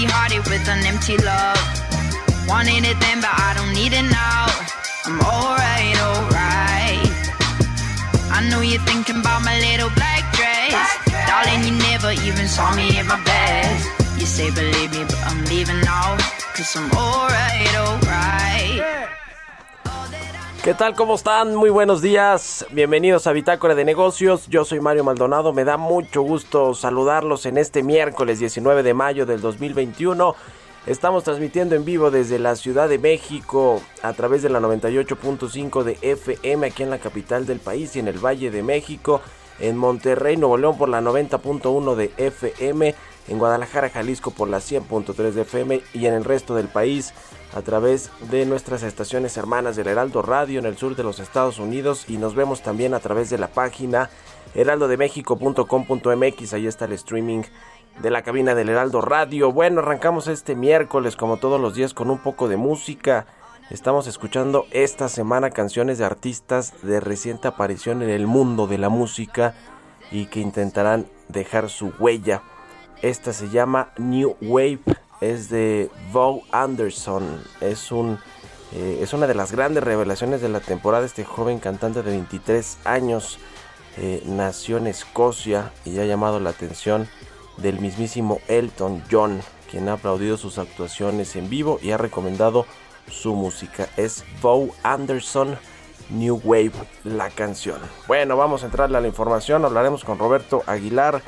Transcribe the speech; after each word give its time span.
You're 0.00 0.10
hearted 0.12 0.48
with 0.48 0.66
an 0.66 0.80
empty 0.86 1.18
love. 1.18 1.60
Wanted 2.48 2.88
it 2.88 2.98
then, 3.00 3.20
but 3.20 3.36
I 3.36 3.52
don't 3.52 3.74
need 3.74 3.92
it 3.92 4.08
now. 4.08 4.48
I'm 5.04 5.20
alright, 5.20 5.92
alright. 6.00 7.12
I 8.32 8.48
know 8.48 8.62
you're 8.62 8.80
thinking 8.88 9.20
about 9.20 9.44
my 9.44 9.60
little 9.60 9.90
black 9.90 10.24
dress. 10.32 10.72
Darling, 11.28 11.68
you 11.68 11.76
never 11.92 12.12
even 12.12 12.48
saw 12.48 12.74
me 12.74 12.96
at 12.96 13.04
my 13.04 13.22
best. 13.24 14.18
You 14.18 14.24
say 14.24 14.48
believe 14.48 14.90
me, 14.90 15.04
but 15.04 15.20
I'm 15.28 15.44
leaving 15.44 15.82
now. 15.82 16.16
Cause 16.56 16.74
I'm 16.76 16.90
alright, 16.92 17.74
alright. 17.76 18.99
¿Qué 20.62 20.74
tal? 20.74 20.94
¿Cómo 20.94 21.14
están? 21.14 21.56
Muy 21.56 21.70
buenos 21.70 22.02
días. 22.02 22.66
Bienvenidos 22.70 23.26
a 23.26 23.32
Bitácora 23.32 23.74
de 23.74 23.86
Negocios. 23.86 24.46
Yo 24.48 24.66
soy 24.66 24.78
Mario 24.78 25.04
Maldonado. 25.04 25.54
Me 25.54 25.64
da 25.64 25.78
mucho 25.78 26.20
gusto 26.20 26.74
saludarlos 26.74 27.46
en 27.46 27.56
este 27.56 27.82
miércoles 27.82 28.40
19 28.40 28.82
de 28.82 28.92
mayo 28.92 29.24
del 29.24 29.40
2021. 29.40 30.36
Estamos 30.86 31.24
transmitiendo 31.24 31.76
en 31.76 31.86
vivo 31.86 32.10
desde 32.10 32.38
la 32.38 32.56
Ciudad 32.56 32.90
de 32.90 32.98
México 32.98 33.80
a 34.02 34.12
través 34.12 34.42
de 34.42 34.50
la 34.50 34.60
98.5 34.60 35.82
de 35.82 35.96
FM 36.02 36.66
aquí 36.66 36.82
en 36.82 36.90
la 36.90 36.98
capital 36.98 37.46
del 37.46 37.58
país 37.58 37.96
y 37.96 38.00
en 38.00 38.08
el 38.08 38.18
Valle 38.18 38.50
de 38.50 38.62
México. 38.62 39.22
En 39.60 39.78
Monterrey, 39.78 40.36
Nuevo 40.36 40.58
León 40.58 40.76
por 40.76 40.90
la 40.90 41.00
90.1 41.00 41.94
de 41.94 42.12
FM. 42.18 42.94
En 43.28 43.38
Guadalajara, 43.38 43.88
Jalisco 43.88 44.30
por 44.30 44.50
la 44.50 44.58
100.3 44.58 45.14
de 45.30 45.40
FM. 45.40 45.80
Y 45.94 46.04
en 46.04 46.12
el 46.12 46.24
resto 46.24 46.54
del 46.54 46.68
país 46.68 47.14
a 47.54 47.62
través 47.62 48.10
de 48.30 48.46
nuestras 48.46 48.82
estaciones 48.82 49.36
hermanas 49.36 49.76
del 49.76 49.88
Heraldo 49.88 50.22
Radio 50.22 50.58
en 50.58 50.66
el 50.66 50.76
sur 50.76 50.96
de 50.96 51.02
los 51.02 51.18
Estados 51.18 51.58
Unidos 51.58 52.04
y 52.08 52.16
nos 52.16 52.34
vemos 52.34 52.62
también 52.62 52.94
a 52.94 53.00
través 53.00 53.30
de 53.30 53.38
la 53.38 53.48
página 53.48 54.10
heraldodemexico.com.mx, 54.54 56.52
ahí 56.52 56.66
está 56.66 56.84
el 56.86 56.92
streaming 56.92 57.42
de 58.00 58.10
la 58.10 58.22
cabina 58.22 58.54
del 58.54 58.68
Heraldo 58.68 59.00
Radio. 59.00 59.52
Bueno, 59.52 59.80
arrancamos 59.80 60.28
este 60.28 60.54
miércoles 60.54 61.16
como 61.16 61.36
todos 61.36 61.60
los 61.60 61.74
días 61.74 61.92
con 61.94 62.10
un 62.10 62.18
poco 62.18 62.48
de 62.48 62.56
música. 62.56 63.26
Estamos 63.70 64.06
escuchando 64.06 64.66
esta 64.70 65.08
semana 65.08 65.50
canciones 65.50 65.98
de 65.98 66.04
artistas 66.04 66.74
de 66.82 66.98
reciente 67.00 67.48
aparición 67.48 68.02
en 68.02 68.10
el 68.10 68.26
mundo 68.26 68.66
de 68.66 68.78
la 68.78 68.88
música 68.88 69.54
y 70.10 70.26
que 70.26 70.40
intentarán 70.40 71.06
dejar 71.28 71.68
su 71.68 71.92
huella. 71.98 72.42
Esta 73.02 73.32
se 73.32 73.48
llama 73.48 73.92
New 73.96 74.36
Wave, 74.40 74.80
es 75.20 75.48
de 75.50 75.90
Bo 76.12 76.42
Anderson. 76.50 77.42
Es, 77.60 77.92
un, 77.92 78.18
eh, 78.72 78.98
es 79.02 79.12
una 79.12 79.26
de 79.26 79.34
las 79.34 79.52
grandes 79.52 79.84
revelaciones 79.84 80.40
de 80.40 80.48
la 80.48 80.60
temporada. 80.60 81.06
Este 81.06 81.24
joven 81.24 81.58
cantante 81.58 82.02
de 82.02 82.10
23 82.10 82.78
años 82.84 83.38
eh, 83.96 84.22
nació 84.26 84.78
en 84.78 84.86
Escocia 84.86 85.72
y 85.84 85.98
ha 85.98 86.04
llamado 86.04 86.40
la 86.40 86.50
atención 86.50 87.08
del 87.56 87.80
mismísimo 87.80 88.40
Elton 88.48 89.02
John, 89.10 89.40
quien 89.70 89.88
ha 89.88 89.94
aplaudido 89.94 90.36
sus 90.36 90.58
actuaciones 90.58 91.36
en 91.36 91.50
vivo 91.50 91.78
y 91.82 91.90
ha 91.90 91.98
recomendado 91.98 92.66
su 93.10 93.34
música. 93.34 93.88
Es 93.96 94.24
Bo 94.40 94.70
Anderson. 94.82 95.58
New 96.10 96.40
Wave, 96.44 96.72
la 97.04 97.30
canción. 97.30 97.78
Bueno, 98.06 98.36
vamos 98.36 98.62
a 98.62 98.66
entrarle 98.66 98.98
a 98.98 99.00
la 99.00 99.06
información. 99.06 99.64
Hablaremos 99.64 100.04
con 100.04 100.18
Roberto 100.18 100.62
Aguilar, 100.66 101.22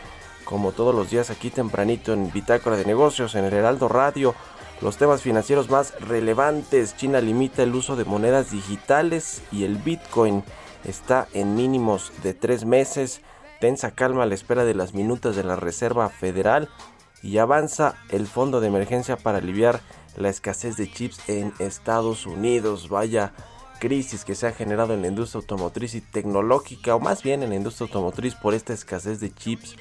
como 0.44 0.72
todos 0.72 0.94
los 0.94 1.10
días 1.10 1.30
aquí 1.30 1.50
tempranito 1.50 2.12
en 2.12 2.30
Bitácora 2.32 2.76
de 2.76 2.84
Negocios, 2.84 3.34
en 3.34 3.44
el 3.44 3.52
Heraldo 3.52 3.88
Radio. 3.88 4.34
Los 4.80 4.96
temas 4.96 5.22
financieros 5.22 5.70
más 5.70 5.94
relevantes. 6.00 6.96
China 6.96 7.20
limita 7.20 7.62
el 7.62 7.74
uso 7.74 7.96
de 7.96 8.04
monedas 8.04 8.50
digitales 8.50 9.42
y 9.52 9.64
el 9.64 9.76
Bitcoin 9.76 10.42
está 10.84 11.28
en 11.34 11.54
mínimos 11.54 12.12
de 12.22 12.34
tres 12.34 12.64
meses. 12.64 13.20
Tensa 13.60 13.92
calma 13.92 14.24
a 14.24 14.26
la 14.26 14.34
espera 14.34 14.64
de 14.64 14.74
las 14.74 14.92
minutas 14.92 15.36
de 15.36 15.44
la 15.44 15.56
Reserva 15.56 16.08
Federal 16.08 16.68
y 17.22 17.38
avanza 17.38 17.94
el 18.08 18.26
fondo 18.26 18.60
de 18.60 18.68
emergencia 18.68 19.16
para 19.16 19.38
aliviar 19.38 19.80
la 20.16 20.28
escasez 20.28 20.76
de 20.76 20.90
chips 20.90 21.28
en 21.28 21.54
Estados 21.60 22.26
Unidos. 22.26 22.88
Vaya 22.88 23.32
crisis 23.78 24.24
que 24.24 24.34
se 24.34 24.46
ha 24.46 24.52
generado 24.52 24.94
en 24.94 25.02
la 25.02 25.08
industria 25.08 25.40
automotriz 25.40 25.94
y 25.94 26.00
tecnológica, 26.00 26.94
o 26.94 27.00
más 27.00 27.22
bien 27.22 27.42
en 27.42 27.50
la 27.50 27.56
industria 27.56 27.86
automotriz 27.86 28.34
por 28.34 28.54
esta 28.54 28.72
escasez 28.72 29.20
de 29.20 29.34
chips 29.34 29.76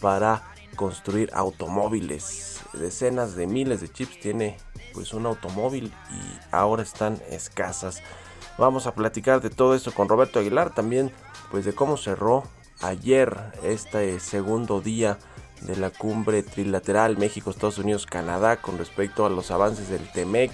para 0.00 0.42
construir 0.76 1.30
automóviles. 1.34 2.60
Decenas 2.72 3.34
de 3.34 3.46
miles 3.46 3.80
de 3.80 3.90
chips 3.90 4.20
tiene 4.20 4.58
pues 4.94 5.12
un 5.12 5.26
automóvil 5.26 5.92
y 6.10 6.54
ahora 6.54 6.82
están 6.82 7.20
escasas. 7.30 8.02
Vamos 8.58 8.86
a 8.86 8.94
platicar 8.94 9.40
de 9.40 9.50
todo 9.50 9.74
esto 9.74 9.92
con 9.92 10.08
Roberto 10.08 10.38
Aguilar, 10.38 10.74
también 10.74 11.12
pues 11.50 11.64
de 11.64 11.74
cómo 11.74 11.96
cerró 11.96 12.44
ayer 12.80 13.36
este 13.62 14.20
segundo 14.20 14.80
día 14.80 15.18
de 15.62 15.76
la 15.76 15.90
cumbre 15.90 16.42
trilateral 16.42 17.18
México, 17.18 17.50
Estados 17.50 17.78
Unidos, 17.78 18.06
Canadá 18.06 18.58
con 18.58 18.78
respecto 18.78 19.26
a 19.26 19.30
los 19.30 19.50
avances 19.50 19.88
del 19.88 20.10
TEMEC 20.12 20.52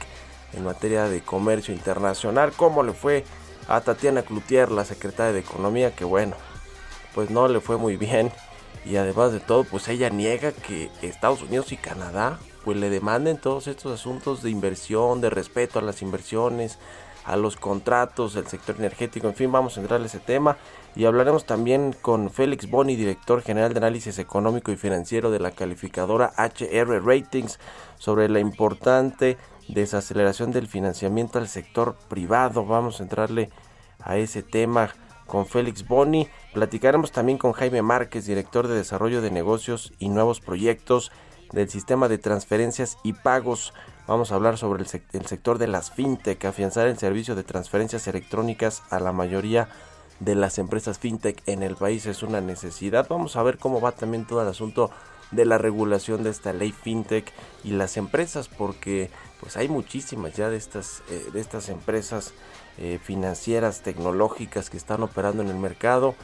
en 0.55 0.65
materia 0.65 1.05
de 1.05 1.23
comercio 1.23 1.75
internacional. 1.75 2.53
¿Cómo 2.57 2.83
le 2.83 2.93
fue 2.93 3.25
a 3.69 3.81
Tatiana 3.81 4.23
Cloutier, 4.23 4.71
la 4.71 4.85
secretaria 4.85 5.33
de 5.33 5.41
Economía? 5.41 5.95
Que 5.95 6.05
bueno, 6.05 6.37
pues 7.15 7.31
no 7.31 7.49
le 7.49 7.61
fue 7.61 7.77
muy 7.77 7.97
bien. 7.97 8.33
Y 8.85 8.97
además 8.97 9.33
de 9.33 9.41
todo, 9.41 9.65
pues 9.65 9.89
ella 9.89 10.11
niega 10.11 10.53
que 10.53 10.91
Estados 11.03 11.43
Unidos 11.43 11.73
y 11.73 11.77
Canadá 11.77 12.39
pues 12.65 12.79
le 12.79 12.89
demanden 12.89 13.37
todos 13.37 13.67
estos 13.67 13.93
asuntos 13.93 14.43
de 14.43 14.51
inversión, 14.51 15.21
de 15.21 15.29
respeto 15.31 15.79
a 15.79 15.83
las 15.83 16.01
inversiones, 16.01 16.79
a 17.25 17.37
los 17.37 17.57
contratos 17.57 18.35
del 18.35 18.47
sector 18.47 18.77
energético, 18.77 19.29
en 19.29 19.35
fin, 19.35 19.53
vamos 19.53 19.77
a 19.77 19.81
entrar 19.81 20.01
a 20.01 20.07
ese 20.07 20.19
tema. 20.19 20.57
Y 20.97 21.07
hablaremos 21.07 21.45
también 21.45 21.95
con 22.01 22.31
Félix 22.31 22.71
Boni, 22.71 22.97
director 22.97 23.43
general 23.43 23.73
de 23.73 23.79
análisis 23.79 24.19
económico 24.19 24.71
y 24.73 24.77
financiero 24.77 25.31
de 25.31 25.41
la 25.41 25.51
calificadora 25.51 26.33
HR 26.37 27.03
Ratings, 27.05 27.59
sobre 27.99 28.29
la 28.29 28.41
importante 28.41 29.39
desaceleración 29.69 30.53
del 30.53 30.69
financiamiento 30.69 31.39
al 31.39 31.49
sector 31.49 31.97
privado. 32.09 32.65
Vamos 32.65 33.01
a 33.01 33.03
entrarle 33.03 33.51
a 34.01 34.19
ese 34.19 34.43
tema 34.43 34.95
con 35.27 35.47
Félix 35.47 35.87
Boni. 35.87 36.29
Platicaremos 36.53 37.13
también 37.13 37.39
con 37.39 37.53
Jaime 37.53 37.83
Márquez, 37.83 38.27
director 38.27 38.69
de 38.69 38.77
desarrollo 38.77 39.21
de 39.21 39.31
negocios 39.31 39.93
y 39.99 40.09
nuevos 40.09 40.41
proyectos 40.41 41.13
del 41.53 41.69
sistema 41.69 42.09
de 42.09 42.19
transferencias 42.19 42.99
y 43.03 43.13
pagos. 43.13 43.75
Vamos 44.07 44.33
a 44.33 44.35
hablar 44.35 44.59
sobre 44.59 44.83
el, 44.83 44.89
el, 45.13 45.27
sector 45.27 45.59
de 45.59 45.69
las 45.69 45.91
fintech, 45.91 46.45
afianzar 46.45 46.87
el 46.89 46.99
servicio 46.99 47.35
de 47.35 47.45
transferencias 47.45 48.07
electrónicas 48.07 48.83
a 48.91 49.01
la 49.01 49.13
mayoría 49.13 49.69
de 50.21 50.35
las 50.35 50.59
empresas 50.59 50.99
fintech 50.99 51.43
en 51.47 51.63
el 51.63 51.77
país 51.77 52.07
es 52.07 52.23
una 52.23 52.41
necesidad. 52.41 53.07
Vamos 53.09 53.37
a 53.37 53.43
ver 53.43 53.59
cómo 53.59 53.81
va 53.81 53.93
también 53.93 54.27
todo 54.27 54.43
el 54.43 54.49
asunto 54.49 54.91
de 55.31 55.45
la 55.45 55.59
regulación 55.59 56.23
de 56.23 56.31
esta 56.31 56.53
ley 56.53 56.73
fintech 56.73 57.33
y 57.65 57.71
las 57.71 57.97
empresas 57.97 58.49
porque 58.49 59.11
pues 59.41 59.57
hay 59.57 59.69
muchísimas 59.69 60.35
ya 60.35 60.49
de 60.49 60.57
estas 60.57 61.03
eh, 61.11 61.27
de 61.33 61.41
estas 61.41 61.69
empresas 61.69 62.33
eh, 62.79 62.99
financieras 63.03 63.83
tecnológicas 63.83 64.71
que 64.71 64.77
están 64.77 65.03
operando 65.03 65.43
en 65.43 65.49
el 65.49 65.57
mercado 65.57 66.15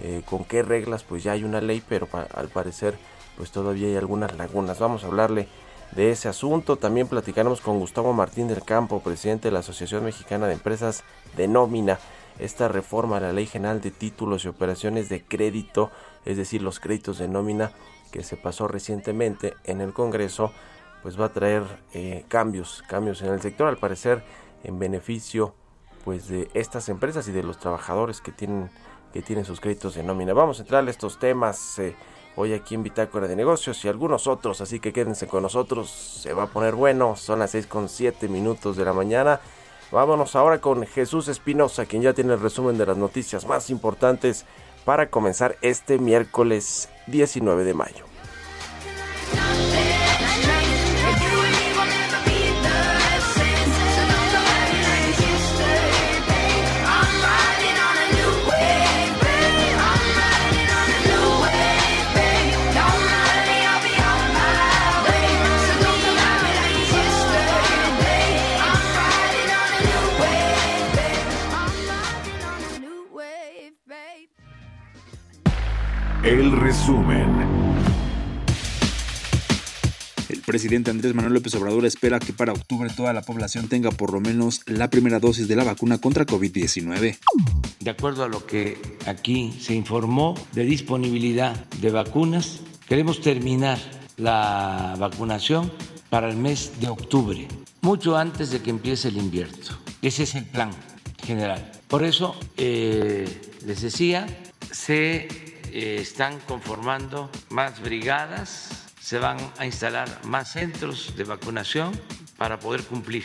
eh, 0.00 0.22
con 0.24 0.44
qué 0.44 0.62
reglas 0.62 1.02
pues 1.02 1.22
ya 1.22 1.32
hay 1.32 1.44
una 1.44 1.60
ley 1.60 1.82
pero 1.88 2.08
al 2.12 2.48
parecer 2.48 2.98
pues 3.38 3.52
todavía 3.52 3.86
hay 3.86 3.96
algunas 3.96 4.36
lagunas. 4.36 4.80
Vamos 4.80 5.04
a 5.04 5.06
hablarle 5.06 5.46
de 5.92 6.10
ese 6.10 6.28
asunto. 6.28 6.76
También 6.76 7.06
platicaremos 7.06 7.60
con 7.60 7.78
Gustavo 7.78 8.12
Martín 8.12 8.48
del 8.48 8.64
Campo 8.64 9.00
presidente 9.00 9.48
de 9.48 9.52
la 9.52 9.60
Asociación 9.60 10.04
Mexicana 10.04 10.48
de 10.48 10.54
Empresas 10.54 11.04
de 11.36 11.46
Nómina. 11.46 12.00
Esta 12.40 12.68
reforma 12.68 13.16
a 13.16 13.20
la 13.20 13.32
ley 13.32 13.46
general 13.46 13.80
de 13.80 13.92
títulos 13.92 14.44
y 14.44 14.48
operaciones 14.48 15.08
de 15.08 15.22
crédito 15.24 15.90
es 16.24 16.36
decir 16.36 16.62
los 16.62 16.78
créditos 16.78 17.18
de 17.18 17.26
nómina 17.26 17.72
que 18.10 18.22
se 18.22 18.36
pasó 18.36 18.68
recientemente 18.68 19.54
en 19.64 19.80
el 19.80 19.92
Congreso, 19.92 20.52
pues 21.02 21.20
va 21.20 21.26
a 21.26 21.32
traer 21.32 21.62
eh, 21.94 22.24
cambios, 22.28 22.82
cambios 22.88 23.22
en 23.22 23.32
el 23.32 23.40
sector, 23.40 23.68
al 23.68 23.78
parecer 23.78 24.24
en 24.64 24.78
beneficio 24.78 25.54
pues 26.04 26.28
de 26.28 26.48
estas 26.54 26.88
empresas 26.88 27.28
y 27.28 27.32
de 27.32 27.42
los 27.42 27.58
trabajadores 27.58 28.20
que 28.20 28.32
tienen 28.32 28.70
que 29.12 29.22
tienen 29.22 29.44
sus 29.44 29.60
créditos 29.60 29.94
de 29.94 30.02
nómina. 30.02 30.32
Vamos 30.34 30.58
a 30.58 30.62
entrar 30.62 30.86
a 30.86 30.90
estos 30.90 31.18
temas 31.18 31.78
eh, 31.78 31.96
hoy 32.36 32.52
aquí 32.52 32.74
en 32.74 32.82
Bitácora 32.82 33.26
de 33.26 33.36
Negocios 33.36 33.84
y 33.84 33.88
algunos 33.88 34.26
otros, 34.26 34.60
así 34.60 34.80
que 34.80 34.92
quédense 34.92 35.26
con 35.26 35.42
nosotros, 35.42 35.90
se 35.90 36.32
va 36.32 36.44
a 36.44 36.46
poner 36.48 36.74
bueno, 36.74 37.16
son 37.16 37.38
las 37.38 37.52
6 37.52 37.66
con 37.66 37.88
7 37.88 38.28
minutos 38.28 38.76
de 38.76 38.84
la 38.84 38.92
mañana. 38.92 39.40
Vámonos 39.90 40.36
ahora 40.36 40.60
con 40.60 40.86
Jesús 40.86 41.28
Espinosa, 41.28 41.86
quien 41.86 42.02
ya 42.02 42.12
tiene 42.12 42.34
el 42.34 42.40
resumen 42.40 42.76
de 42.76 42.84
las 42.84 42.96
noticias 42.98 43.46
más 43.46 43.70
importantes 43.70 44.44
para 44.84 45.08
comenzar 45.08 45.56
este 45.62 45.98
miércoles 45.98 46.90
19 47.10 47.64
de 47.64 47.74
mayo. 47.74 48.04
Resumen. 76.68 77.24
El 80.28 80.40
presidente 80.42 80.90
Andrés 80.90 81.14
Manuel 81.14 81.32
López 81.32 81.54
Obrador 81.54 81.86
espera 81.86 82.18
que 82.18 82.34
para 82.34 82.52
octubre 82.52 82.90
toda 82.94 83.14
la 83.14 83.22
población 83.22 83.68
tenga 83.68 83.90
por 83.90 84.12
lo 84.12 84.20
menos 84.20 84.60
la 84.66 84.90
primera 84.90 85.18
dosis 85.18 85.48
de 85.48 85.56
la 85.56 85.64
vacuna 85.64 85.96
contra 85.96 86.26
COVID-19. 86.26 87.16
De 87.80 87.90
acuerdo 87.90 88.22
a 88.22 88.28
lo 88.28 88.44
que 88.44 88.76
aquí 89.06 89.56
se 89.58 89.74
informó 89.74 90.34
de 90.52 90.64
disponibilidad 90.64 91.54
de 91.76 91.90
vacunas, 91.90 92.60
queremos 92.86 93.22
terminar 93.22 93.78
la 94.18 94.94
vacunación 94.98 95.72
para 96.10 96.28
el 96.28 96.36
mes 96.36 96.72
de 96.80 96.88
octubre, 96.88 97.48
mucho 97.80 98.18
antes 98.18 98.50
de 98.50 98.60
que 98.60 98.68
empiece 98.68 99.08
el 99.08 99.16
invierno. 99.16 99.78
Ese 100.02 100.24
es 100.24 100.34
el 100.34 100.44
plan 100.44 100.68
general. 101.24 101.72
Por 101.88 102.04
eso, 102.04 102.38
eh, 102.58 103.26
les 103.64 103.80
decía, 103.80 104.26
se 104.70 105.47
están 105.72 106.38
conformando 106.40 107.30
más 107.50 107.80
brigadas, 107.80 108.86
se 109.00 109.18
van 109.18 109.38
a 109.58 109.66
instalar 109.66 110.08
más 110.24 110.52
centros 110.52 111.16
de 111.16 111.24
vacunación 111.24 111.92
para 112.38 112.58
poder 112.58 112.82
cumplir. 112.84 113.24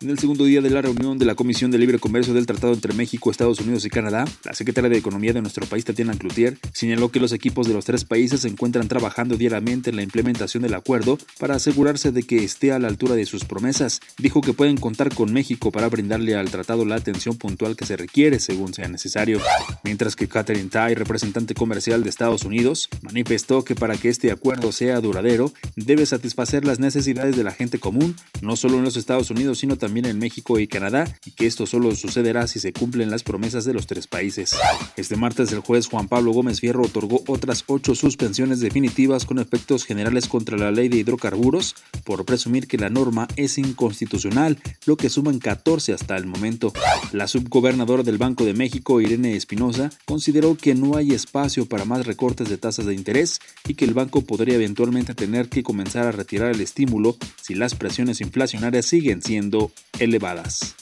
En 0.00 0.10
el 0.10 0.18
segundo 0.18 0.44
día 0.44 0.60
de 0.60 0.68
la 0.68 0.82
reunión 0.82 1.16
de 1.16 1.24
la 1.24 1.36
Comisión 1.36 1.70
de 1.70 1.78
Libre 1.78 2.00
Comercio 2.00 2.34
del 2.34 2.44
Tratado 2.44 2.72
entre 2.72 2.92
México, 2.92 3.30
Estados 3.30 3.60
Unidos 3.60 3.84
y 3.84 3.90
Canadá, 3.90 4.24
la 4.44 4.52
secretaria 4.52 4.90
de 4.90 4.98
Economía 4.98 5.32
de 5.32 5.40
nuestro 5.40 5.64
país, 5.64 5.84
Tatiana 5.84 6.14
Cloutier, 6.14 6.58
señaló 6.72 7.10
que 7.10 7.20
los 7.20 7.30
equipos 7.30 7.68
de 7.68 7.72
los 7.72 7.84
tres 7.84 8.04
países 8.04 8.40
se 8.40 8.48
encuentran 8.48 8.88
trabajando 8.88 9.36
diariamente 9.36 9.90
en 9.90 9.96
la 9.96 10.02
implementación 10.02 10.64
del 10.64 10.74
acuerdo 10.74 11.18
para 11.38 11.54
asegurarse 11.54 12.10
de 12.10 12.24
que 12.24 12.42
esté 12.42 12.72
a 12.72 12.80
la 12.80 12.88
altura 12.88 13.14
de 13.14 13.26
sus 13.26 13.44
promesas. 13.44 14.00
Dijo 14.18 14.40
que 14.40 14.52
pueden 14.52 14.76
contar 14.76 15.14
con 15.14 15.32
México 15.32 15.70
para 15.70 15.88
brindarle 15.88 16.34
al 16.34 16.50
tratado 16.50 16.84
la 16.84 16.96
atención 16.96 17.36
puntual 17.36 17.76
que 17.76 17.86
se 17.86 17.96
requiere 17.96 18.40
según 18.40 18.74
sea 18.74 18.88
necesario. 18.88 19.40
Mientras 19.84 20.16
que 20.16 20.26
Catherine 20.26 20.68
Tai, 20.68 20.96
representante 20.96 21.54
comercial 21.54 22.02
de 22.02 22.10
Estados 22.10 22.42
Unidos, 22.42 22.88
manifestó 23.02 23.64
que 23.64 23.76
para 23.76 23.96
que 23.96 24.08
este 24.08 24.32
acuerdo 24.32 24.72
sea 24.72 25.00
duradero, 25.00 25.52
debe 25.76 26.06
satisfacer 26.06 26.64
las 26.64 26.80
necesidades 26.80 27.36
de 27.36 27.44
la 27.44 27.52
gente 27.52 27.78
común, 27.78 28.16
no 28.40 28.56
solo 28.56 28.78
en 28.78 28.84
los 28.84 28.96
Estados 28.96 29.30
Unidos, 29.30 29.58
sino 29.58 29.76
también 29.76 30.06
en 30.06 30.18
México 30.18 30.58
y 30.58 30.66
Canadá, 30.66 31.04
y 31.24 31.32
que 31.32 31.46
esto 31.46 31.66
solo 31.66 31.94
sucederá 31.94 32.46
si 32.46 32.58
se 32.58 32.72
cumplen 32.72 33.10
las 33.10 33.22
promesas 33.22 33.64
de 33.64 33.74
los 33.74 33.86
tres 33.86 34.06
países. 34.06 34.56
Este 34.96 35.16
martes 35.16 35.52
el 35.52 35.60
juez 35.60 35.86
Juan 35.86 36.08
Pablo 36.08 36.32
Gómez 36.32 36.60
Fierro 36.60 36.82
otorgó 36.82 37.22
otras 37.26 37.64
ocho 37.66 37.94
suspensiones 37.94 38.60
definitivas 38.60 39.26
con 39.26 39.38
efectos 39.38 39.84
generales 39.84 40.28
contra 40.28 40.56
la 40.56 40.70
ley 40.70 40.88
de 40.88 40.98
hidrocarburos 40.98 41.74
por 42.04 42.24
presumir 42.24 42.66
que 42.66 42.78
la 42.78 42.90
norma 42.90 43.28
es 43.36 43.58
inconstitucional, 43.58 44.58
lo 44.86 44.96
que 44.96 45.08
suman 45.08 45.38
14 45.38 45.92
hasta 45.92 46.16
el 46.16 46.26
momento. 46.26 46.72
La 47.12 47.28
subgobernadora 47.28 48.02
del 48.02 48.18
Banco 48.18 48.44
de 48.44 48.54
México, 48.54 49.00
Irene 49.00 49.36
Espinosa, 49.36 49.90
consideró 50.06 50.56
que 50.56 50.74
no 50.74 50.96
hay 50.96 51.12
espacio 51.12 51.66
para 51.66 51.84
más 51.84 52.06
recortes 52.06 52.48
de 52.48 52.58
tasas 52.58 52.86
de 52.86 52.94
interés 52.94 53.40
y 53.68 53.74
que 53.74 53.84
el 53.84 53.94
banco 53.94 54.22
podría 54.22 54.54
eventualmente 54.54 55.14
tener 55.14 55.48
que 55.48 55.62
comenzar 55.62 56.06
a 56.06 56.12
retirar 56.12 56.54
el 56.54 56.60
estímulo 56.60 57.16
si 57.40 57.54
las 57.54 57.74
presiones 57.74 58.20
inflacionarias 58.22 58.86
siguen 58.86 59.20
siendo 59.22 59.70
elevadas. 59.98 60.74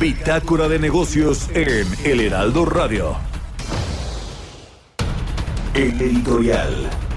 Bitácora 0.00 0.68
de 0.68 0.78
negocios 0.78 1.48
en 1.54 1.86
El 2.04 2.20
Heraldo 2.20 2.64
Radio. 2.64 3.16
El 5.74 6.00
editorial. 6.00 7.07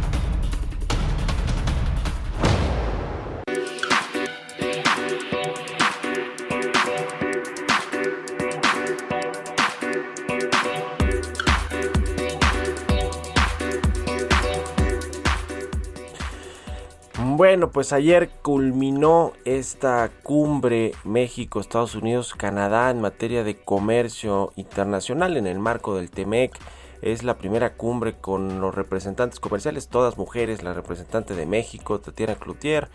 Bueno, 17.44 17.72
pues 17.72 17.92
ayer 17.92 18.30
culminó 18.44 19.34
esta 19.46 20.12
cumbre 20.22 20.92
México, 21.04 21.60
Estados 21.60 21.96
Unidos, 21.96 22.36
Canadá 22.36 22.92
en 22.92 23.02
materia 23.02 23.44
de 23.44 23.56
comercio 23.56 24.54
internacional 24.58 25.36
en 25.36 25.48
el 25.48 25.58
marco 25.58 25.96
del 25.96 26.12
TEMEC. 26.12 26.56
Es 27.02 27.24
la 27.24 27.40
primera 27.40 27.74
cumbre 27.74 28.14
con 28.14 28.62
los 28.62 28.76
representantes 28.76 29.40
comerciales, 29.40 29.88
todas 29.88 30.20
mujeres, 30.20 30.62
la 30.62 30.76
representante 30.76 31.34
de 31.34 31.48
México, 31.48 32.00
Tatiana 32.00 32.36
Cloutier, 32.36 32.90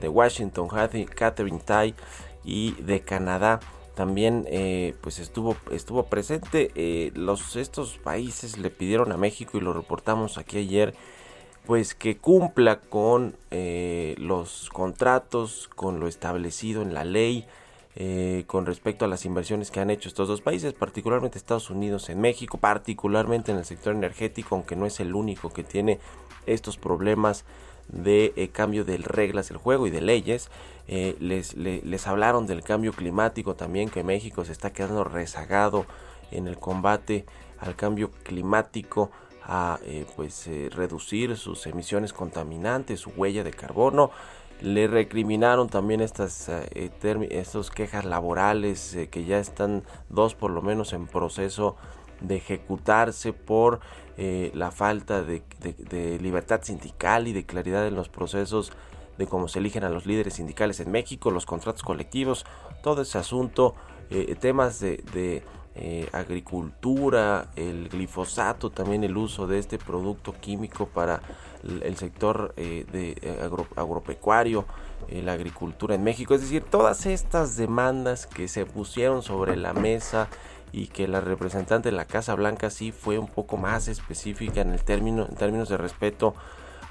de 0.00 0.08
Washington, 0.08 0.66
Catherine 1.14 1.60
Tai 1.64 1.94
y 2.42 2.72
de 2.82 3.02
Canadá 3.02 3.60
también 3.94 4.46
eh, 4.48 4.94
pues 5.00 5.18
estuvo 5.18 5.54
estuvo 5.70 6.04
presente 6.06 6.70
eh, 6.74 7.12
los 7.14 7.56
estos 7.56 7.98
países 7.98 8.56
le 8.56 8.70
pidieron 8.70 9.12
a 9.12 9.18
México 9.18 9.58
y 9.58 9.60
lo 9.60 9.74
reportamos 9.74 10.38
aquí 10.38 10.58
ayer 10.58 10.94
pues 11.66 11.94
que 11.94 12.16
cumpla 12.16 12.80
con 12.80 13.36
eh, 13.50 14.14
los 14.18 14.68
contratos, 14.70 15.70
con 15.74 16.00
lo 16.00 16.08
establecido 16.08 16.82
en 16.82 16.92
la 16.92 17.04
ley, 17.04 17.46
eh, 17.94 18.44
con 18.46 18.66
respecto 18.66 19.04
a 19.04 19.08
las 19.08 19.24
inversiones 19.24 19.70
que 19.70 19.80
han 19.80 19.90
hecho 19.90 20.08
estos 20.08 20.26
dos 20.26 20.40
países, 20.40 20.72
particularmente 20.72 21.38
Estados 21.38 21.70
Unidos 21.70 22.08
en 22.08 22.20
México, 22.20 22.58
particularmente 22.58 23.52
en 23.52 23.58
el 23.58 23.64
sector 23.64 23.94
energético, 23.94 24.56
aunque 24.56 24.76
no 24.76 24.86
es 24.86 24.98
el 24.98 25.14
único 25.14 25.52
que 25.52 25.62
tiene 25.62 26.00
estos 26.46 26.76
problemas 26.76 27.44
de 27.88 28.32
eh, 28.36 28.48
cambio 28.48 28.84
de 28.84 28.96
reglas 28.96 29.48
del 29.48 29.58
juego 29.58 29.86
y 29.86 29.90
de 29.90 30.00
leyes. 30.00 30.50
les, 30.88 31.54
les 31.54 32.06
hablaron 32.06 32.46
del 32.46 32.62
cambio 32.62 32.92
climático 32.92 33.54
también, 33.54 33.88
que 33.88 34.02
México 34.02 34.44
se 34.44 34.52
está 34.52 34.72
quedando 34.72 35.04
rezagado 35.04 35.86
en 36.32 36.48
el 36.48 36.58
combate 36.58 37.24
al 37.60 37.76
cambio 37.76 38.10
climático 38.24 39.10
a 39.44 39.78
eh, 39.84 40.06
pues 40.16 40.46
eh, 40.46 40.68
reducir 40.70 41.36
sus 41.36 41.66
emisiones 41.66 42.12
contaminantes, 42.12 43.00
su 43.00 43.10
huella 43.10 43.44
de 43.44 43.50
carbono. 43.50 44.10
Le 44.60 44.86
recriminaron 44.86 45.68
también 45.68 46.00
estas, 46.00 46.48
eh, 46.48 46.90
quejas 47.74 48.04
laborales 48.04 48.96
que 49.10 49.24
ya 49.24 49.38
están 49.38 49.82
dos 50.08 50.36
por 50.36 50.52
lo 50.52 50.62
menos 50.62 50.92
en 50.92 51.08
proceso 51.08 51.76
de 52.20 52.36
ejecutarse 52.36 53.32
por 53.32 53.80
la 54.16 54.70
falta 54.70 55.22
de, 55.22 55.42
libertad 56.20 56.60
sindical 56.62 57.26
y 57.26 57.32
de 57.32 57.44
claridad 57.44 57.88
en 57.88 57.96
los 57.96 58.08
procesos 58.08 58.72
de 59.18 59.26
cómo 59.26 59.48
se 59.48 59.58
eligen 59.58 59.82
a 59.82 59.88
los 59.88 60.06
líderes 60.06 60.34
sindicales 60.34 60.78
en 60.78 60.92
México, 60.92 61.32
los 61.32 61.44
contratos 61.44 61.82
colectivos, 61.82 62.46
todo 62.84 63.02
ese 63.02 63.18
asunto, 63.18 63.74
temas 64.38 64.78
de 64.78 65.42
eh, 65.74 66.08
agricultura, 66.12 67.46
el 67.56 67.88
glifosato, 67.88 68.70
también 68.70 69.04
el 69.04 69.16
uso 69.16 69.46
de 69.46 69.58
este 69.58 69.78
producto 69.78 70.34
químico 70.38 70.86
para 70.86 71.22
el, 71.62 71.96
sector 71.96 72.52
eh, 72.58 72.84
de 72.92 73.16
eh, 73.22 73.50
agropecuario, 73.76 74.66
la 75.10 75.32
agricultura 75.32 75.94
en 75.94 76.04
México. 76.04 76.34
Es 76.34 76.42
decir, 76.42 76.62
todas 76.62 77.06
estas 77.06 77.56
demandas 77.56 78.26
que 78.26 78.48
se 78.48 78.66
pusieron 78.66 79.22
sobre 79.22 79.56
la 79.56 79.72
mesa 79.72 80.28
y 80.72 80.88
que 80.88 81.08
la 81.08 81.20
representante 81.20 81.90
de 81.90 81.96
la 81.96 82.04
Casa 82.04 82.34
Blanca 82.34 82.70
sí 82.70 82.92
fue 82.92 83.18
un 83.18 83.28
poco 83.28 83.56
más 83.56 83.88
específica 83.88 84.60
en 84.60 84.70
el 84.70 84.84
término, 84.84 85.26
en 85.28 85.36
términos 85.36 85.68
de 85.68 85.76
respeto 85.76 86.34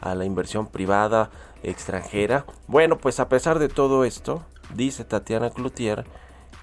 a 0.01 0.15
la 0.15 0.25
inversión 0.25 0.67
privada 0.67 1.29
extranjera. 1.63 2.45
Bueno, 2.67 2.97
pues 2.97 3.19
a 3.19 3.29
pesar 3.29 3.59
de 3.59 3.69
todo 3.69 4.03
esto, 4.03 4.43
dice 4.73 5.05
Tatiana 5.05 5.51
Cloutier, 5.51 6.05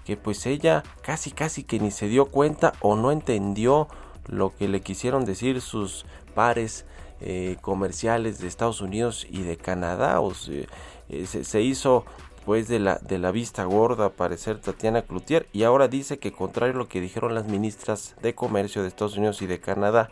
que 0.08 0.16
pues 0.16 0.46
ella 0.46 0.84
casi 1.02 1.32
casi 1.32 1.64
que 1.64 1.78
ni 1.78 1.90
se 1.90 2.08
dio 2.08 2.24
cuenta 2.24 2.72
o 2.80 2.96
no 2.96 3.12
entendió 3.12 3.88
lo 4.26 4.56
que 4.56 4.66
le 4.66 4.80
quisieron 4.80 5.26
decir 5.26 5.60
sus 5.60 6.06
pares 6.34 6.86
eh, 7.20 7.58
comerciales 7.60 8.38
de 8.38 8.48
Estados 8.48 8.80
Unidos 8.80 9.26
y 9.28 9.42
de 9.42 9.58
Canadá. 9.58 10.22
O 10.22 10.32
eh, 10.48 11.26
se, 11.26 11.60
hizo 11.60 12.06
pues 12.46 12.68
de 12.68 12.78
la, 12.78 12.96
de 12.96 13.18
la 13.18 13.32
vista 13.32 13.64
gorda 13.64 14.08
parecer 14.08 14.62
Tatiana 14.62 15.02
Cloutier. 15.02 15.46
Y 15.52 15.64
ahora 15.64 15.88
dice 15.88 16.18
que 16.18 16.32
contrario 16.32 16.74
a 16.76 16.78
lo 16.78 16.88
que 16.88 17.02
dijeron 17.02 17.34
las 17.34 17.46
ministras 17.46 18.16
de 18.22 18.34
comercio 18.34 18.80
de 18.80 18.88
Estados 18.88 19.18
Unidos 19.18 19.42
y 19.42 19.46
de 19.46 19.60
Canadá 19.60 20.08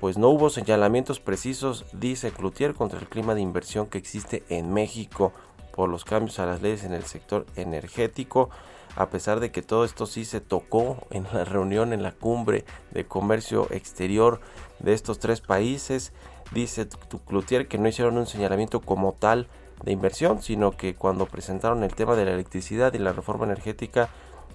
pues 0.00 0.16
no 0.16 0.30
hubo 0.30 0.48
señalamientos 0.48 1.20
precisos 1.20 1.84
dice 1.92 2.30
Cloutier 2.30 2.72
contra 2.72 2.98
el 2.98 3.06
clima 3.06 3.34
de 3.34 3.42
inversión 3.42 3.86
que 3.86 3.98
existe 3.98 4.44
en 4.48 4.72
México 4.72 5.34
por 5.74 5.90
los 5.90 6.06
cambios 6.06 6.38
a 6.38 6.46
las 6.46 6.62
leyes 6.62 6.84
en 6.84 6.94
el 6.94 7.04
sector 7.04 7.44
energético 7.54 8.48
a 8.96 9.08
pesar 9.10 9.40
de 9.40 9.50
que 9.50 9.62
todo 9.62 9.84
esto 9.84 10.06
sí 10.06 10.24
se 10.24 10.40
tocó 10.40 11.06
en 11.10 11.26
la 11.32 11.44
reunión 11.44 11.92
en 11.92 12.02
la 12.02 12.12
cumbre 12.12 12.64
de 12.90 13.06
comercio 13.06 13.68
exterior 13.70 14.40
de 14.78 14.92
estos 14.92 15.18
tres 15.18 15.40
países. 15.40 16.12
Dice 16.52 16.88
Cloutier 17.26 17.68
que 17.68 17.78
no 17.78 17.88
hicieron 17.88 18.18
un 18.18 18.26
señalamiento 18.26 18.80
como 18.80 19.12
tal 19.12 19.48
de 19.84 19.92
inversión, 19.92 20.42
sino 20.42 20.72
que 20.72 20.94
cuando 20.94 21.26
presentaron 21.26 21.84
el 21.84 21.94
tema 21.94 22.16
de 22.16 22.24
la 22.24 22.32
electricidad 22.32 22.92
y 22.94 22.98
la 22.98 23.12
reforma 23.12 23.44
energética 23.44 24.08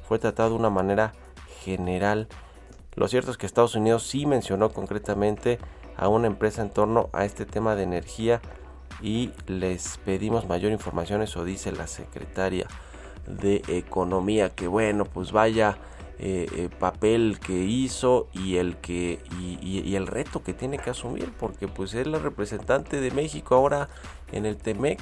fue 0.07 0.19
tratado 0.19 0.49
de 0.49 0.55
una 0.55 0.69
manera 0.69 1.13
general. 1.61 2.27
Lo 2.95 3.07
cierto 3.07 3.31
es 3.31 3.37
que 3.37 3.45
Estados 3.45 3.75
Unidos 3.75 4.03
sí 4.03 4.25
mencionó 4.25 4.69
concretamente 4.69 5.59
a 5.97 6.07
una 6.09 6.27
empresa 6.27 6.61
en 6.61 6.69
torno 6.69 7.09
a 7.13 7.25
este 7.25 7.45
tema 7.45 7.75
de 7.75 7.83
energía 7.83 8.41
y 9.01 9.31
les 9.47 9.97
pedimos 9.97 10.47
mayor 10.47 10.71
información, 10.71 11.21
eso 11.21 11.43
dice 11.43 11.71
la 11.71 11.87
secretaria 11.87 12.67
de 13.27 13.61
Economía, 13.67 14.49
que 14.49 14.67
bueno, 14.67 15.05
pues 15.05 15.31
vaya 15.31 15.77
eh, 16.17 16.47
eh, 16.55 16.69
papel 16.79 17.39
que 17.45 17.53
hizo 17.53 18.29
y 18.31 18.55
el 18.55 18.77
que 18.77 19.19
y, 19.37 19.95
el 19.95 20.07
reto 20.07 20.43
que 20.43 20.53
tiene 20.53 20.77
que 20.77 20.89
asumir, 20.89 21.33
porque 21.37 21.67
pues 21.67 21.93
es 21.93 22.07
la 22.07 22.19
representante 22.19 23.01
de 23.01 23.11
México 23.11 23.55
ahora 23.55 23.89
en 24.31 24.45
el 24.45 24.55
Temec, 24.55 25.01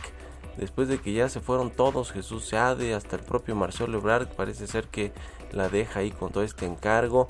después 0.58 0.88
de 0.88 1.00
que 1.00 1.14
ya 1.14 1.30
se 1.30 1.40
fueron 1.40 1.70
todos, 1.70 2.12
Jesús 2.12 2.46
Seade, 2.46 2.96
hasta 2.96 3.16
el 3.16 3.22
propio 3.22 3.56
Marcelo 3.56 4.00
Ebrard, 4.00 4.28
parece 4.30 4.66
ser 4.66 4.88
que 4.88 5.12
la 5.52 5.70
deja 5.70 6.00
ahí 6.00 6.10
con 6.10 6.32
todo 6.32 6.44
este 6.44 6.66
encargo 6.66 7.28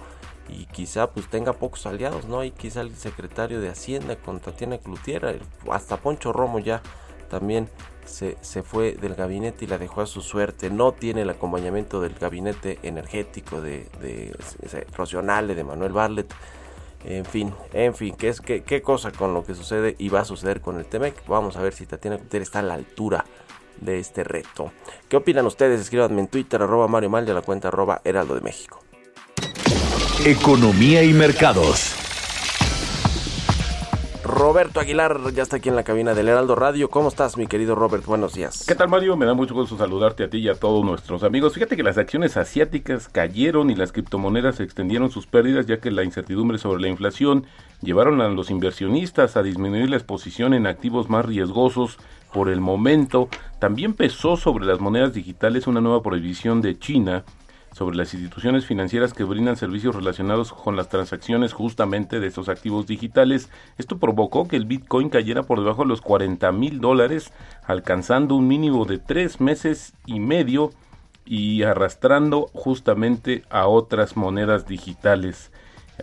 y 0.47 0.65
quizá 0.67 1.11
pues 1.11 1.29
tenga 1.29 1.53
pocos 1.53 1.85
aliados, 1.85 2.25
¿no? 2.25 2.43
Y 2.43 2.51
quizá 2.51 2.81
el 2.81 2.95
secretario 2.95 3.59
de 3.59 3.69
Hacienda 3.69 4.15
con 4.15 4.39
Tatiana 4.39 4.77
Clutiera, 4.77 5.33
hasta 5.69 5.97
Poncho 5.97 6.31
Romo 6.31 6.59
ya 6.59 6.81
también 7.29 7.69
se, 8.05 8.63
fue 8.63 8.93
del 8.93 9.15
gabinete 9.15 9.65
y 9.65 9.67
la 9.67 9.77
dejó 9.77 10.01
a 10.01 10.05
su 10.05 10.21
suerte. 10.21 10.69
No 10.69 10.91
tiene 10.91 11.21
el 11.21 11.29
acompañamiento 11.29 12.01
del 12.01 12.13
gabinete 12.13 12.79
energético 12.83 13.61
de, 13.61 13.87
de, 14.01 14.35
de 14.59 15.55
de 15.55 15.63
Manuel 15.63 15.91
Barlet. 15.91 16.33
En 17.05 17.25
fin, 17.25 17.53
en 17.73 17.93
fin, 17.93 18.15
¿qué, 18.15 18.29
es, 18.29 18.39
qué, 18.39 18.63
qué 18.63 18.81
cosa 18.81 19.11
con 19.11 19.33
lo 19.33 19.43
que 19.43 19.55
sucede 19.55 19.95
y 19.99 20.07
va 20.09 20.21
a 20.21 20.25
suceder 20.25 20.61
con 20.61 20.77
el 20.77 20.85
Temec? 20.85 21.25
Vamos 21.27 21.57
a 21.57 21.61
ver 21.61 21.73
si 21.73 21.85
Tatiana 21.85 22.17
Cloutier 22.17 22.41
está 22.41 22.59
a 22.59 22.63
la 22.63 22.75
altura 22.75 23.25
de 23.81 23.99
este 23.99 24.23
reto. 24.23 24.71
¿Qué 25.09 25.17
opinan 25.17 25.45
ustedes? 25.45 25.81
Escríbanme 25.81 26.21
en 26.21 26.27
Twitter, 26.27 26.61
arroba 26.61 26.87
Mario 26.87 27.09
Mal, 27.09 27.25
de 27.25 27.33
la 27.33 27.41
cuenta 27.41 27.67
arroba 27.67 28.01
Heraldo 28.05 28.35
de 28.35 28.41
México. 28.41 28.79
Economía 30.25 31.03
y 31.03 31.11
mercados. 31.11 32.02
Roberto 34.33 34.79
Aguilar 34.79 35.19
ya 35.33 35.43
está 35.43 35.57
aquí 35.57 35.69
en 35.69 35.75
la 35.75 35.83
cabina 35.83 36.15
del 36.15 36.27
Heraldo 36.27 36.55
Radio. 36.55 36.89
¿Cómo 36.89 37.09
estás, 37.09 37.37
mi 37.37 37.45
querido 37.45 37.75
Robert? 37.75 38.03
Buenos 38.05 38.33
días. 38.33 38.65
¿Qué 38.67 38.73
tal, 38.73 38.89
Mario? 38.89 39.15
Me 39.15 39.27
da 39.27 39.35
mucho 39.35 39.53
gusto 39.53 39.77
saludarte 39.77 40.23
a 40.23 40.29
ti 40.29 40.39
y 40.39 40.49
a 40.49 40.55
todos 40.55 40.83
nuestros 40.83 41.23
amigos. 41.23 41.53
Fíjate 41.53 41.77
que 41.77 41.83
las 41.83 41.99
acciones 41.99 42.35
asiáticas 42.35 43.09
cayeron 43.09 43.69
y 43.69 43.75
las 43.75 43.91
criptomonedas 43.91 44.59
extendieron 44.59 45.11
sus 45.11 45.27
pérdidas, 45.27 45.67
ya 45.67 45.79
que 45.79 45.91
la 45.91 46.03
incertidumbre 46.03 46.57
sobre 46.57 46.81
la 46.81 46.87
inflación 46.87 47.45
llevaron 47.81 48.21
a 48.21 48.27
los 48.29 48.49
inversionistas 48.49 49.37
a 49.37 49.43
disminuir 49.43 49.89
la 49.89 49.97
exposición 49.97 50.55
en 50.55 50.65
activos 50.65 51.09
más 51.09 51.25
riesgosos 51.25 51.99
por 52.33 52.49
el 52.49 52.59
momento. 52.59 53.29
También 53.59 53.93
pesó 53.93 54.35
sobre 54.35 54.65
las 54.65 54.79
monedas 54.79 55.13
digitales 55.13 55.67
una 55.67 55.79
nueva 55.79 56.01
prohibición 56.01 56.61
de 56.61 56.79
China 56.79 57.23
sobre 57.73 57.97
las 57.97 58.13
instituciones 58.13 58.65
financieras 58.65 59.13
que 59.13 59.23
brindan 59.23 59.57
servicios 59.57 59.95
relacionados 59.95 60.53
con 60.53 60.75
las 60.75 60.89
transacciones 60.89 61.53
justamente 61.53 62.19
de 62.19 62.27
estos 62.27 62.47
activos 62.47 62.87
digitales. 62.87 63.49
Esto 63.77 63.97
provocó 63.97 64.47
que 64.47 64.55
el 64.55 64.65
Bitcoin 64.65 65.09
cayera 65.09 65.43
por 65.43 65.59
debajo 65.59 65.81
de 65.81 65.89
los 65.89 66.01
40 66.01 66.51
mil 66.51 66.79
dólares, 66.79 67.33
alcanzando 67.65 68.35
un 68.35 68.47
mínimo 68.47 68.85
de 68.85 68.99
tres 68.99 69.41
meses 69.41 69.93
y 70.05 70.19
medio 70.19 70.71
y 71.25 71.63
arrastrando 71.63 72.49
justamente 72.53 73.43
a 73.49 73.67
otras 73.67 74.15
monedas 74.15 74.67
digitales. 74.67 75.51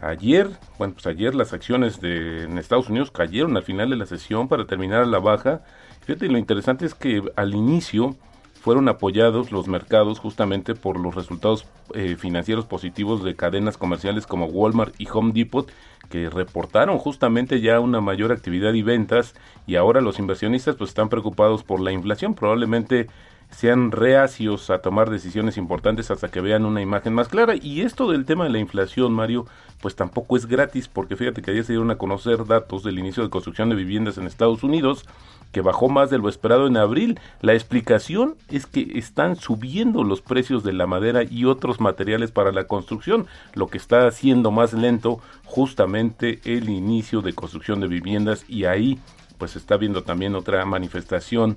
Ayer, 0.03 0.49
bueno, 0.79 0.95
pues 0.95 1.07
ayer 1.07 1.35
las 1.35 1.53
acciones 1.53 2.01
de, 2.01 2.45
en 2.45 2.59
Estados 2.59 2.89
Unidos 2.89 3.11
cayeron 3.11 3.57
al 3.57 3.63
final 3.63 3.91
de 3.91 3.97
la 3.97 4.07
sesión 4.07 4.49
para 4.49 4.67
terminar 4.67 5.03
a 5.03 5.07
la 5.07 5.19
baja. 5.19 5.63
Fíjate, 6.01 6.29
lo 6.29 6.39
interesante 6.39 6.87
es 6.87 6.95
que 6.95 7.23
al 7.37 7.55
inicio 7.55 8.17
fueron 8.61 8.89
apoyados 8.89 9.53
los 9.53 9.69
mercados 9.69 10.19
justamente 10.19 10.75
por 10.75 11.01
los 11.01 11.15
resultados 11.15 11.67
eh, 11.95 12.17
financieros 12.17 12.67
positivos 12.67 13.25
de 13.25 13.35
cadenas 13.35 13.79
comerciales 13.79 14.27
como 14.27 14.47
Walmart 14.47 14.95
y 14.99 15.09
Home 15.13 15.33
Depot 15.33 15.71
que 16.11 16.29
reportaron 16.29 16.99
justamente 16.99 17.61
ya 17.61 17.81
una 17.81 18.01
mayor 18.01 18.33
actividad 18.33 18.75
y 18.75 18.83
ventas 18.83 19.35
y 19.67 19.77
ahora 19.77 20.01
los 20.01 20.19
inversionistas 20.19 20.77
pues 20.77 20.91
están 20.91 21.09
preocupados 21.09 21.63
por 21.63 21.81
la 21.81 21.93
inflación. 21.93 22.35
Probablemente 22.35 23.07
sean 23.51 23.93
reacios 23.93 24.71
a 24.71 24.79
tomar 24.79 25.11
decisiones 25.11 25.57
importantes 25.57 26.11
hasta 26.11 26.29
que 26.29 26.41
vean 26.41 26.65
una 26.65 26.81
imagen 26.81 27.15
más 27.15 27.29
clara. 27.29 27.55
Y 27.57 27.83
esto 27.83 28.11
del 28.11 28.25
tema 28.25 28.45
de 28.45 28.51
la 28.51 28.59
inflación, 28.59 29.13
Mario, 29.13 29.47
pues 29.81 29.97
tampoco 29.97 30.37
es 30.37 30.47
gratis, 30.47 30.89
porque 30.89 31.17
fíjate 31.17 31.43
que 31.43 31.51
ayer 31.51 31.65
se 31.65 31.73
dieron 31.73 31.91
a 31.91 31.99
conocer 31.99 32.47
datos 32.47 32.85
del 32.85 32.99
inicio 32.99 33.23
de 33.23 33.31
construcción 33.31 33.69
de 33.69 33.77
viviendas 33.77 34.19
en 34.19 34.27
Estados 34.27 34.63
Unidos, 34.63 35.07
que 35.53 35.63
bajó 35.63 35.89
más 35.89 36.11
de 36.11 36.19
lo 36.19 36.29
esperado 36.29 36.67
en 36.67 36.77
abril. 36.77 37.19
La 37.41 37.55
explicación 37.55 38.37
es 38.49 38.67
que 38.67 38.93
están 38.95 39.37
subiendo 39.37 40.05
los 40.05 40.21
precios 40.21 40.63
de 40.63 40.73
la 40.73 40.87
madera 40.87 41.23
y 41.25 41.45
otros 41.45 41.81
materiales 41.81 42.31
para 42.31 42.53
la 42.53 42.65
construcción, 42.65 43.27
lo 43.55 43.67
que 43.67 43.79
está 43.79 44.07
haciendo 44.07 44.51
más 44.51 44.73
lento 44.73 45.21
justamente 45.45 46.41
el 46.45 46.69
inicio 46.69 47.23
de 47.23 47.33
construcción 47.33 47.81
de 47.81 47.89
viviendas 47.89 48.45
y 48.49 48.65
ahí 48.65 49.01
pues 49.39 49.57
está 49.57 49.79
viendo 49.79 50.03
también 50.03 50.35
otra 50.35 50.65
manifestación 50.67 51.57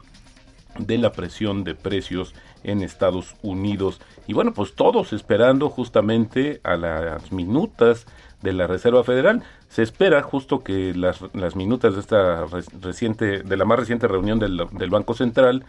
de 0.77 0.97
la 0.97 1.11
presión 1.11 1.63
de 1.63 1.75
precios 1.75 2.33
en 2.63 2.81
Estados 2.81 3.35
Unidos. 3.41 4.01
Y 4.27 4.33
bueno, 4.33 4.53
pues 4.53 4.73
todos 4.73 5.13
esperando 5.13 5.69
justamente 5.69 6.61
a 6.63 6.75
las 6.75 7.31
minutas 7.31 8.05
de 8.41 8.53
la 8.53 8.67
Reserva 8.67 9.03
Federal. 9.03 9.41
Se 9.69 9.81
espera 9.81 10.21
justo 10.21 10.63
que 10.63 10.93
las, 10.93 11.19
las 11.33 11.55
minutas 11.55 11.95
de 11.95 12.01
esta 12.01 12.45
reciente, 12.81 13.41
de 13.41 13.57
la 13.57 13.65
más 13.65 13.79
reciente 13.79 14.07
reunión 14.07 14.37
del, 14.37 14.61
del 14.73 14.89
Banco 14.89 15.13
Central, 15.15 15.65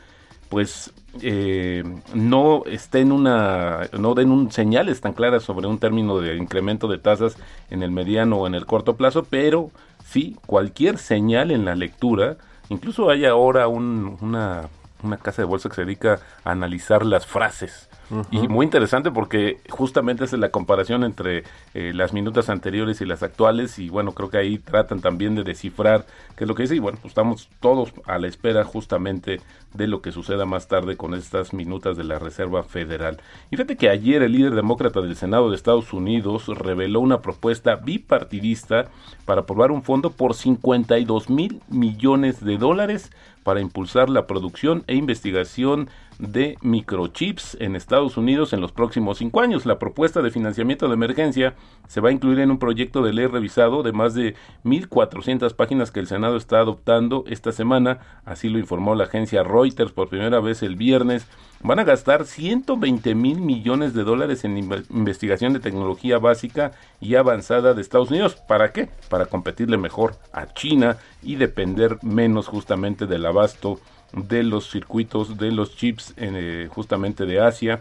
pues 0.49 0.93
eh, 1.23 1.83
no 2.13 2.65
estén 2.67 3.13
una, 3.13 3.89
no 3.99 4.15
den 4.15 4.31
un 4.31 4.53
señales 4.53 5.01
tan 5.01 5.13
claras 5.13 5.43
sobre 5.43 5.67
un 5.67 5.79
término 5.79 6.21
de 6.21 6.37
incremento 6.37 6.87
de 6.87 6.99
tasas 6.99 7.37
en 7.71 7.83
el 7.83 7.91
mediano 7.91 8.37
o 8.37 8.47
en 8.47 8.55
el 8.55 8.67
corto 8.67 8.97
plazo, 8.97 9.25
pero 9.29 9.71
sí 10.05 10.37
cualquier 10.47 10.99
señal 10.99 11.51
en 11.51 11.65
la 11.65 11.75
lectura, 11.75 12.37
incluso 12.69 13.09
hay 13.11 13.25
ahora 13.25 13.69
un, 13.69 14.19
una 14.21 14.69
una 15.05 15.17
casa 15.17 15.43
de 15.43 15.47
bolsa 15.47 15.69
que 15.69 15.77
se 15.77 15.85
dedica 15.85 16.21
a 16.45 16.51
analizar 16.51 17.05
las 17.05 17.27
frases. 17.27 17.89
Y 18.31 18.49
muy 18.49 18.67
interesante 18.67 19.11
porque 19.11 19.59
justamente 19.71 20.25
es 20.25 20.33
la 20.35 20.51
comparación 20.51 21.05
entre 21.05 21.43
eh, 21.73 21.93
las 21.95 22.13
minutas 22.13 22.49
anteriores 22.51 23.01
y 23.01 23.07
las 23.07 23.23
actuales 23.23 23.79
y 23.79 23.89
bueno, 23.89 24.13
creo 24.13 24.29
que 24.31 24.37
ahí 24.37 24.59
tratan 24.59 25.01
también 25.01 25.35
de 25.35 25.43
descifrar 25.43 26.07
qué 26.37 26.45
es 26.45 26.49
lo 26.49 26.55
que 26.55 26.65
dice 26.65 26.77
y 26.77 26.81
bueno, 26.81 26.99
pues 27.01 27.13
estamos 27.13 27.49
todos 27.61 27.93
a 28.07 28.19
la 28.19 28.29
espera 28.29 28.63
justamente 28.65 29.41
de 29.73 29.89
lo 29.89 30.03
que 30.03 30.13
suceda 30.13 30.45
más 30.45 30.69
tarde 30.69 30.97
con 30.97 31.15
estas 31.15 31.55
minutas 31.55 31.97
de 31.97 32.05
la 32.05 32.19
Reserva 32.19 32.63
Federal. 32.63 33.21
Y 33.51 33.57
fíjate 33.57 33.77
que 33.77 33.89
ayer 33.89 34.23
el 34.23 34.33
líder 34.33 34.55
demócrata 34.55 35.01
del 35.01 35.17
Senado 35.17 35.51
de 35.51 35.57
Estados 35.57 35.93
Unidos 35.93 36.47
reveló 36.49 37.01
una 37.01 37.23
propuesta 37.23 37.77
bipartidista 37.77 38.87
para 39.25 39.43
aprobar 39.43 39.73
un 39.73 39.83
fondo 39.83 40.11
por 40.11 40.35
52 40.35 41.31
mil 41.31 41.61
millones 41.69 42.45
de 42.45 42.59
dólares 42.59 43.11
para 43.45 43.61
impulsar 43.61 44.11
la 44.11 44.27
producción 44.27 44.83
e 44.89 44.97
investigación 44.97 45.89
de 46.19 46.57
microchips 46.63 47.57
en 47.61 47.77
Estados 47.77 48.17
Unidos 48.17 48.53
en 48.53 48.61
los 48.61 48.73
próximos 48.73 49.19
cinco 49.19 49.41
años. 49.41 49.67
La 49.67 49.79
propuesta 49.79 50.23
de 50.23 50.31
financiamiento 50.31 50.89
de 50.89 50.95
emergencia 50.95 51.55
se 51.87 52.01
va 52.01 52.09
a 52.09 52.13
incluir 52.13 52.41
en 52.41 52.51
un 52.51 52.59
proyecto 52.59 53.03
de 53.03 53.13
ley 53.13 53.27
revisado 53.27 53.83
de 53.83 53.93
más 53.93 54.15
de 54.15 54.35
1.400 54.65 55.55
páginas 55.55 55.91
que 55.91 56.01
el 56.01 56.07
Senado 56.07 56.37
está 56.37 56.59
adoptando 56.59 57.25
esta 57.29 57.53
semana, 57.53 58.01
así 58.25 58.49
lo 58.49 58.59
informó 58.59 58.95
la 58.95 59.05
agencia 59.05 59.43
Reuters 59.43 59.93
por 59.93 60.09
primera 60.09 60.41
vez 60.41 60.63
el 60.63 60.77
viernes. 60.77 61.29
Van 61.65 61.79
a 61.79 61.85
gastar 61.85 62.27
120 62.27 63.15
mil 63.15 63.41
millones 63.41 63.95
de 63.95 64.05
dólares 64.05 64.45
en 64.45 64.59
investigación 64.59 65.55
de 65.55 65.61
tecnología 65.61 66.19
básica 66.19 66.73
y 67.01 67.15
avanzada 67.15 67.73
de 67.73 67.81
Estados 67.81 68.11
Unidos. 68.11 68.35
¿Para 68.35 68.71
qué? 68.71 68.91
Para 69.09 69.25
competirle 69.25 69.79
mejor 69.79 70.15
a 70.31 70.53
China 70.53 70.99
y 71.23 71.37
depender 71.37 71.97
menos 72.03 72.49
justamente 72.49 73.07
del 73.07 73.25
abasto 73.25 73.81
de 74.13 74.43
los 74.43 74.71
circuitos 74.71 75.39
de 75.39 75.53
los 75.53 75.75
chips 75.75 76.13
eh, 76.19 76.69
justamente 76.71 77.25
de 77.25 77.41
Asia 77.41 77.81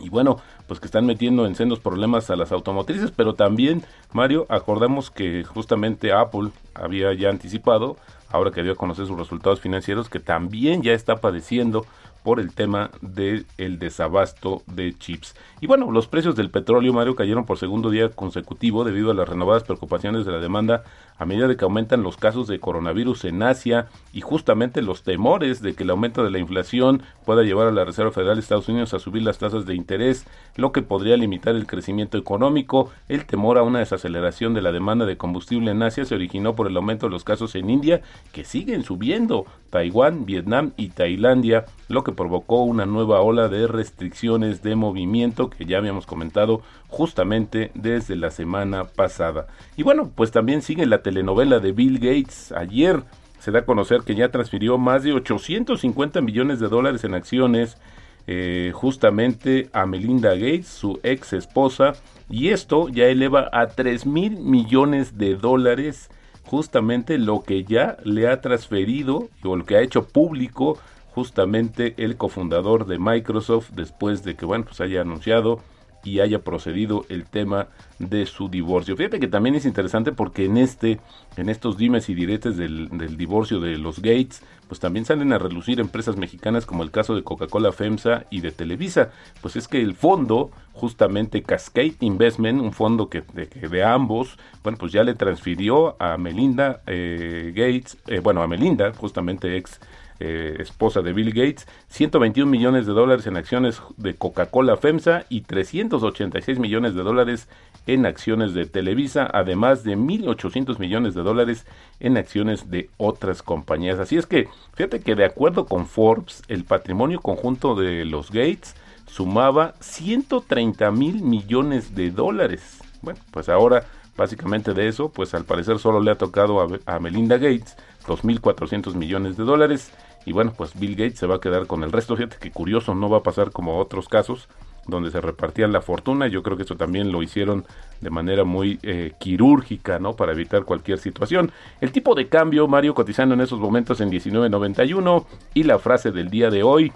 y 0.00 0.10
bueno, 0.10 0.38
pues 0.66 0.80
que 0.80 0.86
están 0.86 1.06
metiendo 1.06 1.46
en 1.46 1.54
sendos 1.54 1.80
problemas 1.80 2.30
a 2.30 2.36
las 2.36 2.52
automotrices, 2.52 3.10
pero 3.10 3.34
también, 3.34 3.82
Mario, 4.12 4.46
acordamos 4.48 5.10
que 5.10 5.44
justamente 5.44 6.12
Apple 6.12 6.50
había 6.74 7.12
ya 7.14 7.30
anticipado, 7.30 7.96
ahora 8.30 8.50
que 8.50 8.62
dio 8.62 8.72
a 8.72 8.76
conocer 8.76 9.06
sus 9.06 9.18
resultados 9.18 9.60
financieros, 9.60 10.08
que 10.08 10.20
también 10.20 10.82
ya 10.82 10.92
está 10.92 11.16
padeciendo 11.16 11.86
por 12.28 12.40
el 12.40 12.52
tema 12.52 12.90
del 13.00 13.46
desabasto 13.78 14.60
de 14.66 14.92
chips. 14.92 15.34
Y 15.62 15.66
bueno, 15.66 15.90
los 15.90 16.08
precios 16.08 16.36
del 16.36 16.50
petróleo, 16.50 16.92
Mario, 16.92 17.16
cayeron 17.16 17.46
por 17.46 17.56
segundo 17.56 17.88
día 17.88 18.10
consecutivo 18.10 18.84
debido 18.84 19.10
a 19.10 19.14
las 19.14 19.26
renovadas 19.26 19.64
preocupaciones 19.64 20.26
de 20.26 20.32
la 20.32 20.38
demanda 20.38 20.84
a 21.16 21.24
medida 21.24 21.56
que 21.56 21.64
aumentan 21.64 22.02
los 22.02 22.16
casos 22.16 22.46
de 22.46 22.60
coronavirus 22.60 23.24
en 23.24 23.42
Asia 23.42 23.88
y 24.12 24.20
justamente 24.20 24.82
los 24.82 25.02
temores 25.02 25.62
de 25.62 25.74
que 25.74 25.82
el 25.82 25.90
aumento 25.90 26.22
de 26.22 26.30
la 26.30 26.38
inflación 26.38 27.02
pueda 27.24 27.42
llevar 27.42 27.66
a 27.66 27.72
la 27.72 27.84
Reserva 27.84 28.12
Federal 28.12 28.36
de 28.36 28.42
Estados 28.42 28.68
Unidos 28.68 28.94
a 28.94 29.00
subir 29.00 29.22
las 29.22 29.38
tasas 29.38 29.66
de 29.66 29.74
interés, 29.74 30.26
lo 30.54 30.70
que 30.70 30.82
podría 30.82 31.16
limitar 31.16 31.56
el 31.56 31.66
crecimiento 31.66 32.18
económico. 32.18 32.90
El 33.08 33.24
temor 33.24 33.58
a 33.58 33.62
una 33.62 33.80
desaceleración 33.80 34.54
de 34.54 34.62
la 34.62 34.70
demanda 34.70 35.06
de 35.06 35.16
combustible 35.16 35.70
en 35.72 35.82
Asia 35.82 36.04
se 36.04 36.14
originó 36.14 36.54
por 36.54 36.68
el 36.68 36.76
aumento 36.76 37.06
de 37.06 37.12
los 37.12 37.24
casos 37.24 37.54
en 37.56 37.68
India, 37.68 38.02
que 38.32 38.44
siguen 38.44 38.84
subiendo, 38.84 39.46
Taiwán, 39.70 40.24
Vietnam 40.24 40.72
y 40.76 40.90
Tailandia, 40.90 41.64
lo 41.88 42.04
que 42.04 42.12
provocó 42.18 42.64
una 42.64 42.84
nueva 42.84 43.20
ola 43.20 43.46
de 43.46 43.68
restricciones 43.68 44.60
de 44.60 44.74
movimiento 44.74 45.50
que 45.50 45.66
ya 45.66 45.78
habíamos 45.78 46.04
comentado 46.04 46.62
justamente 46.88 47.70
desde 47.74 48.16
la 48.16 48.32
semana 48.32 48.86
pasada. 48.86 49.46
Y 49.76 49.84
bueno, 49.84 50.10
pues 50.12 50.32
también 50.32 50.60
sigue 50.60 50.84
la 50.84 51.00
telenovela 51.00 51.60
de 51.60 51.70
Bill 51.70 52.00
Gates. 52.00 52.50
Ayer 52.50 53.04
se 53.38 53.52
da 53.52 53.60
a 53.60 53.64
conocer 53.64 54.00
que 54.00 54.16
ya 54.16 54.32
transfirió 54.32 54.78
más 54.78 55.04
de 55.04 55.12
850 55.12 56.20
millones 56.20 56.58
de 56.58 56.66
dólares 56.66 57.04
en 57.04 57.14
acciones 57.14 57.78
eh, 58.26 58.72
justamente 58.74 59.70
a 59.72 59.86
Melinda 59.86 60.34
Gates, 60.34 60.66
su 60.66 60.98
ex 61.04 61.32
esposa, 61.34 61.92
y 62.28 62.48
esto 62.48 62.88
ya 62.88 63.06
eleva 63.06 63.48
a 63.52 63.68
3 63.68 64.06
mil 64.06 64.38
millones 64.38 65.18
de 65.18 65.36
dólares 65.36 66.10
justamente 66.44 67.16
lo 67.16 67.42
que 67.42 67.62
ya 67.62 67.96
le 68.02 68.26
ha 68.26 68.40
transferido 68.40 69.28
o 69.44 69.54
lo 69.54 69.64
que 69.64 69.76
ha 69.76 69.82
hecho 69.82 70.08
público 70.08 70.78
justamente 71.18 71.94
el 71.96 72.16
cofundador 72.16 72.86
de 72.86 73.00
Microsoft 73.00 73.70
después 73.72 74.22
de 74.22 74.36
que 74.36 74.46
bueno 74.46 74.66
pues 74.66 74.80
haya 74.80 75.00
anunciado 75.00 75.58
y 76.04 76.20
haya 76.20 76.44
procedido 76.44 77.04
el 77.08 77.24
tema 77.24 77.66
de 77.98 78.24
su 78.24 78.48
divorcio. 78.48 78.96
Fíjate 78.96 79.18
que 79.18 79.26
también 79.26 79.56
es 79.56 79.64
interesante 79.64 80.12
porque 80.12 80.44
en 80.44 80.56
este, 80.56 81.00
en 81.36 81.48
estos 81.48 81.76
dimes 81.76 82.08
y 82.08 82.14
diretes 82.14 82.56
del, 82.56 82.88
del, 82.96 83.16
divorcio 83.16 83.58
de 83.58 83.76
los 83.78 83.96
Gates, 83.96 84.42
pues 84.68 84.78
también 84.78 85.04
salen 85.04 85.32
a 85.32 85.38
relucir 85.38 85.80
empresas 85.80 86.16
mexicanas 86.16 86.66
como 86.66 86.84
el 86.84 86.92
caso 86.92 87.16
de 87.16 87.24
Coca-Cola 87.24 87.72
FEMSA 87.72 88.26
y 88.30 88.42
de 88.42 88.52
Televisa. 88.52 89.10
Pues 89.42 89.56
es 89.56 89.66
que 89.66 89.82
el 89.82 89.94
fondo, 89.94 90.52
justamente 90.72 91.42
Cascade 91.42 91.96
Investment, 91.98 92.62
un 92.62 92.72
fondo 92.72 93.08
que 93.08 93.24
de, 93.32 93.82
ambos, 93.82 94.38
bueno, 94.62 94.78
pues 94.78 94.92
ya 94.92 95.02
le 95.02 95.14
transfirió 95.14 96.00
a 96.00 96.16
Melinda 96.16 96.80
eh, 96.86 97.52
Gates, 97.56 97.98
eh, 98.06 98.20
bueno, 98.20 98.40
a 98.40 98.46
Melinda, 98.46 98.92
justamente 98.94 99.56
ex 99.56 99.80
eh, 100.20 100.56
esposa 100.58 101.00
de 101.00 101.12
Bill 101.12 101.32
Gates, 101.32 101.66
121 101.88 102.50
millones 102.50 102.86
de 102.86 102.92
dólares 102.92 103.26
en 103.26 103.36
acciones 103.36 103.80
de 103.96 104.14
Coca-Cola 104.14 104.76
FEMSA 104.76 105.26
y 105.28 105.42
386 105.42 106.58
millones 106.58 106.94
de 106.94 107.02
dólares 107.02 107.48
en 107.86 108.04
acciones 108.04 108.52
de 108.52 108.66
Televisa, 108.66 109.30
además 109.32 109.84
de 109.84 109.96
1.800 109.96 110.78
millones 110.78 111.14
de 111.14 111.22
dólares 111.22 111.66
en 112.00 112.16
acciones 112.16 112.68
de 112.70 112.90
otras 112.96 113.42
compañías. 113.42 113.98
Así 113.98 114.16
es 114.16 114.26
que, 114.26 114.48
fíjate 114.74 115.00
que 115.00 115.14
de 115.14 115.24
acuerdo 115.24 115.66
con 115.66 115.86
Forbes, 115.86 116.42
el 116.48 116.64
patrimonio 116.64 117.20
conjunto 117.20 117.74
de 117.74 118.04
los 118.04 118.30
Gates 118.30 118.74
sumaba 119.06 119.74
130 119.80 120.90
mil 120.90 121.22
millones 121.22 121.94
de 121.94 122.10
dólares. 122.10 122.78
Bueno, 123.02 123.20
pues 123.30 123.48
ahora 123.48 123.84
básicamente 124.16 124.74
de 124.74 124.88
eso, 124.88 125.10
pues 125.10 125.32
al 125.32 125.44
parecer 125.44 125.78
solo 125.78 126.00
le 126.00 126.10
ha 126.10 126.16
tocado 126.16 126.60
a, 126.60 126.68
a 126.86 126.98
Melinda 126.98 127.36
Gates 127.36 127.76
2.400 128.06 128.94
millones 128.94 129.36
de 129.36 129.44
dólares 129.44 129.92
y 130.28 130.32
bueno, 130.32 130.52
pues 130.54 130.78
Bill 130.78 130.94
Gates 130.94 131.18
se 131.18 131.26
va 131.26 131.36
a 131.36 131.40
quedar 131.40 131.66
con 131.66 131.82
el 131.84 131.90
resto. 131.90 132.14
Fíjate 132.14 132.36
que 132.38 132.50
curioso, 132.50 132.94
no 132.94 133.08
va 133.08 133.18
a 133.18 133.22
pasar 133.22 133.50
como 133.50 133.78
otros 133.78 134.08
casos 134.08 134.46
donde 134.86 135.10
se 135.10 135.22
repartían 135.22 135.72
la 135.72 135.80
fortuna. 135.80 136.26
Yo 136.26 136.42
creo 136.42 136.58
que 136.58 136.64
eso 136.64 136.76
también 136.76 137.10
lo 137.12 137.22
hicieron 137.22 137.64
de 138.02 138.10
manera 138.10 138.44
muy 138.44 138.78
eh, 138.82 139.12
quirúrgica, 139.18 139.98
¿no? 139.98 140.16
Para 140.16 140.32
evitar 140.32 140.64
cualquier 140.64 140.98
situación. 140.98 141.50
El 141.80 141.92
tipo 141.92 142.14
de 142.14 142.28
cambio, 142.28 142.68
Mario, 142.68 142.92
cotizando 142.94 143.34
en 143.34 143.40
esos 143.40 143.58
momentos 143.58 144.02
en 144.02 144.10
19.91 144.10 145.24
y 145.54 145.62
la 145.62 145.78
frase 145.78 146.10
del 146.10 146.28
día 146.28 146.50
de 146.50 146.62
hoy, 146.62 146.92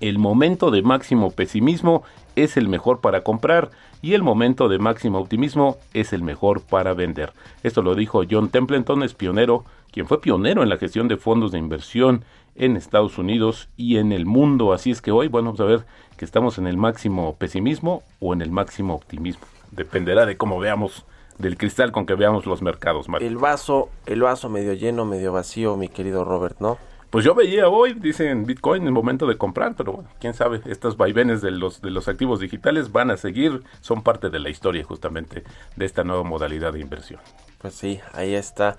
el 0.00 0.18
momento 0.18 0.72
de 0.72 0.82
máximo 0.82 1.30
pesimismo 1.30 2.02
es 2.34 2.56
el 2.56 2.68
mejor 2.68 3.00
para 3.00 3.20
comprar 3.22 3.70
y 4.00 4.14
el 4.14 4.24
momento 4.24 4.68
de 4.68 4.80
máximo 4.80 5.20
optimismo 5.20 5.76
es 5.94 6.12
el 6.12 6.24
mejor 6.24 6.62
para 6.62 6.92
vender. 6.92 7.32
Esto 7.62 7.82
lo 7.82 7.94
dijo 7.94 8.22
John 8.28 8.48
Templeton, 8.48 9.04
es 9.04 9.14
pionero 9.14 9.64
quien 9.92 10.06
fue 10.06 10.20
pionero 10.20 10.62
en 10.62 10.68
la 10.68 10.78
gestión 10.78 11.06
de 11.06 11.16
fondos 11.16 11.52
de 11.52 11.58
inversión 11.58 12.24
en 12.54 12.76
Estados 12.76 13.18
Unidos 13.18 13.68
y 13.76 13.98
en 13.98 14.12
el 14.12 14.26
mundo. 14.26 14.72
Así 14.72 14.90
es 14.90 15.00
que 15.00 15.12
hoy, 15.12 15.28
bueno, 15.28 15.52
vamos 15.52 15.60
a 15.60 15.64
ver 15.64 15.86
que 16.16 16.24
estamos 16.24 16.58
en 16.58 16.66
el 16.66 16.76
máximo 16.76 17.36
pesimismo 17.36 18.02
o 18.20 18.32
en 18.32 18.42
el 18.42 18.50
máximo 18.50 18.94
optimismo. 18.94 19.46
Dependerá 19.70 20.26
de 20.26 20.36
cómo 20.36 20.58
veamos 20.58 21.04
del 21.38 21.56
cristal 21.56 21.92
con 21.92 22.06
que 22.06 22.14
veamos 22.14 22.46
los 22.46 22.62
mercados. 22.62 23.08
Mario. 23.08 23.26
El 23.26 23.36
vaso, 23.36 23.88
el 24.06 24.22
vaso 24.22 24.48
medio 24.48 24.74
lleno, 24.74 25.04
medio 25.04 25.32
vacío, 25.32 25.76
mi 25.76 25.88
querido 25.88 26.24
Robert, 26.24 26.58
¿no? 26.60 26.78
Pues 27.10 27.26
yo 27.26 27.34
veía 27.34 27.68
hoy, 27.68 27.92
dicen 27.92 28.46
Bitcoin, 28.46 28.86
el 28.86 28.92
momento 28.92 29.26
de 29.26 29.36
comprar, 29.36 29.74
pero 29.76 29.92
bueno, 29.92 30.08
quién 30.18 30.32
sabe, 30.32 30.62
estos 30.64 30.96
vaivenes 30.96 31.42
de 31.42 31.50
los, 31.50 31.82
de 31.82 31.90
los 31.90 32.08
activos 32.08 32.40
digitales 32.40 32.90
van 32.90 33.10
a 33.10 33.18
seguir, 33.18 33.62
son 33.82 34.02
parte 34.02 34.30
de 34.30 34.38
la 34.38 34.48
historia 34.48 34.82
justamente 34.82 35.44
de 35.76 35.84
esta 35.84 36.04
nueva 36.04 36.22
modalidad 36.22 36.72
de 36.72 36.80
inversión. 36.80 37.20
Pues 37.58 37.74
sí, 37.74 38.00
ahí 38.14 38.34
está. 38.34 38.78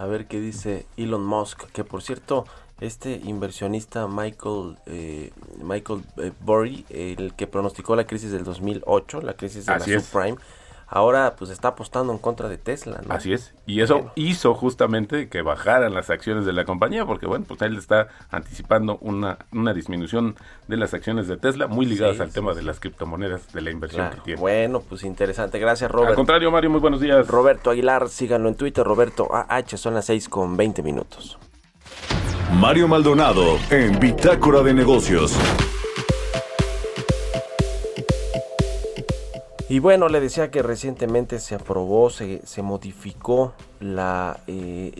A 0.00 0.06
ver 0.06 0.26
qué 0.26 0.40
dice 0.40 0.86
Elon 0.96 1.26
Musk, 1.26 1.64
que 1.72 1.84
por 1.84 2.00
cierto, 2.00 2.46
este 2.80 3.20
inversionista 3.22 4.08
Michael 4.08 4.78
eh, 4.86 5.30
Michael 5.62 6.00
eh, 6.16 6.32
Burry, 6.40 6.86
el 6.88 7.34
que 7.34 7.46
pronosticó 7.46 7.94
la 7.96 8.06
crisis 8.06 8.32
del 8.32 8.42
2008, 8.42 9.20
la 9.20 9.34
crisis 9.34 9.66
de 9.66 9.72
la 9.72 9.80
subprime, 9.80 10.38
ahora 10.90 11.36
pues 11.38 11.50
está 11.50 11.68
apostando 11.68 12.12
en 12.12 12.18
contra 12.18 12.48
de 12.48 12.58
Tesla. 12.58 13.00
¿no? 13.06 13.14
Así 13.14 13.32
es. 13.32 13.54
Y 13.64 13.80
eso 13.80 14.10
hizo 14.16 14.54
justamente 14.54 15.28
que 15.28 15.40
bajaran 15.42 15.94
las 15.94 16.10
acciones 16.10 16.44
de 16.44 16.52
la 16.52 16.64
compañía, 16.64 17.06
porque 17.06 17.26
bueno, 17.26 17.44
pues 17.46 17.62
él 17.62 17.78
está 17.78 18.08
anticipando 18.30 18.98
una, 19.00 19.38
una 19.52 19.72
disminución 19.72 20.34
de 20.66 20.76
las 20.76 20.92
acciones 20.92 21.28
de 21.28 21.36
Tesla, 21.36 21.68
muy 21.68 21.86
ligadas 21.86 22.20
al 22.20 22.32
tema 22.32 22.52
de 22.52 22.62
las 22.62 22.80
criptomonedas, 22.80 23.52
de 23.52 23.60
la 23.60 23.70
inversión 23.70 24.10
que 24.10 24.20
tiene. 24.20 24.40
Bueno, 24.40 24.80
pues 24.80 25.04
interesante. 25.04 25.58
Gracias, 25.58 25.90
Robert. 25.90 26.10
Al 26.10 26.16
contrario, 26.16 26.50
Mario, 26.50 26.70
muy 26.70 26.80
buenos 26.80 27.00
días. 27.00 27.26
Roberto 27.28 27.70
Aguilar, 27.70 28.08
síganlo 28.08 28.48
en 28.48 28.56
Twitter, 28.56 28.84
Roberto 28.84 29.28
AH, 29.32 29.76
son 29.76 29.94
las 29.94 30.06
6 30.06 30.28
con 30.28 30.56
20 30.56 30.82
minutos. 30.82 31.38
Mario 32.58 32.88
Maldonado 32.88 33.58
en 33.70 33.98
Bitácora 34.00 34.62
de 34.62 34.74
Negocios. 34.74 35.36
Y 39.70 39.78
bueno, 39.78 40.08
le 40.08 40.18
decía 40.18 40.50
que 40.50 40.62
recientemente 40.62 41.38
se 41.38 41.54
aprobó, 41.54 42.10
se, 42.10 42.44
se 42.44 42.60
modificó 42.60 43.54
la, 43.78 44.38
eh, 44.48 44.90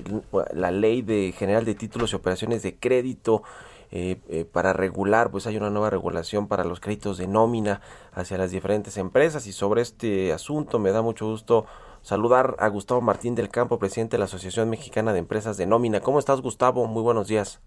la 0.54 0.70
ley 0.70 1.02
de 1.02 1.34
general 1.36 1.64
de 1.64 1.74
títulos 1.74 2.12
y 2.12 2.14
operaciones 2.14 2.62
de 2.62 2.76
crédito 2.76 3.42
eh, 3.90 4.18
eh, 4.28 4.44
para 4.44 4.72
regular, 4.72 5.32
pues 5.32 5.48
hay 5.48 5.56
una 5.56 5.70
nueva 5.70 5.90
regulación 5.90 6.46
para 6.46 6.62
los 6.62 6.78
créditos 6.78 7.18
de 7.18 7.26
nómina 7.26 7.80
hacia 8.12 8.38
las 8.38 8.52
diferentes 8.52 8.96
empresas 8.96 9.48
y 9.48 9.52
sobre 9.52 9.82
este 9.82 10.32
asunto 10.32 10.78
me 10.78 10.92
da 10.92 11.02
mucho 11.02 11.26
gusto 11.26 11.66
saludar 12.00 12.54
a 12.60 12.68
Gustavo 12.68 13.00
Martín 13.00 13.34
del 13.34 13.48
Campo, 13.48 13.80
presidente 13.80 14.12
de 14.12 14.18
la 14.20 14.26
Asociación 14.26 14.70
Mexicana 14.70 15.12
de 15.12 15.18
Empresas 15.18 15.56
de 15.56 15.66
Nómina. 15.66 15.98
¿Cómo 15.98 16.20
estás, 16.20 16.42
Gustavo? 16.42 16.86
Muy 16.86 17.02
buenos 17.02 17.26
días. 17.26 17.60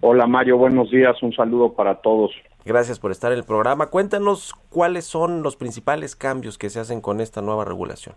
Hola, 0.00 0.26
Mario. 0.26 0.56
Buenos 0.56 0.90
días. 0.90 1.22
Un 1.22 1.34
saludo 1.34 1.74
para 1.74 1.96
todos. 1.96 2.30
Gracias 2.68 3.00
por 3.00 3.10
estar 3.12 3.32
en 3.32 3.38
el 3.38 3.44
programa. 3.44 3.86
Cuéntanos 3.86 4.52
cuáles 4.68 5.06
son 5.06 5.42
los 5.42 5.56
principales 5.56 6.14
cambios 6.14 6.58
que 6.58 6.68
se 6.68 6.78
hacen 6.78 7.00
con 7.00 7.22
esta 7.22 7.40
nueva 7.40 7.64
regulación. 7.64 8.14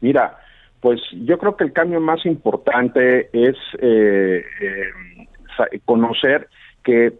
Mira, 0.00 0.38
Pues 0.80 0.98
yo 1.12 1.36
creo 1.36 1.58
que 1.58 1.64
el 1.64 1.74
cambio 1.74 2.00
más 2.00 2.24
importante 2.24 3.28
es 3.34 3.54
eh, 3.82 4.42
conocer 5.84 6.48
que 6.82 7.12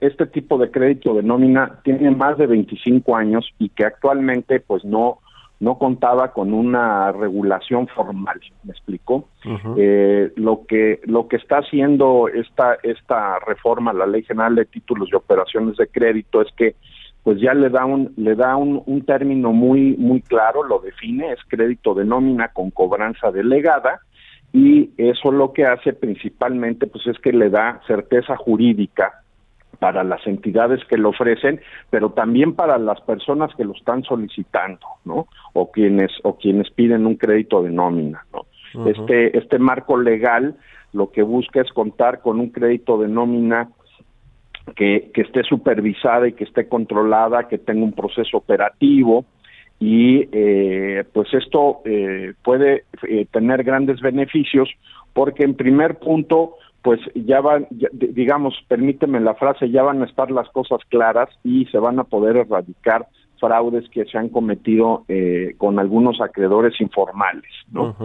este, 0.00 0.26
tipo 0.26 0.58
de 0.58 0.72
crédito 0.72 1.14
de 1.14 1.22
nómina 1.22 1.78
tiene 1.84 2.10
más 2.10 2.36
de 2.36 2.48
25 2.48 3.14
años 3.14 3.48
y 3.60 3.68
que 3.68 3.84
actualmente 3.84 4.58
pues 4.58 4.84
no 4.84 5.20
no 5.64 5.78
contaba 5.78 6.32
con 6.32 6.52
una 6.52 7.10
regulación 7.10 7.88
formal, 7.88 8.38
¿me 8.64 8.72
explico? 8.72 9.28
eh, 9.76 10.30
lo 10.36 10.66
que 10.66 11.00
lo 11.04 11.26
que 11.26 11.36
está 11.36 11.58
haciendo 11.58 12.28
esta 12.28 12.76
esta 12.82 13.38
reforma 13.40 13.90
a 13.90 13.94
la 13.94 14.06
Ley 14.06 14.22
General 14.22 14.54
de 14.54 14.66
Títulos 14.66 15.08
y 15.10 15.16
Operaciones 15.16 15.76
de 15.76 15.86
Crédito 15.88 16.42
es 16.42 16.48
que 16.56 16.76
pues 17.22 17.40
ya 17.40 17.54
le 17.54 17.70
da 17.70 17.86
un 17.86 18.12
le 18.16 18.34
da 18.34 18.56
un, 18.56 18.82
un 18.84 19.04
término 19.06 19.52
muy 19.52 19.96
muy 19.96 20.20
claro, 20.20 20.62
lo 20.62 20.78
define, 20.80 21.32
es 21.32 21.40
crédito 21.48 21.94
de 21.94 22.04
nómina 22.04 22.48
con 22.48 22.70
cobranza 22.70 23.30
delegada 23.30 24.00
y 24.52 24.90
eso 24.98 25.32
lo 25.32 25.52
que 25.52 25.64
hace 25.64 25.94
principalmente 25.94 26.86
pues 26.86 27.06
es 27.06 27.18
que 27.18 27.32
le 27.32 27.48
da 27.48 27.80
certeza 27.86 28.36
jurídica 28.36 29.23
para 29.84 30.02
las 30.02 30.26
entidades 30.26 30.82
que 30.86 30.96
lo 30.96 31.10
ofrecen, 31.10 31.60
pero 31.90 32.08
también 32.08 32.54
para 32.54 32.78
las 32.78 33.02
personas 33.02 33.54
que 33.54 33.66
lo 33.66 33.74
están 33.74 34.02
solicitando, 34.02 34.86
¿no? 35.04 35.26
O 35.52 35.70
quienes 35.70 36.10
o 36.22 36.38
quienes 36.38 36.70
piden 36.70 37.06
un 37.06 37.16
crédito 37.16 37.62
de 37.62 37.68
nómina, 37.70 38.24
¿no? 38.32 38.46
Este 38.86 39.36
este 39.36 39.58
marco 39.58 39.98
legal 39.98 40.56
lo 40.94 41.12
que 41.12 41.22
busca 41.22 41.60
es 41.60 41.70
contar 41.74 42.22
con 42.22 42.40
un 42.40 42.48
crédito 42.48 42.96
de 42.96 43.08
nómina 43.08 43.68
que, 44.74 45.10
que 45.12 45.20
esté 45.20 45.42
supervisada 45.42 46.28
y 46.28 46.32
que 46.32 46.44
esté 46.44 46.66
controlada, 46.66 47.46
que 47.46 47.58
tenga 47.58 47.84
un 47.84 47.92
proceso 47.92 48.38
operativo, 48.38 49.26
y 49.78 50.26
eh, 50.32 51.04
pues 51.12 51.28
esto 51.34 51.82
eh, 51.84 52.32
puede 52.42 52.84
eh, 53.06 53.26
tener 53.30 53.64
grandes 53.64 54.00
beneficios 54.00 54.70
porque 55.12 55.44
en 55.44 55.54
primer 55.54 55.98
punto 55.98 56.54
pues 56.84 57.00
ya 57.14 57.40
van, 57.40 57.66
digamos, 57.70 58.54
permíteme 58.68 59.18
la 59.18 59.34
frase, 59.34 59.70
ya 59.70 59.82
van 59.82 60.02
a 60.02 60.04
estar 60.04 60.30
las 60.30 60.50
cosas 60.50 60.80
claras 60.90 61.30
y 61.42 61.64
se 61.72 61.78
van 61.78 61.98
a 61.98 62.04
poder 62.04 62.36
erradicar 62.36 63.08
fraudes 63.40 63.88
que 63.88 64.04
se 64.04 64.18
han 64.18 64.28
cometido 64.28 65.04
eh, 65.08 65.54
con 65.56 65.78
algunos 65.78 66.20
acreedores 66.20 66.78
informales, 66.82 67.50
¿no? 67.72 67.96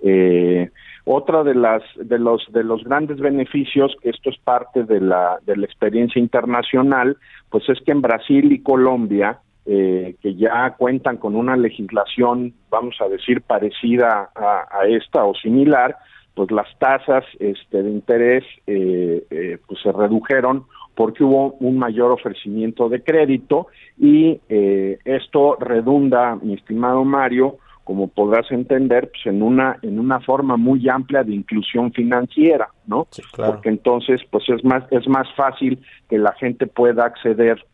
eh, 0.00 0.70
otra 1.04 1.44
de 1.44 1.54
las 1.54 1.82
de 1.96 2.18
los 2.18 2.50
de 2.52 2.64
los 2.64 2.82
grandes 2.84 3.20
beneficios, 3.20 3.94
que 4.02 4.08
esto 4.08 4.30
es 4.30 4.38
parte 4.38 4.84
de 4.84 5.02
la 5.02 5.38
de 5.44 5.56
la 5.58 5.66
experiencia 5.66 6.18
internacional, 6.18 7.18
pues 7.50 7.68
es 7.68 7.80
que 7.84 7.92
en 7.92 8.00
Brasil 8.00 8.50
y 8.50 8.62
Colombia 8.62 9.40
eh, 9.66 10.16
que 10.22 10.34
ya 10.36 10.74
cuentan 10.78 11.18
con 11.18 11.36
una 11.36 11.56
legislación, 11.56 12.54
vamos 12.70 12.96
a 13.00 13.08
decir, 13.08 13.42
parecida 13.42 14.30
a, 14.34 14.66
a 14.70 14.86
esta 14.86 15.22
o 15.24 15.34
similar, 15.34 15.96
pues 16.34 16.50
las 16.50 16.66
tasas 16.78 17.24
este, 17.38 17.82
de 17.82 17.90
interés 17.90 18.44
eh, 18.66 19.24
eh, 19.30 19.58
pues 19.66 19.80
se 19.82 19.92
redujeron 19.92 20.64
porque 20.94 21.24
hubo 21.24 21.52
un 21.60 21.78
mayor 21.78 22.10
ofrecimiento 22.10 22.88
de 22.88 23.02
crédito 23.02 23.68
y 23.98 24.40
eh, 24.48 24.98
esto 25.04 25.56
redunda, 25.58 26.36
mi 26.36 26.54
estimado 26.54 27.04
Mario, 27.04 27.56
como 27.84 28.08
podrás 28.08 28.50
entender, 28.52 29.10
pues 29.10 29.26
en 29.26 29.42
una 29.42 29.78
en 29.82 29.98
una 29.98 30.20
forma 30.20 30.56
muy 30.56 30.88
amplia 30.88 31.24
de 31.24 31.34
inclusión 31.34 31.92
financiera, 31.92 32.68
¿no? 32.86 33.08
Porque 33.36 33.70
entonces 33.70 34.20
pues 34.30 34.48
es 34.48 34.64
más 34.64 34.84
es 34.90 35.08
más 35.08 35.26
fácil 35.34 35.80
que 36.08 36.18
la 36.18 36.32
gente 36.34 36.66
pueda 36.66 37.04
acceder 37.06 37.64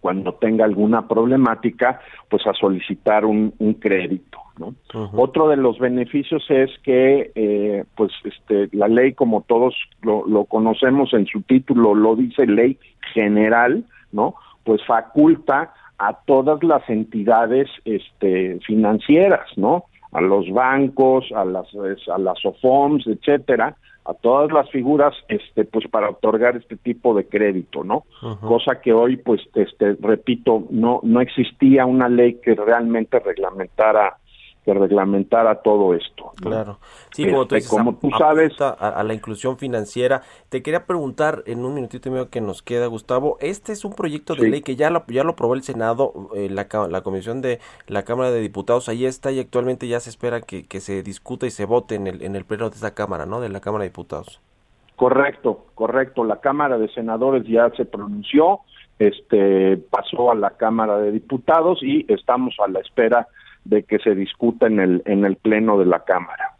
cuando 0.00 0.34
tenga 0.34 0.64
alguna 0.64 1.06
problemática, 1.08 2.00
pues 2.28 2.46
a 2.46 2.52
solicitar 2.52 3.24
un, 3.24 3.54
un 3.58 3.74
crédito. 3.74 4.38
¿No? 4.58 4.74
Otro 5.12 5.48
de 5.48 5.56
los 5.56 5.78
beneficios 5.78 6.44
es 6.48 6.70
que, 6.82 7.32
eh, 7.34 7.84
pues, 7.96 8.12
este, 8.24 8.68
la 8.76 8.88
ley, 8.88 9.14
como 9.14 9.42
todos 9.42 9.74
lo, 10.02 10.26
lo, 10.26 10.44
conocemos 10.44 11.12
en 11.12 11.26
su 11.26 11.42
título, 11.42 11.94
lo 11.94 12.16
dice 12.16 12.46
ley 12.46 12.78
general, 13.12 13.84
¿no? 14.12 14.34
Pues 14.64 14.84
faculta 14.86 15.72
a 15.98 16.14
todas 16.24 16.62
las 16.62 16.88
entidades, 16.88 17.68
este, 17.84 18.58
financieras, 18.66 19.46
¿no? 19.56 19.84
A 20.12 20.20
los 20.20 20.50
bancos, 20.50 21.30
a 21.34 21.44
las, 21.44 21.66
a 22.12 22.18
las 22.18 22.44
OFOMs, 22.44 23.06
etcétera, 23.06 23.76
a 24.04 24.14
todas 24.14 24.52
las 24.52 24.70
figuras 24.70 25.14
este 25.28 25.64
pues 25.64 25.86
para 25.88 26.10
otorgar 26.10 26.56
este 26.56 26.76
tipo 26.76 27.14
de 27.14 27.26
crédito 27.26 27.84
no 27.84 28.04
cosa 28.42 28.80
que 28.80 28.92
hoy 28.92 29.16
pues 29.16 29.40
este 29.54 29.96
repito 30.00 30.64
no 30.70 31.00
no 31.02 31.20
existía 31.22 31.86
una 31.86 32.08
ley 32.08 32.34
que 32.42 32.54
realmente 32.54 33.18
reglamentara 33.18 34.18
que 34.64 34.72
reglamentara 34.72 35.56
todo 35.56 35.94
esto. 35.94 36.32
Claro. 36.36 36.78
Sí, 37.12 37.30
como 37.30 37.46
tú, 37.46 37.54
este, 37.56 37.76
tú 38.00 38.10
sabes 38.18 38.58
a, 38.60 39.02
la 39.02 39.14
inclusión 39.14 39.58
financiera. 39.58 40.22
Te 40.48 40.62
quería 40.62 40.86
preguntar 40.86 41.42
en 41.46 41.64
un 41.64 41.74
minutito 41.74 42.08
y 42.08 42.12
medio 42.12 42.30
que 42.30 42.40
nos 42.40 42.62
queda, 42.62 42.86
Gustavo, 42.86 43.36
este 43.40 43.72
es 43.72 43.84
un 43.84 43.92
proyecto 43.92 44.34
de 44.34 44.48
ley 44.48 44.62
que 44.62 44.74
ya 44.74 44.90
lo, 44.90 45.04
ya 45.08 45.22
lo 45.22 45.32
aprobó 45.32 45.54
el 45.54 45.62
Senado, 45.62 46.30
eh, 46.34 46.48
la, 46.50 46.66
la 46.88 47.02
Comisión 47.02 47.42
de 47.42 47.60
la 47.86 48.04
Cámara 48.04 48.30
de 48.30 48.40
Diputados, 48.40 48.88
ahí 48.88 49.04
está 49.04 49.30
y 49.32 49.40
actualmente 49.40 49.86
ya 49.86 50.00
se 50.00 50.10
espera 50.10 50.40
que, 50.40 50.66
que 50.66 50.80
se 50.80 51.02
discuta 51.02 51.46
y 51.46 51.50
se 51.50 51.66
vote 51.66 51.94
en 51.94 52.06
el, 52.06 52.22
en 52.22 52.34
el 52.34 52.44
pleno 52.44 52.70
de 52.70 52.76
esa 52.76 52.94
Cámara, 52.94 53.26
¿no? 53.26 53.40
De 53.40 53.50
la 53.50 53.60
Cámara 53.60 53.82
de 53.82 53.90
Diputados. 53.90 54.40
Correcto, 54.96 55.66
correcto. 55.74 56.24
La 56.24 56.40
Cámara 56.40 56.78
de 56.78 56.88
Senadores 56.88 57.44
ya 57.46 57.68
se 57.76 57.84
pronunció, 57.84 58.60
este 58.98 59.76
pasó 59.90 60.30
a 60.30 60.34
la 60.34 60.50
Cámara 60.50 60.98
de 60.98 61.10
Diputados 61.10 61.82
y 61.82 62.06
estamos 62.08 62.54
a 62.64 62.68
la 62.68 62.80
espera 62.80 63.20
de 63.20 63.26
que 63.68 63.98
se 63.98 64.14
discuta 64.14 64.66
en 64.66 64.80
el, 64.80 65.02
en 65.06 65.24
el 65.24 65.36
pleno 65.36 65.78
de 65.78 65.86
la 65.86 66.04
Cámara. 66.04 66.56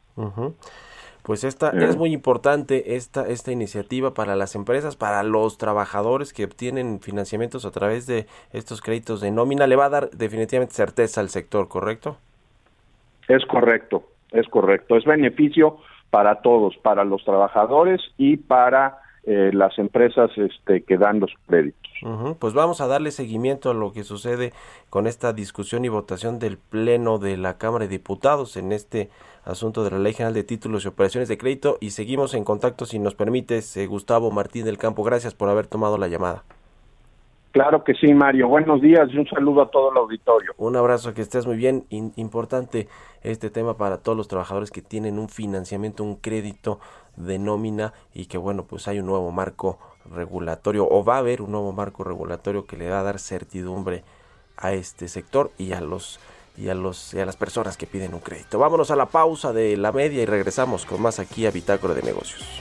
Pues 1.22 1.42
esta 1.42 1.70
eh. 1.70 1.84
es 1.84 1.96
muy 1.96 2.12
importante 2.12 2.96
esta 2.96 3.26
esta 3.26 3.50
iniciativa 3.50 4.12
para 4.12 4.36
las 4.36 4.54
empresas, 4.54 4.94
para 4.94 5.22
los 5.22 5.56
trabajadores 5.56 6.32
que 6.32 6.44
obtienen 6.44 7.00
financiamientos 7.00 7.64
a 7.64 7.70
través 7.70 8.06
de 8.06 8.26
estos 8.52 8.82
créditos 8.82 9.22
de 9.22 9.30
nómina, 9.30 9.66
le 9.66 9.76
va 9.76 9.86
a 9.86 9.90
dar 9.90 10.10
definitivamente 10.10 10.74
certeza 10.74 11.22
al 11.22 11.30
sector, 11.30 11.68
¿correcto? 11.68 12.18
Es 13.26 13.44
correcto, 13.46 14.04
es 14.32 14.46
correcto, 14.48 14.96
es 14.96 15.04
beneficio 15.04 15.78
para 16.10 16.42
todos, 16.42 16.76
para 16.76 17.04
los 17.04 17.24
trabajadores 17.24 18.00
y 18.18 18.36
para 18.36 18.98
eh, 19.26 19.50
las 19.52 19.78
empresas 19.78 20.30
este, 20.36 20.82
que 20.82 20.98
dan 20.98 21.20
los 21.20 21.32
créditos. 21.46 21.80
Pues 22.38 22.52
vamos 22.52 22.82
a 22.82 22.86
darle 22.86 23.10
seguimiento 23.10 23.70
a 23.70 23.74
lo 23.74 23.92
que 23.92 24.04
sucede 24.04 24.52
con 24.90 25.06
esta 25.06 25.32
discusión 25.32 25.84
y 25.84 25.88
votación 25.88 26.38
del 26.38 26.58
Pleno 26.58 27.18
de 27.18 27.38
la 27.38 27.56
Cámara 27.56 27.84
de 27.84 27.88
Diputados 27.88 28.58
en 28.58 28.72
este 28.72 29.08
asunto 29.44 29.84
de 29.84 29.92
la 29.92 29.98
Ley 29.98 30.12
General 30.12 30.34
de 30.34 30.44
Títulos 30.44 30.84
y 30.84 30.88
Operaciones 30.88 31.28
de 31.28 31.38
Crédito 31.38 31.78
y 31.80 31.90
seguimos 31.90 32.34
en 32.34 32.44
contacto 32.44 32.84
si 32.84 32.98
nos 32.98 33.14
permites, 33.14 33.76
eh, 33.76 33.86
Gustavo 33.86 34.30
Martín 34.30 34.66
del 34.66 34.76
Campo. 34.76 35.02
Gracias 35.04 35.34
por 35.34 35.48
haber 35.48 35.66
tomado 35.66 35.96
la 35.96 36.08
llamada. 36.08 36.44
Claro 37.54 37.84
que 37.84 37.94
sí, 37.94 38.12
Mario. 38.12 38.48
Buenos 38.48 38.82
días 38.82 39.08
y 39.12 39.16
un 39.16 39.28
saludo 39.28 39.62
a 39.62 39.70
todo 39.70 39.92
el 39.92 39.96
auditorio. 39.96 40.50
Un 40.56 40.74
abrazo, 40.74 41.14
que 41.14 41.22
estés 41.22 41.46
muy 41.46 41.56
bien. 41.56 41.84
importante 41.88 42.88
este 43.22 43.48
tema 43.48 43.76
para 43.76 43.98
todos 43.98 44.18
los 44.18 44.26
trabajadores 44.26 44.72
que 44.72 44.82
tienen 44.82 45.20
un 45.20 45.28
financiamiento, 45.28 46.02
un 46.02 46.16
crédito 46.16 46.80
de 47.16 47.38
nómina 47.38 47.92
y 48.12 48.26
que 48.26 48.38
bueno, 48.38 48.64
pues 48.64 48.88
hay 48.88 48.98
un 49.00 49.06
nuevo 49.06 49.30
marco 49.30 49.78
regulatorio 50.10 50.86
o 50.88 51.04
va 51.04 51.16
a 51.16 51.18
haber 51.18 51.42
un 51.42 51.52
nuevo 51.52 51.72
marco 51.72 52.04
regulatorio 52.04 52.66
que 52.66 52.76
le 52.76 52.90
va 52.90 53.00
a 53.00 53.02
dar 53.02 53.18
certidumbre 53.18 54.04
a 54.56 54.72
este 54.72 55.08
sector 55.08 55.50
y 55.58 55.72
a 55.72 55.80
los 55.80 56.20
y 56.56 56.68
a 56.68 56.74
los 56.74 57.14
y 57.14 57.20
a 57.20 57.26
las 57.26 57.36
personas 57.36 57.76
que 57.76 57.86
piden 57.86 58.14
un 58.14 58.20
crédito. 58.20 58.58
Vámonos 58.58 58.90
a 58.90 58.96
la 58.96 59.06
pausa 59.06 59.52
de 59.52 59.76
la 59.76 59.92
media 59.92 60.22
y 60.22 60.26
regresamos 60.26 60.86
con 60.86 61.02
más 61.02 61.18
aquí 61.18 61.46
a 61.46 61.50
Bitácora 61.50 61.94
de 61.94 62.02
Negocios. 62.02 62.60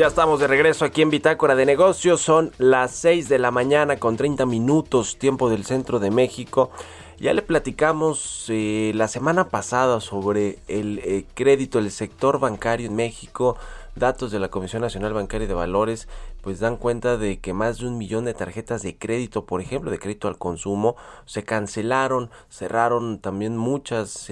Ya 0.00 0.06
estamos 0.06 0.40
de 0.40 0.46
regreso 0.46 0.86
aquí 0.86 1.02
en 1.02 1.10
Bitácora 1.10 1.54
de 1.54 1.66
Negocios. 1.66 2.22
Son 2.22 2.52
las 2.56 2.92
6 2.92 3.28
de 3.28 3.38
la 3.38 3.50
mañana 3.50 3.98
con 3.98 4.16
30 4.16 4.46
minutos, 4.46 5.18
tiempo 5.18 5.50
del 5.50 5.66
centro 5.66 5.98
de 5.98 6.10
México. 6.10 6.70
Ya 7.18 7.34
le 7.34 7.42
platicamos 7.42 8.46
eh, 8.48 8.92
la 8.94 9.08
semana 9.08 9.50
pasada 9.50 10.00
sobre 10.00 10.58
el 10.68 11.00
eh, 11.00 11.26
crédito, 11.34 11.78
el 11.78 11.90
sector 11.90 12.40
bancario 12.40 12.86
en 12.86 12.96
México. 12.96 13.58
Datos 13.94 14.30
de 14.30 14.38
la 14.38 14.48
Comisión 14.48 14.80
Nacional 14.80 15.12
Bancaria 15.12 15.46
de 15.46 15.52
Valores 15.52 16.08
pues 16.42 16.60
dan 16.60 16.76
cuenta 16.76 17.16
de 17.16 17.40
que 17.40 17.52
más 17.52 17.78
de 17.78 17.86
un 17.86 17.98
millón 17.98 18.24
de 18.24 18.34
tarjetas 18.34 18.82
de 18.82 18.96
crédito, 18.96 19.46
por 19.46 19.60
ejemplo, 19.60 19.90
de 19.90 19.98
crédito 19.98 20.28
al 20.28 20.38
consumo, 20.38 20.96
se 21.26 21.44
cancelaron, 21.44 22.30
cerraron 22.48 23.18
también 23.20 23.56
muchas 23.56 24.28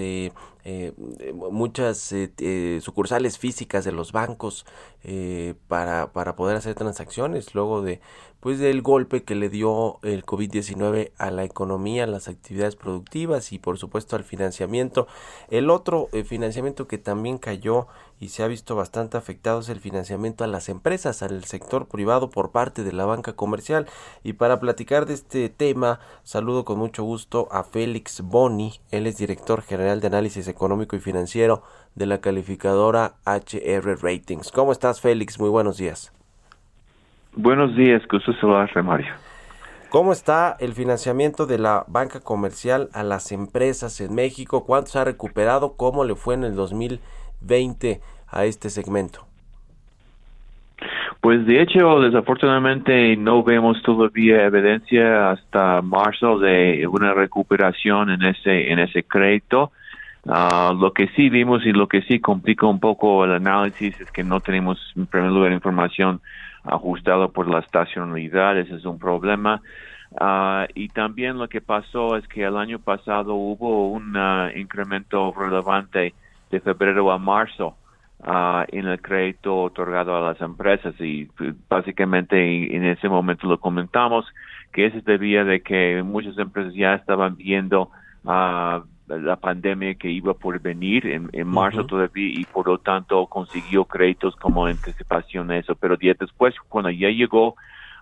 eh, 0.65 0.91
eh, 1.19 1.33
muchas 1.33 2.11
eh, 2.11 2.79
sucursales 2.81 3.39
físicas 3.39 3.85
de 3.85 3.93
los 3.93 4.11
bancos 4.11 4.65
para, 5.69 6.11
para 6.11 6.35
poder 6.35 6.57
hacer 6.57 6.75
transacciones 6.75 7.55
luego 7.55 7.81
de 7.81 8.01
pues 8.41 8.59
del 8.59 8.81
golpe 8.81 9.23
que 9.23 9.35
le 9.35 9.49
dio 9.49 9.99
el 10.03 10.25
COVID-19 10.25 11.11
a 11.17 11.31
la 11.31 11.45
economía, 11.45 12.03
a 12.03 12.07
las 12.07 12.27
actividades 12.27 12.75
productivas 12.75 13.53
y 13.53 13.59
por 13.59 13.77
supuesto 13.77 14.17
al 14.17 14.25
financiamiento. 14.25 15.07
El 15.49 15.69
otro 15.69 16.09
financiamiento 16.25 16.87
que 16.87 16.97
también 16.97 17.37
cayó 17.37 17.87
y 18.19 18.29
se 18.29 18.43
ha 18.43 18.47
visto 18.47 18.75
bastante 18.75 19.17
afectado 19.17 19.61
es 19.61 19.69
el 19.69 19.79
financiamiento 19.79 20.43
a 20.43 20.47
las 20.47 20.67
empresas, 20.67 21.23
al 21.23 21.43
sector 21.45 21.87
privado 21.87 22.29
por 22.29 22.51
parte 22.51 22.83
de 22.83 22.91
la 22.91 23.05
banca 23.05 23.33
comercial. 23.33 23.87
Y 24.23 24.33
para 24.33 24.59
platicar 24.59 25.05
de 25.05 25.13
este 25.13 25.47
tema, 25.49 25.99
saludo 26.23 26.65
con 26.65 26.77
mucho 26.77 27.03
gusto 27.03 27.47
a 27.51 27.63
Félix 27.63 28.21
Boni, 28.21 28.73
él 28.91 29.07
es 29.07 29.17
director 29.17 29.61
general 29.61 30.01
de 30.01 30.07
análisis 30.07 30.47
económico 30.47 30.95
y 30.95 30.99
financiero 30.99 31.63
de 31.95 32.07
la 32.07 32.19
calificadora 32.19 33.13
HR 33.25 34.01
Ratings. 34.01 34.51
¿Cómo 34.51 34.73
estás, 34.73 34.99
Félix? 34.99 35.39
Muy 35.39 35.49
buenos 35.49 35.77
días. 35.77 36.13
Buenos 37.35 37.75
días, 37.75 38.01
gusto 38.09 38.33
saludarte, 38.33 38.81
Mario. 38.81 39.13
¿Cómo 39.89 40.11
está 40.11 40.55
el 40.59 40.73
financiamiento 40.73 41.47
de 41.47 41.57
la 41.57 41.83
banca 41.87 42.19
comercial 42.19 42.89
a 42.93 43.01
las 43.01 43.31
empresas 43.31 44.01
en 44.01 44.13
México? 44.13 44.65
¿Cuánto 44.65 44.91
se 44.91 44.99
ha 44.99 45.03
recuperado? 45.03 45.73
¿Cómo 45.77 46.03
le 46.03 46.15
fue 46.15 46.35
en 46.35 46.43
el 46.43 46.55
2000? 46.55 46.99
20 47.41 47.99
a 48.31 48.45
este 48.45 48.69
segmento? 48.69 49.25
Pues 51.21 51.45
de 51.45 51.61
hecho, 51.61 51.99
desafortunadamente 51.99 53.17
no 53.17 53.43
vemos 53.43 53.81
todavía 53.83 54.45
evidencia 54.45 55.31
hasta 55.31 55.81
marzo 55.81 56.39
de 56.39 56.87
una 56.87 57.13
recuperación 57.13 58.09
en 58.09 58.23
ese 58.23 58.71
en 58.71 58.79
ese 58.79 59.03
crédito. 59.03 59.71
Ah, 60.27 60.73
lo 60.77 60.93
que 60.93 61.07
sí 61.15 61.29
vimos 61.29 61.65
y 61.65 61.71
lo 61.71 61.87
que 61.87 62.01
sí 62.03 62.19
complica 62.19 62.67
un 62.67 62.79
poco 62.79 63.25
el 63.25 63.33
análisis 63.33 63.99
es 63.99 64.11
que 64.11 64.23
no 64.23 64.39
tenemos 64.39 64.77
en 64.95 65.07
primer 65.07 65.31
lugar 65.31 65.51
información 65.51 66.21
ajustada 66.63 67.27
por 67.27 67.49
la 67.49 67.59
estacionalidad, 67.59 68.57
ese 68.57 68.75
es 68.75 68.85
un 68.85 68.99
problema. 68.99 69.61
Uh, 70.11 70.65
y 70.73 70.89
también 70.89 71.37
lo 71.37 71.47
que 71.47 71.61
pasó 71.61 72.15
es 72.17 72.27
que 72.27 72.43
el 72.43 72.57
año 72.57 72.79
pasado 72.79 73.35
hubo 73.35 73.91
un 73.91 74.17
uh, 74.17 74.49
incremento 74.57 75.31
relevante 75.37 76.13
de 76.49 76.59
febrero 76.59 77.11
a 77.11 77.17
marzo 77.17 77.75
uh, 78.19 78.63
en 78.67 78.87
el 78.87 79.01
crédito 79.01 79.63
otorgado 79.63 80.15
a 80.15 80.21
las 80.21 80.41
empresas. 80.41 80.93
Y 80.99 81.27
básicamente 81.67 82.75
en 82.75 82.85
ese 82.85 83.09
momento 83.09 83.47
lo 83.47 83.59
comentamos 83.59 84.25
que 84.71 84.85
eso 84.85 84.99
debía 85.01 85.43
de 85.43 85.61
que 85.61 86.03
muchas 86.03 86.37
empresas 86.37 86.73
ya 86.73 86.95
estaban 86.95 87.35
viendo 87.35 87.89
uh, 88.23 88.81
la 89.07 89.35
pandemia 89.37 89.95
que 89.95 90.11
iba 90.11 90.35
por 90.35 90.59
venir 90.59 91.07
en, 91.07 91.29
en 91.33 91.47
marzo 91.47 91.85
todavía 91.85 92.39
y 92.39 92.45
por 92.45 92.67
lo 92.67 92.77
tanto 92.77 93.25
consiguió 93.25 93.85
créditos 93.85 94.35
como 94.35 94.65
anticipación 94.65 95.49
a 95.49 95.57
eso. 95.57 95.75
Pero 95.75 95.97
días 95.97 96.17
después 96.19 96.53
cuando 96.67 96.91
ya 96.91 97.09
llegó 97.09 97.55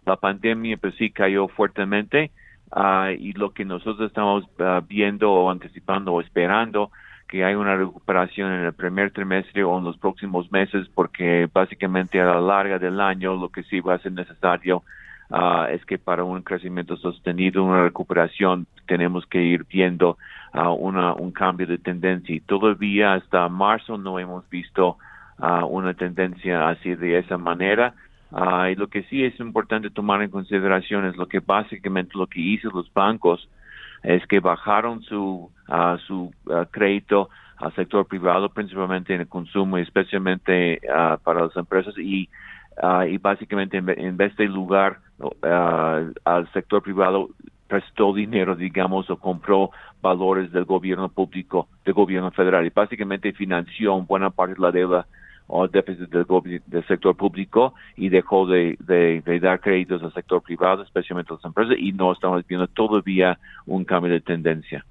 la 0.05 0.17
pandemia 0.17 0.77
pues 0.77 0.95
sí 0.95 1.09
cayó 1.09 1.47
fuertemente 1.47 2.31
uh, 2.75 3.09
y 3.17 3.31
lo 3.33 3.51
que 3.51 3.63
nosotros 3.63 4.07
estamos 4.07 4.43
viendo 4.89 5.31
o 5.31 5.49
anticipando 5.49 6.11
o 6.11 6.19
esperando 6.19 6.91
que 7.27 7.43
hay 7.43 7.55
una 7.55 7.75
recuperación 7.75 8.53
en 8.53 8.65
el 8.65 8.73
primer 8.73 9.11
trimestre 9.11 9.63
o 9.63 9.77
en 9.77 9.83
los 9.83 9.97
próximos 9.97 10.51
meses, 10.51 10.87
porque 10.95 11.49
básicamente 11.53 12.21
a 12.21 12.25
la 12.25 12.41
larga 12.41 12.79
del 12.79 12.99
año 13.01 13.35
lo 13.35 13.49
que 13.49 13.63
sí 13.63 13.81
va 13.81 13.95
a 13.95 13.99
ser 13.99 14.13
necesario 14.13 14.83
ah, 15.29 15.67
es 15.69 15.83
que 15.85 15.97
para 15.97 16.23
un 16.23 16.41
crecimiento 16.41 16.95
sostenido, 16.97 17.63
una 17.63 17.83
recuperación, 17.83 18.65
tenemos 18.85 19.25
que 19.25 19.43
ir 19.43 19.65
viendo 19.65 20.17
uh, 20.53 20.69
una, 20.69 21.13
un 21.13 21.31
cambio 21.31 21.67
de 21.67 21.77
tendencia. 21.77 22.33
Y 22.33 22.39
todavía 22.39 23.13
hasta 23.13 23.49
marzo 23.49 23.97
no 23.97 24.19
hemos 24.19 24.49
visto 24.49 24.97
uh, 25.39 25.65
una 25.65 25.93
tendencia 25.93 26.69
así 26.69 26.95
de 26.95 27.19
esa 27.19 27.37
manera. 27.37 27.93
y 28.71 28.75
lo 28.75 28.87
que 28.87 29.03
sí 29.03 29.23
es 29.23 29.37
importante 29.39 29.89
tomar 29.89 30.21
en 30.21 30.29
consideración 30.29 31.05
es 31.05 31.17
lo 31.17 31.27
que 31.27 31.39
básicamente 31.39 32.17
lo 32.17 32.27
que 32.27 32.39
hizo 32.39 32.69
los 32.69 32.91
bancos 32.93 33.49
es 34.03 34.25
que 34.27 34.39
bajaron 34.39 35.01
su, 35.03 35.51
uh, 35.67 35.97
su 36.05 36.31
uh, 36.45 36.65
crédito 36.71 37.29
al 37.57 37.73
sector 37.75 38.05
privado, 38.05 38.49
principalmente 38.49 39.15
en 39.15 39.21
el 39.21 39.27
consumo 39.27 39.77
y 39.77 39.81
especialmente 39.81 40.79
para 41.23 41.41
las 41.45 41.55
empresas 41.57 41.97
y, 41.97 42.29
y 43.07 43.17
básicamente 43.17 43.77
en, 43.77 44.15
vez 44.15 44.35
de 44.35 44.45
lugar 44.45 44.99
al 46.23 46.51
sector 46.53 46.83
privado 46.83 47.29
prestó 47.67 48.13
dinero, 48.13 48.55
digamos, 48.55 49.09
o 49.09 49.17
compró 49.17 49.71
valores 50.03 50.51
del 50.51 50.65
gobierno 50.65 51.09
público, 51.09 51.67
del 51.83 51.95
gobierno 51.95 52.29
federal 52.29 52.63
y 52.65 52.69
básicamente 52.69 53.33
financió 53.33 53.99
buena 54.01 54.29
parte 54.29 54.53
de 54.53 54.61
la 54.61 54.71
deuda 54.71 55.07
o 55.47 55.67
déficit 55.67 56.09
del, 56.09 56.25
del, 56.65 56.87
sector 56.87 57.15
público 57.15 57.73
y 57.95 58.09
dejó 58.09 58.45
de, 58.45 58.77
dar 59.41 59.59
créditos 59.59 60.03
al 60.03 60.13
sector 60.13 60.41
privado, 60.41 60.83
especialmente 60.83 61.33
a 61.33 61.37
las 61.37 61.45
empresas, 61.45 61.75
y 61.79 61.91
no 61.93 62.11
estamos 62.11 62.45
viendo 62.45 62.67
todavía 62.67 63.39
un 63.65 63.85
cambio 63.85 64.11
de 64.11 64.21
tendencia. 64.21 64.85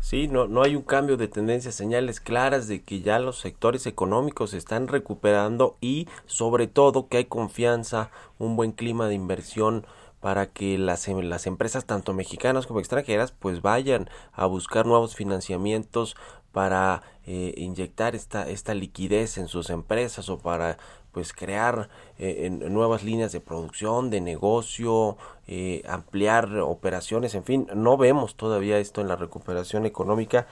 Sí, 0.00 0.28
no, 0.28 0.48
no 0.48 0.62
hay 0.62 0.76
un 0.76 0.82
cambio 0.82 1.16
de 1.16 1.28
tendencia, 1.28 1.72
señales 1.72 2.20
claras 2.20 2.68
de 2.68 2.82
que 2.82 3.00
ya 3.00 3.18
los 3.18 3.38
sectores 3.38 3.86
económicos 3.86 4.50
se 4.50 4.58
están 4.58 4.88
recuperando 4.88 5.76
y 5.80 6.08
sobre 6.26 6.66
todo 6.66 7.08
que 7.08 7.18
hay 7.18 7.24
confianza, 7.26 8.10
un 8.38 8.56
buen 8.56 8.72
clima 8.72 9.08
de 9.08 9.14
inversión 9.14 9.84
para 10.20 10.46
que 10.46 10.78
las, 10.78 11.08
em, 11.08 11.20
las 11.20 11.46
empresas 11.46 11.86
tanto 11.86 12.12
mexicanas 12.12 12.66
como 12.66 12.80
extranjeras 12.80 13.32
pues 13.32 13.62
vayan 13.62 14.08
a 14.32 14.46
buscar 14.46 14.86
nuevos 14.86 15.16
financiamientos 15.16 16.16
para 16.52 17.02
eh, 17.26 17.54
inyectar 17.56 18.14
esta, 18.14 18.48
esta 18.48 18.74
liquidez 18.74 19.38
en 19.38 19.48
sus 19.48 19.70
empresas 19.70 20.28
o 20.28 20.38
para 20.38 20.78
pues 21.12 21.32
crear 21.32 21.88
eh, 22.18 22.48
nuevas 22.50 23.02
líneas 23.02 23.32
de 23.32 23.40
producción, 23.40 24.10
de 24.10 24.20
negocio, 24.20 25.16
eh, 25.50 25.82
ampliar 25.86 26.60
operaciones, 26.60 27.34
en 27.34 27.44
fin, 27.44 27.66
no 27.74 27.96
vemos 27.96 28.36
todavía 28.36 28.78
esto 28.78 29.00
en 29.00 29.08
la 29.08 29.16
recuperación 29.16 29.84
económica. 29.84 30.46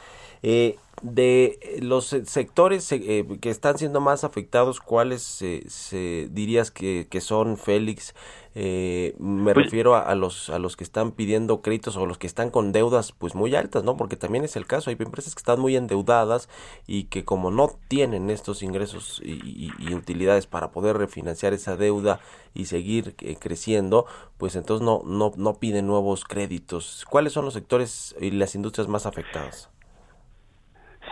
de 1.01 1.79
los 1.81 2.07
sectores 2.07 2.89
que 2.89 3.51
están 3.51 3.79
siendo 3.79 4.01
más 4.01 4.25
afectados, 4.25 4.81
¿cuáles 4.81 5.23
se 5.23 6.29
dirías 6.33 6.73
que, 6.73 7.07
que 7.09 7.21
son, 7.21 7.57
Félix? 7.57 8.15
Eh, 8.61 9.15
me 9.21 9.55
pues 9.55 9.67
refiero 9.67 9.95
a, 9.95 10.13
los 10.17 10.51
a 10.51 10.59
los 10.59 10.77
que 10.77 10.83
están 10.83 11.13
pidiendo 11.13 11.63
créditos 11.63 11.97
o 11.97 12.07
los 12.07 12.19
que 12.19 12.27
están 12.27 12.51
con 12.51 12.73
deudas 12.73 13.13
pues 13.13 13.37
muy 13.37 13.55
altas, 13.55 13.85
¿no? 13.85 13.97
Porque 13.97 14.17
también 14.17 14.43
es 14.45 14.57
el 14.57 14.67
caso, 14.67 14.91
hay 14.91 14.97
empresas 14.99 15.37
que 15.37 15.39
están 15.39 15.61
muy 15.61 15.77
endeudadas 15.77 16.49
y 16.85 17.05
que 17.05 17.25
como 17.25 17.53
no 17.53 17.71
tienen 17.87 18.31
estos 18.31 18.65
ingresos 18.65 19.23
y, 19.25 19.71
utilidades 19.95 20.49
para 20.49 20.73
poder 20.73 20.97
refinanciar 20.97 21.53
esa 21.53 21.77
deuda 21.77 22.19
y 22.55 22.67
seguir 22.67 23.15
eh, 23.21 23.37
creciendo, 23.41 24.07
pues 24.39 24.57
entonces 24.57 24.85
no, 24.85 25.03
no, 25.05 25.33
no 25.37 25.55
piden 25.55 25.87
nuevos 25.87 26.25
créditos. 26.25 27.05
¿Cuáles 27.09 27.33
son 27.33 27.45
los 27.45 27.55
sectores 27.55 28.17
y 28.21 28.31
las 28.31 28.55
industrias 28.55 28.89
más 28.89 29.07
afectadas? 29.07 29.71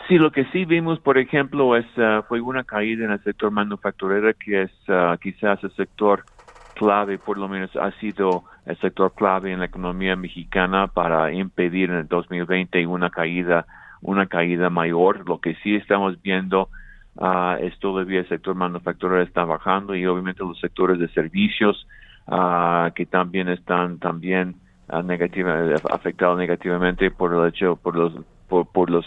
Sí, 0.09 0.19
lo 0.19 0.31
que 0.31 0.45
sí 0.47 0.65
vimos, 0.65 1.01
por 1.01 1.19
ejemplo, 1.19 1.77
es 1.77 1.87
ah, 1.97 2.25
fue 2.29 2.41
una 2.41 2.63
caída 2.63 3.05
en 3.05 3.11
el 3.11 3.23
sector 3.25 3.51
manufacturero, 3.51 4.33
que 4.39 4.63
es 4.63 4.71
ah, 4.89 5.17
quizás 5.21 5.63
el 5.65 5.75
sector 5.75 6.25
clave, 6.75 7.19
por 7.19 7.39
lo 7.39 7.49
menos 7.49 7.75
ha 7.75 7.91
sido 7.99 8.45
el 8.67 8.79
sector 8.79 9.13
clave 9.15 9.53
en 9.53 9.59
la 9.59 9.65
economía 9.65 10.15
mexicana 10.15 10.87
para 10.87 11.33
impedir 11.33 11.91
en 11.91 11.97
el 11.97 12.09
2020 12.09 12.87
una 12.87 13.11
caída, 13.11 13.67
una 14.01 14.27
caída 14.27 14.71
mayor. 14.71 15.29
Lo 15.29 15.41
que 15.41 15.57
sí 15.63 15.75
estamos 15.75 16.23
viendo 16.23 16.69
uh, 17.17 17.57
es 17.61 17.79
todavía 17.79 18.21
el 18.21 18.29
sector 18.29 18.55
manufacturero 18.55 19.23
está 19.23 19.45
bajando 19.45 19.95
y 19.95 20.07
obviamente 20.07 20.43
los 20.43 20.59
sectores 20.61 20.99
de 20.99 21.09
servicios 21.09 21.87
uh, 22.27 22.93
que 22.95 23.07
también 23.07 23.49
están 23.49 23.99
también 23.99 24.57
uh, 24.89 25.91
afectados 25.91 26.39
negativamente 26.39 27.11
por 27.11 27.35
el 27.35 27.49
hecho, 27.49 27.77
por 27.77 27.97
los, 27.97 28.13
por, 28.49 28.67
por 28.71 28.91
las 28.91 29.05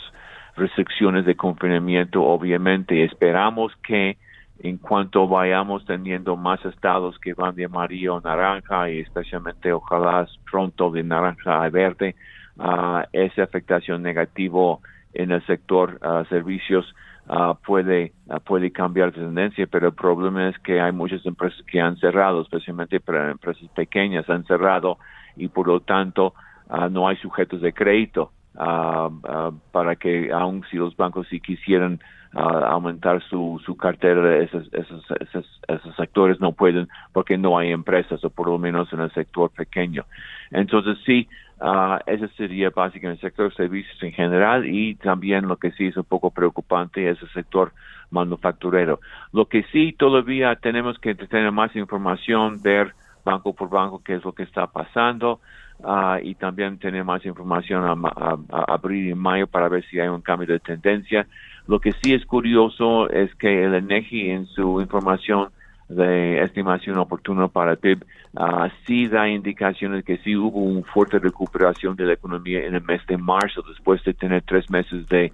restricciones 0.55 1.25
de 1.25 1.35
confinamiento. 1.35 2.23
Obviamente 2.23 3.03
esperamos 3.03 3.73
que 3.83 4.17
en 4.61 4.77
cuanto 4.77 5.27
vayamos 5.27 5.85
teniendo 5.85 6.35
más 6.35 6.63
estados 6.65 7.17
que 7.19 7.33
van 7.33 7.55
de 7.55 7.65
amarillo 7.65 8.17
a 8.17 8.21
naranja 8.21 8.89
y 8.89 8.99
especialmente 8.99 9.71
ojalá 9.71 10.27
pronto 10.49 10.91
de 10.91 11.03
naranja 11.03 11.63
a 11.63 11.69
verde, 11.69 12.15
uh, 12.57 13.01
esa 13.13 13.43
afectación 13.43 14.03
negativo 14.03 14.81
en 15.13 15.31
el 15.31 15.43
sector 15.47 15.99
servicios 16.29 16.93
uh, 17.29 17.55
puede 17.65 18.13
puede 18.45 18.71
cambiar 18.71 19.11
de 19.11 19.21
tendencia, 19.21 19.67
pero 19.67 19.87
el 19.87 19.93
problema 19.93 20.49
es 20.49 20.59
que 20.59 20.81
hay 20.81 20.91
muchas 20.91 21.25
empresas 21.25 21.61
que 21.65 21.79
han 21.79 21.97
cerrado, 21.97 22.41
especialmente 22.41 22.99
para 22.99 23.31
empresas 23.31 23.67
pequeñas 23.75 24.29
han 24.29 24.45
cerrado 24.45 24.97
y 25.35 25.47
por 25.47 25.67
lo 25.67 25.79
tanto 25.79 26.33
ah, 26.69 26.89
no 26.89 27.07
hay 27.07 27.17
sujetos 27.17 27.61
de 27.61 27.73
crédito 27.73 28.31
para 28.53 29.95
que 29.95 30.31
aun 30.33 30.65
si 30.69 30.77
los 30.77 30.95
bancos 30.97 31.27
si 31.29 31.39
quisieran 31.39 31.99
aumentar 32.33 33.21
su, 33.23 33.61
su 33.65 33.75
cartera, 33.75 34.37
esos, 34.37 34.67
esos, 34.73 35.03
esos, 35.19 35.61
esos 35.67 35.95
sectores 35.95 36.39
no 36.39 36.53
pueden 36.53 36.87
porque 37.11 37.37
no 37.37 37.57
hay 37.57 37.71
empresas 37.71 38.23
o 38.23 38.29
por 38.29 38.47
lo 38.47 38.57
menos 38.59 38.91
en 38.93 39.01
el 39.01 39.11
sector 39.13 39.51
pequeño. 39.51 40.05
Entonces 40.51 40.97
sí, 41.05 41.27
ah, 41.59 41.99
ese 42.05 42.27
sería 42.29 42.69
básicamente 42.69 43.25
el 43.25 43.29
sector 43.31 43.49
de 43.49 43.55
servicios 43.55 44.01
en 44.03 44.11
general 44.13 44.65
y 44.67 44.95
también 44.97 45.47
lo 45.47 45.57
que 45.57 45.71
sí 45.71 45.87
es 45.87 45.97
un 45.97 46.05
poco 46.05 46.31
preocupante 46.31 47.09
es 47.09 47.21
el 47.21 47.29
sector 47.31 47.73
manufacturero. 48.11 48.99
Lo 49.31 49.47
que 49.47 49.63
sí 49.71 49.93
todavía 49.97 50.55
tenemos 50.55 50.97
que 50.99 51.15
tener 51.15 51.51
más 51.51 51.75
información, 51.75 52.61
ver 52.61 52.95
banco 53.25 53.53
por 53.53 53.69
banco 53.69 54.01
qué 54.03 54.15
es 54.15 54.23
lo 54.23 54.33
que 54.33 54.43
está 54.43 54.67
pasando 54.67 55.41
ah, 55.83 56.19
y 56.21 56.35
también 56.35 56.79
tener 56.79 57.03
más 57.03 57.25
información 57.25 57.83
a, 57.85 57.91
a- 58.09 58.37
a 58.51 58.73
abril 58.73 59.09
y 59.09 59.13
mayo 59.15 59.47
para 59.47 59.69
ver 59.69 59.83
si 59.89 59.99
hay 59.99 60.07
un 60.07 60.21
cambio 60.21 60.47
de 60.47 60.59
tendencia. 60.59 61.27
Lo 61.69 61.79
que 61.79 61.93
sí 62.01 62.15
es 62.15 62.25
curioso 62.25 63.07
es 63.11 63.33
que 63.35 63.63
el 63.63 63.75
ENEGI 63.75 64.31
en 64.31 64.47
su 64.47 64.81
información 64.81 65.49
de 65.87 66.41
estimación 66.41 66.97
oportuna 66.97 67.47
para 67.47 67.73
el 67.73 67.77
PIB 67.77 68.05
ah, 68.35 68.69
sí 68.87 69.07
da 69.07 69.29
indicaciones 69.29 70.03
que 70.03 70.17
sí 70.17 70.35
hubo 70.35 70.61
una 70.63 70.81
fuerte 70.81 71.19
recuperación 71.19 71.95
de 71.95 72.05
la 72.05 72.13
economía 72.13 72.65
en 72.65 72.73
el 72.73 72.81
mes 72.81 73.05
de 73.05 73.17
marzo 73.19 73.61
después 73.61 74.03
de 74.03 74.15
tener 74.15 74.41
tres 74.47 74.67
meses 74.71 75.07
de, 75.09 75.31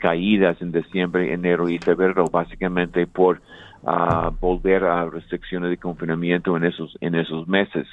caídas 0.00 0.60
en 0.60 0.72
diciembre, 0.72 1.32
enero 1.32 1.68
y 1.68 1.78
febrero 1.78 2.24
básicamente 2.24 3.06
por 3.06 3.40
ah, 3.86 4.32
volver 4.40 4.82
a 4.82 5.08
restricciones 5.08 5.70
de 5.70 5.76
confinamiento 5.76 6.56
en 6.56 6.64
esos 6.64 6.98
en 7.00 7.14
esos 7.14 7.46
meses. 7.46 7.86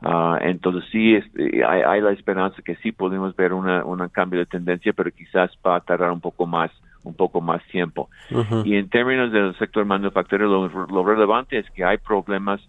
Ah, 0.00 0.38
entonces 0.42 0.84
sí 0.92 1.16
este, 1.16 1.64
hay, 1.64 1.82
hay 1.82 2.00
la 2.02 2.12
esperanza 2.12 2.62
que 2.62 2.76
sí 2.76 2.92
podemos 2.92 3.34
ver 3.34 3.52
una, 3.52 3.84
un 3.84 3.98
cambio 4.10 4.38
de 4.38 4.46
tendencia, 4.46 4.92
pero 4.92 5.10
quizás 5.10 5.50
va 5.66 5.74
a 5.74 5.80
tardar 5.80 6.12
un 6.12 6.20
poco 6.20 6.46
más 6.46 6.70
un 7.04 7.14
poco 7.14 7.40
más 7.40 7.62
tiempo. 7.70 8.08
Y 8.64 8.76
en 8.76 8.88
términos 8.88 9.32
del 9.32 9.56
sector 9.58 9.84
manufacturero, 9.84 10.68
lo, 10.68 10.86
lo 10.86 11.04
relevante 11.04 11.58
es 11.58 11.70
que 11.70 11.84
hay 11.84 11.98
problemas 11.98 12.60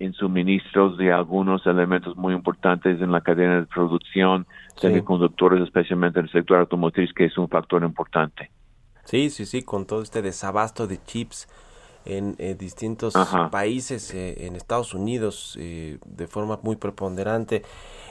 en 0.00 0.12
suministros 0.12 0.96
de 0.96 1.12
algunos 1.12 1.66
elementos 1.66 2.16
muy 2.16 2.32
importantes 2.34 3.00
en 3.00 3.10
la 3.10 3.20
cadena 3.20 3.60
de 3.60 3.66
producción, 3.66 4.46
Sí. 4.76 4.86
semiconductores, 4.86 5.60
especialmente 5.64 6.20
en 6.20 6.26
el 6.26 6.30
sector 6.32 6.58
automotriz, 6.58 7.12
que 7.12 7.24
es 7.24 7.36
un 7.36 7.48
factor 7.48 7.82
importante. 7.82 8.50
Sí, 9.04 9.28
sí, 9.30 9.44
sí, 9.44 9.62
con 9.64 9.86
todo 9.86 10.02
este 10.02 10.22
desabasto 10.22 10.86
de 10.86 11.02
chips 11.04 11.48
en 12.04 12.36
eh, 12.38 12.54
distintos 12.54 13.16
Ajá. 13.16 13.50
países, 13.50 14.14
eh, 14.14 14.46
en 14.46 14.54
Estados 14.54 14.94
Unidos, 14.94 15.56
eh, 15.60 15.98
de 16.06 16.26
forma 16.28 16.60
muy 16.62 16.76
preponderante. 16.76 17.62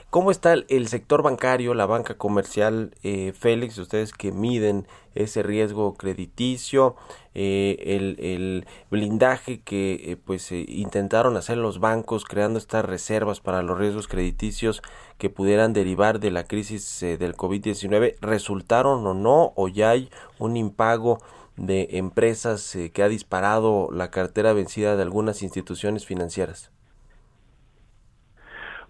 ¿Cómo 0.09 0.31
está 0.31 0.53
el, 0.53 0.87
sector 0.87 1.21
bancario, 1.21 1.73
la 1.73 1.85
banca 1.85 2.15
comercial, 2.17 2.95
eh, 3.03 3.33
Félix? 3.37 3.77
Ustedes 3.77 4.13
que 4.13 4.31
miden 4.31 4.87
ese 5.15 5.43
riesgo 5.43 5.95
crediticio, 5.95 6.95
eh, 7.35 7.75
el, 8.23 8.65
blindaje 8.89 9.59
que 9.61 10.11
eh, 10.11 10.17
pues 10.17 10.51
eh, 10.53 10.65
intentaron 10.67 11.35
hacer 11.35 11.57
los 11.57 11.79
bancos 11.79 12.23
creando 12.23 12.57
estas 12.57 12.85
reservas 12.85 13.41
para 13.41 13.61
los 13.61 13.77
riesgos 13.77 14.07
crediticios 14.07 14.81
que 15.17 15.29
pudieran 15.29 15.73
derivar 15.73 16.19
de 16.19 16.31
la 16.31 16.45
crisis 16.45 17.03
eh, 17.03 17.17
del 17.17 17.35
COVID-19, 17.35 18.15
¿resultaron 18.21 19.05
o 19.05 19.13
no? 19.13 19.53
¿O 19.57 19.67
ya 19.67 19.89
hay 19.89 20.09
un 20.39 20.55
impago 20.55 21.19
de 21.57 21.89
empresas 21.93 22.77
que 22.93 23.03
ha 23.03 23.09
disparado 23.09 23.89
la 23.91 24.09
cartera 24.09 24.53
vencida 24.53 24.95
de 24.95 25.03
algunas 25.03 25.43
instituciones 25.43 26.05
financieras? 26.05 26.71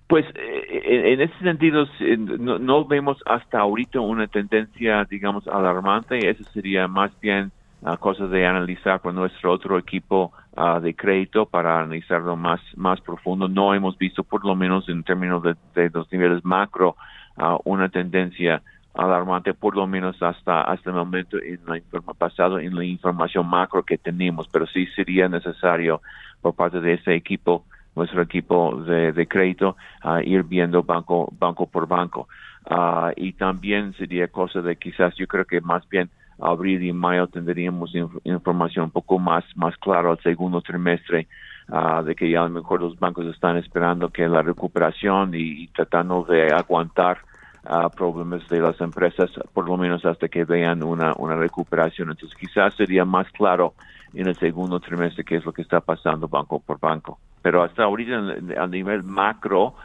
Pues 0.08 0.26
eh, 0.36 1.14
en, 1.14 1.22
ese 1.22 1.38
sentido 1.40 1.86
eh, 2.00 2.16
no, 2.18 2.58
no 2.60 2.86
vemos 2.86 3.18
hasta 3.26 3.60
ahorita 3.60 4.00
una 4.00 4.28
tendencia, 4.28 5.06
digamos, 5.10 5.48
alarmante. 5.48 6.30
Eso 6.30 6.46
sería 6.54 6.88
más 6.88 7.12
bien 7.20 7.52
ah, 7.84 7.98
cosa 7.98 8.26
de 8.28 8.46
analizar 8.46 9.02
por 9.02 9.14
nuestro 9.14 9.52
otro 9.52 9.78
equipo 9.78 10.32
ah, 10.56 10.80
de 10.80 10.96
crédito 10.96 11.46
para 11.46 11.80
analizarlo 11.80 12.38
más 12.38 12.62
más 12.78 13.02
profundo. 13.02 13.50
No 13.50 13.74
hemos 13.74 13.98
visto, 13.98 14.24
por 14.24 14.46
lo 14.46 14.56
menos 14.56 14.88
en 14.88 15.04
términos 15.04 15.44
de, 15.44 15.56
de 15.76 15.90
los 15.94 16.10
niveles 16.10 16.46
macro, 16.46 16.96
ah, 17.36 17.58
una 17.66 17.90
tendencia 17.90 18.62
alarmante, 18.94 19.54
por 19.54 19.76
lo 19.76 19.88
menos 19.88 20.24
hasta 20.24 20.62
hasta 20.62 20.90
el 20.90 20.96
momento 20.96 21.38
en 21.38 21.60
la 21.68 21.78
informa 21.78 22.14
pasado 22.14 22.60
en 22.60 22.74
la 22.76 22.86
información 22.86 23.46
macro 23.46 23.84
que 23.84 23.98
tenemos. 23.98 24.48
Pero 24.54 24.68
sí 24.68 24.86
sería 24.96 25.28
necesario 25.28 26.02
por 26.42 26.56
parte 26.56 26.80
de 26.80 26.94
ese 26.94 27.14
equipo 27.14 27.66
nuestro 27.98 28.22
equipo 28.24 28.84
de, 28.84 29.14
de 29.14 29.28
crédito 29.28 29.78
a 30.02 30.24
ir 30.24 30.44
viendo 30.44 30.84
banco 30.84 31.30
banco 31.34 31.70
por 31.70 31.88
banco 31.88 32.28
Ah, 32.70 33.14
y 33.16 33.34
también 33.34 33.94
sería 33.94 34.28
cosa 34.30 34.62
de 34.62 34.78
quizás 34.78 35.16
yo 35.18 35.26
creo 35.28 35.46
que 35.46 35.62
más 35.62 35.88
bien 35.90 36.12
abril 36.40 36.84
y 36.84 36.92
mayo 36.94 37.28
tendríamos 37.28 37.94
inf- 37.94 38.20
información 38.26 38.86
un 38.86 38.92
poco 38.92 39.20
más 39.20 39.46
más 39.56 39.78
clara 39.78 40.12
al 40.12 40.20
segundo 40.22 40.62
trimestre 40.62 41.28
ah, 41.70 42.04
de 42.04 42.16
que 42.16 42.30
ya 42.30 42.42
a 42.42 42.44
lo 42.44 42.50
mejor 42.50 42.82
los 42.82 43.00
bancos 43.00 43.26
están 43.28 43.58
esperando 43.58 44.10
que 44.12 44.28
la 44.28 44.42
recuperación 44.42 45.34
y, 45.36 45.64
y 45.64 45.68
tratando 45.70 46.26
de 46.26 46.52
aguantar 46.52 47.20
ah, 47.64 47.90
problemas 47.96 48.48
de 48.50 48.60
las 48.62 48.80
empresas 48.82 49.32
por 49.54 49.66
lo 49.68 49.78
menos 49.78 50.06
hasta 50.06 50.28
que 50.30 50.44
vean 50.46 50.84
una 50.84 51.14
una 51.18 51.36
recuperación 51.38 52.10
entonces 52.12 52.38
quizás 52.38 52.76
sería 52.76 53.06
más 53.06 53.32
claro 53.32 53.76
en 54.14 54.28
el 54.28 54.38
segundo 54.40 54.80
trimestre 54.80 55.24
qué 55.26 55.36
es 55.38 55.46
lo 55.46 55.54
que 55.54 55.62
está 55.62 55.82
pasando 55.82 56.28
banco 56.28 56.62
por 56.62 56.80
banco. 56.80 57.20
Pero 57.48 57.64
hasta 57.64 57.84
ahorita 57.84 58.16
a 58.58 58.68
nivel 58.68 59.04
macro 59.04 59.76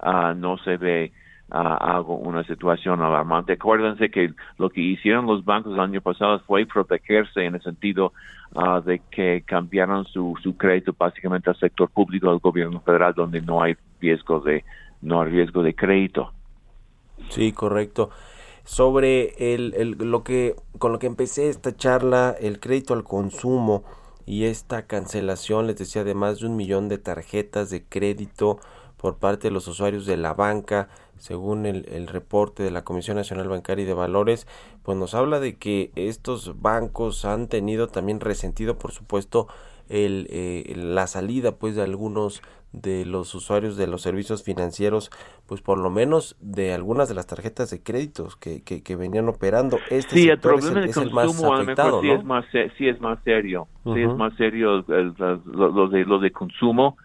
ah, 0.00 0.34
no 0.34 0.58
se 0.58 0.76
ve 0.76 1.12
ah, 1.50 1.76
algo, 1.96 2.16
una 2.16 2.42
situación 2.44 3.00
alarmante. 3.00 3.52
Acuérdense 3.52 4.10
que 4.10 4.34
lo 4.58 4.70
que 4.70 4.80
hicieron 4.80 5.26
los 5.26 5.44
bancos 5.44 5.72
el 5.74 5.80
año 5.80 6.00
pasado 6.00 6.40
fue 6.40 6.66
protegerse 6.66 7.44
en 7.44 7.54
el 7.54 7.62
sentido 7.62 8.12
ah, 8.56 8.80
de 8.84 9.02
que 9.10 9.44
cambiaron 9.46 10.04
su, 10.06 10.34
su 10.42 10.56
crédito 10.56 10.94
básicamente 10.98 11.50
al 11.50 11.56
sector 11.58 11.88
público 11.90 12.30
del 12.30 12.40
gobierno 12.40 12.80
federal 12.80 13.14
donde 13.14 13.40
no 13.40 13.62
hay 13.62 13.76
riesgo 14.00 14.40
de 14.40 14.64
no 15.00 15.22
hay 15.22 15.30
riesgo 15.30 15.62
de 15.62 15.74
crédito. 15.74 16.32
Sí, 17.28 17.52
correcto. 17.52 18.10
Sobre 18.64 19.54
el, 19.54 19.74
el- 19.74 19.90
lo 20.10 20.22
que 20.24 20.54
con 20.78 20.92
lo 20.92 20.98
que 20.98 21.06
empecé 21.06 21.48
esta 21.48 21.76
charla, 21.76 22.34
el 22.40 22.60
crédito 22.60 22.94
al 22.94 23.04
consumo 23.04 23.84
y 24.26 24.44
esta 24.44 24.86
cancelación, 24.86 25.66
les 25.66 25.76
decía, 25.76 26.04
de 26.04 26.14
más 26.14 26.40
de 26.40 26.46
un 26.46 26.56
millón 26.56 26.88
de 26.88 26.98
tarjetas 26.98 27.70
de 27.70 27.84
crédito 27.84 28.58
por 28.96 29.16
parte 29.16 29.48
de 29.48 29.52
los 29.52 29.66
usuarios 29.66 30.06
de 30.06 30.16
la 30.16 30.32
banca, 30.34 30.88
según 31.18 31.66
el, 31.66 32.06
reporte 32.08 32.62
de 32.62 32.70
la 32.70 32.84
Comisión 32.84 33.16
Nacional 33.16 33.48
Bancaria 33.48 33.84
y 33.84 33.86
de 33.86 33.94
Valores, 33.94 34.46
pues 34.82 34.98
nos 34.98 35.14
habla 35.14 35.40
de 35.40 35.56
que 35.56 35.92
estos 35.94 36.60
bancos 36.60 37.24
han 37.24 37.48
tenido 37.48 37.88
también 37.88 38.20
resentido, 38.20 38.78
por 38.78 38.92
supuesto, 38.92 39.48
el, 39.88 40.26
eh, 40.30 40.72
la 40.76 41.06
salida 41.06 41.56
pues 41.56 41.76
de 41.76 41.82
algunos 41.82 42.42
de 42.72 43.04
los 43.04 43.34
usuarios 43.34 43.76
de 43.76 43.86
los 43.86 44.02
servicios 44.02 44.42
financieros, 44.42 45.10
pues 45.46 45.60
por 45.60 45.78
lo 45.78 45.90
menos 45.90 46.36
de 46.40 46.72
algunas 46.72 47.08
de 47.08 47.14
las 47.14 47.26
tarjetas 47.26 47.70
de 47.70 47.82
créditos 47.82 48.36
que, 48.36 48.62
que, 48.62 48.82
que 48.82 48.96
venían 48.96 49.28
operando. 49.28 49.78
Este 49.90 50.16
sí, 50.16 50.28
el 50.28 50.38
problema 50.40 50.80
el, 50.80 50.82
de 50.82 50.88
es 50.88 50.96
el 50.96 51.10
más 51.12 51.26
consumo 51.26 51.52
a 51.54 51.58
lo 51.58 51.64
afectado, 51.64 51.90
mejor 51.90 52.00
sí 52.02 52.08
¿no? 52.08 52.14
es 52.14 52.24
más 52.24 52.44
sí 52.78 52.88
es 52.88 53.00
más 53.00 53.18
serio, 53.24 53.68
sí 53.84 54.00
es 54.00 54.16
más 54.16 54.34
serio 54.36 54.84
el- 54.88 54.94
el- 54.94 55.14
lo, 55.46 55.68
lo 55.70 55.88
de 55.88 56.04
lo 56.04 56.18
de 56.18 56.30
consumo, 56.32 56.96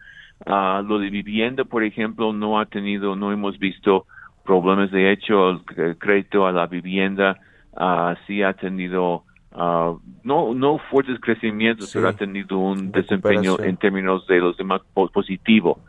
Ah, 0.45 0.83
lo 0.85 0.99
de 0.99 1.09
vivienda, 1.09 1.65
por 1.65 1.83
ejemplo, 1.83 2.31
no 2.31 2.59
ha 2.59 2.67
tenido, 2.67 3.15
no 3.15 3.31
hemos 3.31 3.57
visto 3.57 4.05
problemas. 4.43 4.91
De 4.91 5.11
hecho, 5.11 5.49
el, 5.49 5.97
crédito 5.97 6.45
a 6.45 6.51
la 6.51 6.67
vivienda 6.67 7.37
ah, 7.75 8.15
sí 8.27 8.43
ha 8.43 8.53
tenido 8.53 9.25
ah, 9.57 9.93
no 10.23 10.53
no 10.53 10.77
fuertes 10.89 11.19
crecimientos, 11.19 11.89
Sí. 11.89 11.97
pero 11.97 12.09
ha 12.09 12.13
tenido 12.13 12.57
un 12.59 12.91
desempeño 12.91 13.59
en 13.59 13.75
términos 13.77 14.25
de 14.27 14.39
los 14.39 14.55
demás 14.57 14.81
po- 14.93 15.09
positivo. 15.09 15.79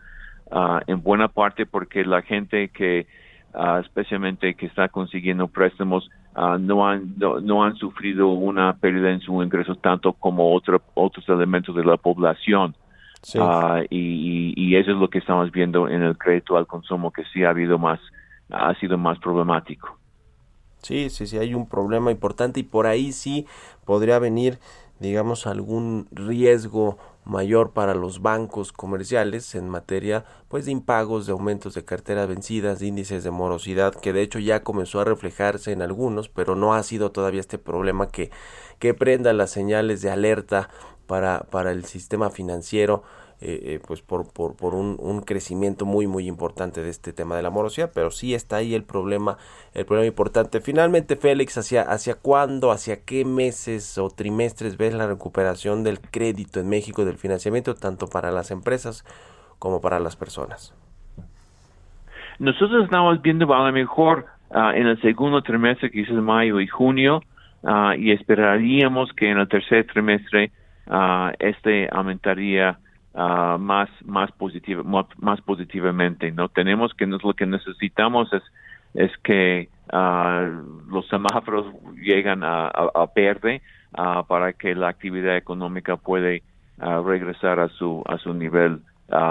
Ah, 0.50 0.80
en 0.86 1.02
buena 1.02 1.28
parte 1.28 1.66
porque 1.66 2.04
la 2.04 2.22
gente 2.22 2.68
que 2.70 3.06
ah, 3.54 3.80
especialmente 3.84 4.54
que 4.54 4.66
está 4.66 4.88
consiguiendo 4.88 5.46
préstamos 5.48 6.10
no 6.60 6.86
han 6.88 7.14
no, 7.18 7.40
no 7.40 7.64
han 7.64 7.74
sufrido 7.76 8.28
una 8.28 8.74
pérdida 8.76 9.10
en 9.10 9.20
sus 9.20 9.44
ingresos 9.44 9.80
tanto 9.82 10.12
como 10.12 10.54
otro, 10.54 10.80
otros 10.94 11.28
elementos 11.28 11.74
de 11.74 11.84
la 11.84 11.96
población 11.96 12.74
Sí. 13.22 13.38
Y- 13.90 14.54
y 14.56 14.76
eso 14.76 14.92
es 14.92 14.96
lo 14.96 15.08
que 15.10 15.18
estamos 15.18 15.50
viendo 15.50 15.88
en 15.88 16.02
el 16.04 16.16
crédito 16.16 16.56
al 16.56 16.66
consumo 16.68 17.10
que 17.10 17.24
sí 17.32 17.42
ha 17.42 17.50
habido 17.50 17.76
más 17.78 17.98
ha 18.50 18.72
sido 18.76 18.96
más 18.96 19.18
problemático 19.18 19.97
Sí, 20.82 21.10
sí, 21.10 21.26
sí, 21.26 21.38
hay 21.38 21.54
un 21.54 21.68
problema 21.68 22.10
importante 22.10 22.60
y 22.60 22.62
por 22.62 22.86
ahí 22.86 23.12
sí 23.12 23.46
podría 23.84 24.18
venir, 24.18 24.58
digamos, 25.00 25.46
algún 25.46 26.08
riesgo 26.12 26.98
mayor 27.24 27.72
para 27.72 27.94
los 27.94 28.22
bancos 28.22 28.72
comerciales 28.72 29.54
en 29.54 29.68
materia 29.68 30.24
pues 30.48 30.64
de 30.64 30.70
impagos, 30.72 31.26
de 31.26 31.32
aumentos 31.32 31.74
de 31.74 31.84
carteras 31.84 32.26
vencidas, 32.28 32.78
de 32.78 32.86
índices 32.86 33.22
de 33.22 33.30
morosidad, 33.30 33.94
que 33.94 34.14
de 34.14 34.22
hecho 34.22 34.38
ya 34.38 34.62
comenzó 34.62 35.00
a 35.00 35.04
reflejarse 35.04 35.72
en 35.72 35.82
algunos, 35.82 36.28
pero 36.30 36.54
no 36.56 36.72
ha 36.74 36.82
sido 36.82 37.12
todavía 37.12 37.40
este 37.40 37.58
problema 37.58 38.08
que, 38.08 38.30
que 38.78 38.94
prenda 38.94 39.32
las 39.34 39.50
señales 39.50 40.00
de 40.00 40.10
alerta 40.10 40.70
para, 41.06 41.40
para 41.50 41.72
el 41.72 41.84
sistema 41.84 42.30
financiero 42.30 43.02
eh, 43.40 43.60
eh, 43.62 43.80
pues 43.86 44.02
por, 44.02 44.32
por, 44.32 44.56
por 44.56 44.74
un, 44.74 44.96
un, 44.98 45.20
crecimiento 45.20 45.86
muy 45.86 46.08
muy 46.08 46.26
importante 46.26 46.82
de 46.82 46.90
este 46.90 47.12
tema 47.12 47.36
de 47.36 47.42
la 47.42 47.50
morosidad 47.50 47.92
pero 47.94 48.10
sí 48.10 48.34
está 48.34 48.56
ahí 48.56 48.74
el 48.74 48.82
problema 48.82 49.36
el 49.74 49.86
problema 49.86 50.08
importante. 50.08 50.60
Finalmente 50.60 51.14
Félix 51.14 51.56
hacia 51.56 51.82
hacia 51.82 52.16
cuándo 52.16 52.72
hacia 52.72 53.04
qué 53.04 53.24
meses 53.24 53.96
o 53.96 54.10
trimestres 54.10 54.76
ves 54.76 54.92
la 54.92 55.06
recuperación 55.06 55.84
del 55.84 56.00
crédito 56.00 56.58
en 56.58 56.68
México 56.68 57.04
del 57.04 57.16
financiamiento 57.16 57.76
tanto 57.76 58.08
para 58.08 58.32
las 58.32 58.50
empresas 58.50 59.04
como 59.60 59.80
para 59.80 60.00
las 60.00 60.16
personas 60.16 60.74
nosotros 62.40 62.82
estamos 62.82 63.22
viendo 63.22 63.54
a 63.54 63.66
lo 63.66 63.72
mejor 63.72 64.26
uh, 64.50 64.70
en 64.70 64.88
el 64.88 65.00
segundo 65.00 65.42
trimestre 65.42 65.92
quizás 65.92 66.16
mayo 66.16 66.58
y 66.58 66.66
junio 66.66 67.22
uh, 67.62 67.92
y 67.96 68.10
esperaríamos 68.10 69.12
que 69.12 69.30
en 69.30 69.38
el 69.38 69.46
tercer 69.46 69.86
trimestre 69.86 70.50
uh, 70.88 71.30
este 71.38 71.88
aumentaría 71.92 72.80
uh, 73.18 73.58
más 73.58 73.90
más 74.04 74.30
positiva 74.32 74.82
más, 75.18 75.40
positivamente 75.42 76.30
no 76.32 76.48
tenemos 76.48 76.94
que 76.94 77.06
nos, 77.06 77.22
lo 77.22 77.34
que 77.34 77.46
necesitamos 77.46 78.32
es 78.32 78.42
es 78.94 79.12
que 79.18 79.68
uh, 79.92 80.90
los 80.90 81.06
semáforos 81.08 81.66
llegan 82.00 82.42
a, 82.42 82.68
a, 82.68 82.90
a 82.94 83.04
uh, 83.04 84.24
para 84.26 84.52
que 84.54 84.74
la 84.74 84.88
actividad 84.88 85.36
económica 85.36 85.96
puede 85.96 86.42
regresar 87.04 87.58
a 87.58 87.68
su 87.68 88.04
a 88.06 88.18
su 88.18 88.32
nivel 88.32 88.80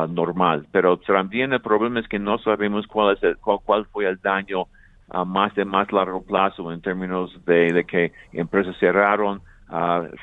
normal. 0.10 0.66
Pero 0.72 0.98
también 0.98 1.54
el 1.54 1.62
problema 1.62 2.00
es 2.02 2.08
que 2.08 2.20
no 2.20 2.40
sabemos 2.40 2.88
cuál 2.88 3.16
es 3.16 3.24
el, 3.24 3.38
cuál, 3.38 3.60
cuál 3.64 3.86
fue 3.86 4.06
el 4.06 4.18
daño 4.18 4.66
a 5.10 5.24
más 5.24 5.56
de 5.56 5.64
más 5.64 5.92
largo 5.94 6.22
plazo 6.26 6.72
en 6.74 6.82
términos 6.82 7.32
de, 7.46 7.72
de 7.72 7.86
que 7.86 8.12
empresas 8.34 8.76
cerraron 8.80 9.42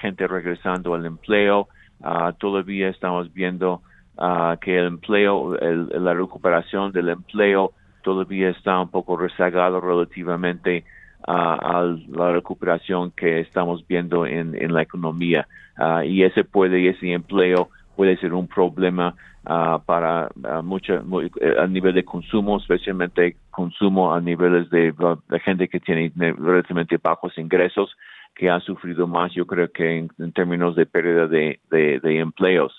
gente 0.01 0.27
regresando 0.27 0.95
al 0.95 1.07
empleo 1.07 1.69
uh, 2.01 2.33
todavía 2.39 2.89
estamos 2.89 3.33
viendo 3.33 3.83
uh, 4.17 4.57
que 4.61 4.79
el 4.79 4.87
empleo, 4.87 5.59
el, 5.59 5.89
la 6.05 6.15
recuperación 6.15 6.93
del 6.93 7.11
empleo 7.11 7.73
todavía 8.03 8.51
está 8.51 8.81
un 8.81 8.89
poco 8.89 9.17
rezagado 9.17 9.81
relativamente 9.81 10.85
uh, 11.27 11.31
a 11.31 11.97
la 12.09 12.33
recuperación 12.33 13.11
que 13.13 13.41
estamos 13.41 13.87
viendo 13.87 14.27
en, 14.27 14.73
la 14.73 14.83
economía. 14.83 15.47
y 16.05 16.23
ese 16.23 16.45
puede, 16.45 16.89
ese 16.89 17.13
empleo 17.13 17.69
puede 17.97 18.17
ser 18.19 18.35
un 18.35 18.47
problema 18.47 19.15
para 19.87 20.29
uh, 20.43 21.59
a 21.59 21.67
nivel 21.67 21.95
de 21.95 22.05
consumo, 22.05 22.59
especialmente 22.59 23.37
consumo 23.51 24.15
a 24.15 24.21
niveles 24.21 24.71
de 24.71 24.93
gente 25.45 25.69
que 25.69 25.81
tiene 25.81 26.13
relativamente 26.17 26.99
bajos 27.03 27.37
ingresos 27.39 27.97
que 28.35 28.51
han 28.51 28.61
sufrido 28.61 29.07
más, 29.07 29.33
yo 29.33 29.47
creo 29.47 29.71
que 29.71 29.99
en, 29.99 30.11
en 30.19 30.33
términos 30.33 30.77
de 30.77 30.87
pérdida 30.87 31.27
de, 31.27 31.61
de, 31.71 32.01
de 32.01 32.19
empleos. 32.19 32.73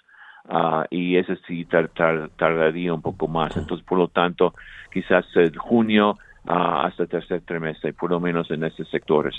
Uh, 0.48 0.86
y 0.92 1.18
ese 1.18 1.38
sí 1.48 1.66
tar, 1.66 1.88
tar, 1.90 2.30
tardaría 2.38 2.94
un 2.94 3.02
poco 3.02 3.28
más. 3.28 3.58
Entonces, 3.58 3.86
por 3.86 3.98
lo 3.98 4.10
tanto, 4.10 4.54
quizás 4.94 5.26
el 5.36 5.58
junio 5.58 6.12
uh, 6.48 6.52
hasta 6.52 7.04
el 7.04 7.10
tercer 7.10 7.42
trimestre, 7.42 7.94
por 7.94 8.12
lo 8.12 8.20
menos 8.20 8.52
en 8.52 8.64
estos 8.64 8.88
sectores. 8.90 9.34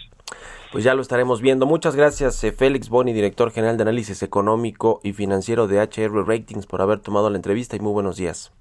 Pues 0.72 0.82
ya 0.82 0.94
lo 0.94 1.02
estaremos 1.02 1.40
viendo. 1.40 1.64
Muchas 1.64 1.94
gracias, 1.94 2.42
eh, 2.42 2.50
Félix 2.50 2.88
Boni, 2.88 3.12
director 3.12 3.52
general 3.52 3.76
de 3.76 3.82
análisis 3.82 4.22
económico 4.24 5.00
y 5.04 5.12
financiero 5.12 5.68
de 5.68 5.80
HR 5.80 6.26
Ratings, 6.26 6.66
por 6.66 6.82
haber 6.82 6.98
tomado 6.98 7.30
la 7.30 7.36
entrevista 7.36 7.76
y 7.76 7.80
muy 7.80 7.92
buenos 7.92 8.16
días. 8.16 8.52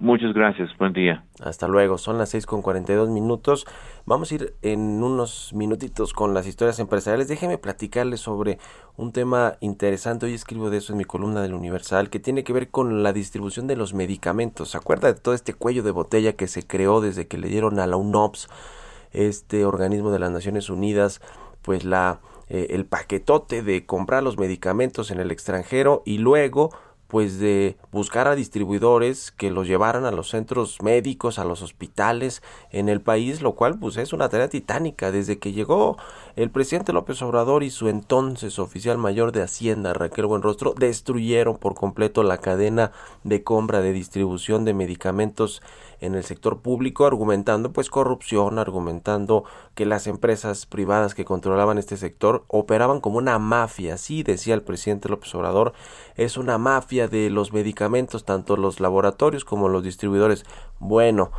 Muchas 0.00 0.32
gracias, 0.32 0.70
buen 0.78 0.94
día. 0.94 1.24
Hasta 1.42 1.68
luego, 1.68 1.98
son 1.98 2.16
las 2.16 2.30
6 2.30 2.46
con 2.46 2.62
42 2.62 3.10
minutos. 3.10 3.66
Vamos 4.06 4.32
a 4.32 4.34
ir 4.36 4.54
en 4.62 4.80
unos 5.02 5.52
minutitos 5.52 6.14
con 6.14 6.32
las 6.32 6.46
historias 6.46 6.78
empresariales. 6.78 7.28
Déjeme 7.28 7.58
platicarles 7.58 8.20
sobre 8.20 8.58
un 8.96 9.12
tema 9.12 9.58
interesante. 9.60 10.24
Hoy 10.24 10.32
escribo 10.32 10.70
de 10.70 10.78
eso 10.78 10.94
en 10.94 10.98
mi 10.98 11.04
columna 11.04 11.42
del 11.42 11.52
Universal, 11.52 12.08
que 12.08 12.18
tiene 12.18 12.44
que 12.44 12.54
ver 12.54 12.70
con 12.70 13.02
la 13.02 13.12
distribución 13.12 13.66
de 13.66 13.76
los 13.76 13.92
medicamentos. 13.92 14.70
¿Se 14.70 14.78
acuerda 14.78 15.12
de 15.12 15.20
todo 15.20 15.34
este 15.34 15.52
cuello 15.52 15.82
de 15.82 15.90
botella 15.90 16.32
que 16.32 16.48
se 16.48 16.66
creó 16.66 17.02
desde 17.02 17.28
que 17.28 17.36
le 17.36 17.48
dieron 17.48 17.78
a 17.78 17.86
la 17.86 17.96
UNOPS, 17.96 18.48
este 19.12 19.66
organismo 19.66 20.10
de 20.12 20.18
las 20.18 20.30
Naciones 20.30 20.70
Unidas, 20.70 21.20
pues 21.60 21.84
la 21.84 22.20
eh, 22.52 22.74
el 22.74 22.84
paquetote 22.84 23.62
de 23.62 23.86
comprar 23.86 24.24
los 24.24 24.36
medicamentos 24.36 25.12
en 25.12 25.20
el 25.20 25.30
extranjero 25.30 26.02
y 26.04 26.18
luego 26.18 26.70
pues 27.10 27.40
de 27.40 27.76
buscar 27.90 28.28
a 28.28 28.36
distribuidores 28.36 29.32
que 29.32 29.50
los 29.50 29.66
llevaran 29.66 30.04
a 30.04 30.12
los 30.12 30.30
centros 30.30 30.80
médicos, 30.80 31.38
a 31.38 31.44
los 31.44 31.60
hospitales 31.60 32.40
en 32.70 32.88
el 32.88 33.00
país, 33.00 33.42
lo 33.42 33.56
cual 33.56 33.78
pues 33.78 33.96
es 33.96 34.12
una 34.12 34.28
tarea 34.28 34.48
titánica. 34.48 35.10
Desde 35.10 35.38
que 35.38 35.52
llegó 35.52 35.98
el 36.36 36.50
presidente 36.50 36.92
López 36.92 37.20
Obrador 37.22 37.64
y 37.64 37.70
su 37.70 37.88
entonces 37.88 38.58
oficial 38.60 38.96
mayor 38.96 39.32
de 39.32 39.42
Hacienda, 39.42 39.92
Raquel 39.92 40.26
Buenrostro, 40.26 40.72
destruyeron 40.78 41.58
por 41.58 41.74
completo 41.74 42.22
la 42.22 42.38
cadena 42.38 42.92
de 43.24 43.42
compra 43.42 43.80
de 43.80 43.92
distribución 43.92 44.64
de 44.64 44.74
medicamentos 44.74 45.62
en 46.00 46.14
el 46.14 46.24
sector 46.24 46.60
público 46.60 47.06
argumentando 47.06 47.72
pues 47.72 47.90
corrupción, 47.90 48.58
argumentando 48.58 49.44
que 49.74 49.86
las 49.86 50.06
empresas 50.06 50.66
privadas 50.66 51.14
que 51.14 51.24
controlaban 51.24 51.78
este 51.78 51.96
sector 51.96 52.44
operaban 52.48 53.00
como 53.00 53.18
una 53.18 53.38
mafia, 53.38 53.94
así 53.94 54.22
decía 54.22 54.54
el 54.54 54.62
presidente 54.62 55.08
López 55.08 55.34
Obrador, 55.34 55.72
es 56.16 56.36
una 56.36 56.58
mafia 56.58 57.08
de 57.08 57.30
los 57.30 57.52
medicamentos, 57.52 58.24
tanto 58.24 58.56
los 58.56 58.80
laboratorios 58.80 59.44
como 59.44 59.68
los 59.68 59.84
distribuidores. 59.84 60.44
Bueno, 60.78 61.30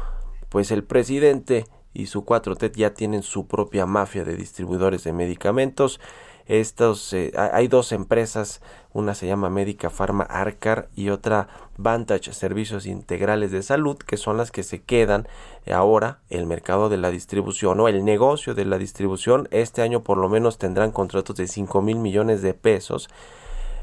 pues 0.50 0.72
el 0.72 0.84
presidente 0.84 1.66
y 1.94 2.06
su 2.06 2.24
4T 2.24 2.72
ya 2.76 2.94
tienen 2.94 3.24
su 3.24 3.48
propia 3.48 3.86
mafia 3.86 4.24
de 4.24 4.36
distribuidores 4.36 5.04
de 5.04 5.14
medicamentos 5.14 6.00
estos, 6.52 7.14
eh, 7.14 7.32
hay 7.38 7.70
dos 7.70 7.94
empresas, 7.94 8.62
una 8.92 9.16
se 9.16 9.26
llama 9.26 9.50
Médica 9.50 9.90
Pharma 9.90 10.26
Arcar 10.26 10.90
y 10.98 11.08
otra 11.08 11.48
Vantage 11.78 12.34
Servicios 12.34 12.86
Integrales 12.86 13.52
de 13.52 13.64
Salud, 13.64 13.98
que 13.98 14.18
son 14.18 14.36
las 14.36 14.52
que 14.52 14.64
se 14.64 14.82
quedan 14.82 15.30
ahora 15.72 16.20
el 16.30 16.46
mercado 16.48 16.90
de 16.90 16.98
la 16.98 17.10
distribución 17.10 17.80
o 17.80 17.88
el 17.88 18.04
negocio 18.04 18.54
de 18.54 18.66
la 18.66 18.78
distribución. 18.78 19.48
Este 19.52 19.82
año 19.82 20.04
por 20.04 20.18
lo 20.18 20.28
menos 20.28 20.58
tendrán 20.58 20.92
contratos 20.92 21.38
de 21.38 21.48
5 21.48 21.82
mil 21.82 22.00
millones 22.00 22.42
de 22.42 22.54
pesos 22.54 23.10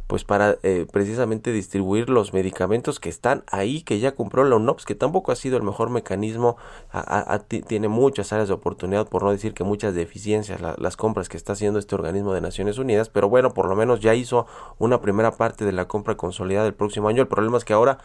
pues 0.08 0.24
para 0.24 0.56
eh, 0.62 0.86
precisamente 0.90 1.52
distribuir 1.52 2.08
los 2.08 2.32
medicamentos 2.32 2.98
que 2.98 3.10
están 3.10 3.44
ahí, 3.46 3.82
que 3.82 4.00
ya 4.00 4.14
compró 4.14 4.42
la 4.44 4.56
UNOPS, 4.56 4.86
que 4.86 4.94
tampoco 4.94 5.32
ha 5.32 5.36
sido 5.36 5.58
el 5.58 5.62
mejor 5.62 5.90
mecanismo, 5.90 6.56
a, 6.90 7.38
tiene 7.46 7.88
muchas 7.88 8.32
áreas 8.32 8.48
de 8.48 8.54
oportunidad, 8.54 9.06
por 9.06 9.22
no 9.22 9.30
decir 9.30 9.52
que 9.52 9.64
muchas 9.64 9.94
deficiencias 9.94 10.62
la, 10.62 10.74
las 10.78 10.96
compras 10.96 11.28
que 11.28 11.36
está 11.36 11.52
haciendo 11.52 11.78
este 11.78 11.94
organismo 11.94 12.32
de 12.32 12.40
Naciones 12.40 12.78
Unidas, 12.78 13.10
pero 13.10 13.28
bueno, 13.28 13.52
por 13.52 13.68
lo 13.68 13.76
menos 13.76 14.00
ya 14.00 14.14
hizo 14.14 14.46
una 14.78 15.02
primera 15.02 15.32
parte 15.32 15.66
de 15.66 15.72
la 15.72 15.86
compra 15.86 16.16
consolidada 16.16 16.64
del 16.64 16.74
próximo 16.74 17.08
año. 17.08 17.20
El 17.20 17.28
problema 17.28 17.58
es 17.58 17.66
que 17.66 17.74
ahora 17.74 17.98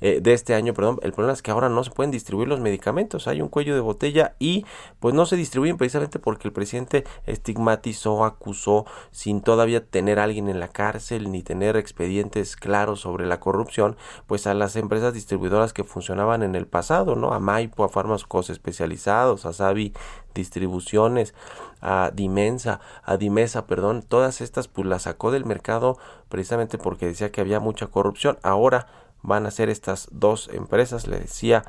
eh, 0.00 0.20
de 0.20 0.32
este 0.32 0.54
año, 0.54 0.74
perdón, 0.74 0.98
el 1.02 1.12
problema 1.12 1.32
es 1.32 1.42
que 1.42 1.50
ahora 1.50 1.68
no 1.68 1.82
se 1.82 1.90
pueden 1.90 2.10
distribuir 2.10 2.48
los 2.48 2.60
medicamentos, 2.60 3.26
hay 3.28 3.40
un 3.40 3.48
cuello 3.48 3.74
de 3.74 3.80
botella 3.80 4.36
y 4.38 4.66
pues 5.00 5.14
no 5.14 5.26
se 5.26 5.36
distribuyen 5.36 5.78
precisamente 5.78 6.18
porque 6.18 6.48
el 6.48 6.52
presidente 6.52 7.04
estigmatizó, 7.24 8.24
acusó, 8.24 8.84
sin 9.10 9.40
todavía 9.40 9.84
tener 9.84 10.18
a 10.18 10.24
alguien 10.24 10.48
en 10.48 10.60
la 10.60 10.68
cárcel 10.68 11.30
ni 11.30 11.42
tener 11.42 11.76
expedientes 11.76 12.56
claros 12.56 13.00
sobre 13.00 13.26
la 13.26 13.40
corrupción, 13.40 13.96
pues 14.26 14.46
a 14.46 14.54
las 14.54 14.76
empresas 14.76 15.14
distribuidoras 15.14 15.72
que 15.72 15.84
funcionaban 15.84 16.42
en 16.42 16.54
el 16.54 16.66
pasado, 16.66 17.16
¿no? 17.16 17.32
A 17.32 17.40
Maipo, 17.40 17.84
a 17.84 17.88
fármacos 17.88 18.50
especializados, 18.50 19.46
a 19.46 19.52
Savi 19.52 19.92
Distribuciones, 20.34 21.34
a 21.80 22.10
Dimensa, 22.12 22.80
a 23.02 23.16
Dimesa, 23.16 23.66
perdón, 23.66 24.02
todas 24.02 24.40
estas 24.40 24.68
pues 24.68 24.86
las 24.86 25.02
sacó 25.02 25.30
del 25.30 25.44
mercado 25.44 25.98
precisamente 26.28 26.78
porque 26.78 27.06
decía 27.06 27.32
que 27.32 27.40
había 27.40 27.60
mucha 27.60 27.86
corrupción. 27.86 28.38
Ahora 28.42 28.86
van 29.26 29.44
a 29.44 29.50
ser 29.50 29.68
estas 29.68 30.08
dos 30.12 30.48
empresas, 30.52 31.06
le 31.08 31.18
decía, 31.18 31.64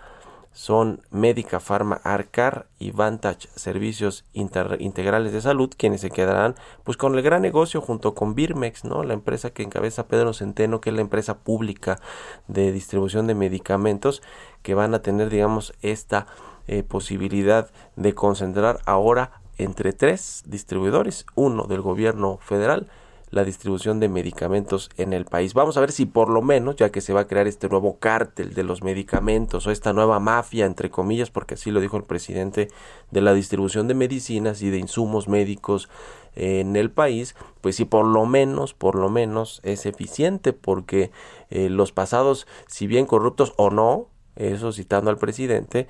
son 0.53 1.01
Médica 1.11 1.59
Pharma 1.59 1.99
Arcar 2.03 2.67
y 2.79 2.91
Vantage 2.91 3.49
Servicios 3.55 4.25
Integrales 4.33 5.33
de 5.33 5.41
Salud, 5.41 5.71
quienes 5.75 6.01
se 6.01 6.09
quedarán 6.09 6.55
pues 6.83 6.97
con 6.97 7.15
el 7.15 7.21
gran 7.21 7.41
negocio 7.41 7.81
junto 7.81 8.15
con 8.15 8.35
Birmex, 8.35 8.85
¿no? 8.85 9.03
La 9.03 9.13
empresa 9.13 9.49
que 9.49 9.63
encabeza 9.63 10.07
Pedro 10.07 10.33
Centeno, 10.33 10.81
que 10.81 10.89
es 10.91 10.95
la 10.95 11.01
empresa 11.01 11.39
pública 11.39 11.99
de 12.47 12.71
distribución 12.71 13.27
de 13.27 13.35
medicamentos, 13.35 14.21
que 14.61 14.73
van 14.73 14.93
a 14.93 15.01
tener, 15.01 15.29
digamos, 15.29 15.73
esta 15.81 16.27
eh, 16.67 16.83
posibilidad 16.83 17.69
de 17.95 18.13
concentrar 18.13 18.79
ahora 18.85 19.41
entre 19.57 19.93
tres 19.93 20.43
distribuidores, 20.45 21.25
uno 21.35 21.63
del 21.65 21.81
gobierno 21.81 22.37
federal, 22.41 22.87
la 23.29 23.43
distribución 23.43 23.99
de 23.99 24.07
medicamentos 24.07 24.89
en 24.97 25.13
el 25.13 25.25
país. 25.25 25.53
Vamos 25.53 25.77
a 25.77 25.81
ver 25.81 25.91
si 25.91 26.05
por 26.05 26.29
lo 26.29 26.41
menos, 26.41 26.77
ya 26.77 26.91
que 26.91 27.01
se 27.01 27.13
va 27.13 27.21
a 27.21 27.27
crear 27.27 27.47
este 27.47 27.67
nuevo 27.67 27.99
cártel 27.99 28.53
de 28.53 28.63
los 28.63 28.83
medicamentos 28.83 29.67
o 29.67 29.71
esta 29.71 29.93
nueva 29.93 30.19
mafia, 30.19 30.65
entre 30.65 30.89
comillas, 30.89 31.29
porque 31.29 31.55
así 31.55 31.71
lo 31.71 31.81
dijo 31.81 31.97
el 31.97 32.03
presidente 32.03 32.69
de 33.11 33.21
la 33.21 33.33
distribución 33.33 33.87
de 33.87 33.95
medicinas 33.95 34.61
y 34.61 34.69
de 34.69 34.77
insumos 34.77 35.27
médicos 35.27 35.89
en 36.35 36.75
el 36.75 36.91
país, 36.91 37.35
pues 37.61 37.75
si 37.75 37.85
por 37.85 38.05
lo 38.05 38.25
menos, 38.25 38.73
por 38.73 38.95
lo 38.95 39.09
menos 39.09 39.59
es 39.63 39.85
eficiente, 39.85 40.53
porque 40.53 41.11
eh, 41.49 41.69
los 41.69 41.91
pasados, 41.91 42.47
si 42.67 42.85
bien 42.85 43.07
corruptos 43.07 43.53
o 43.57 43.71
no, 43.71 44.07
eso 44.35 44.71
citando 44.71 45.09
al 45.09 45.17
presidente, 45.17 45.87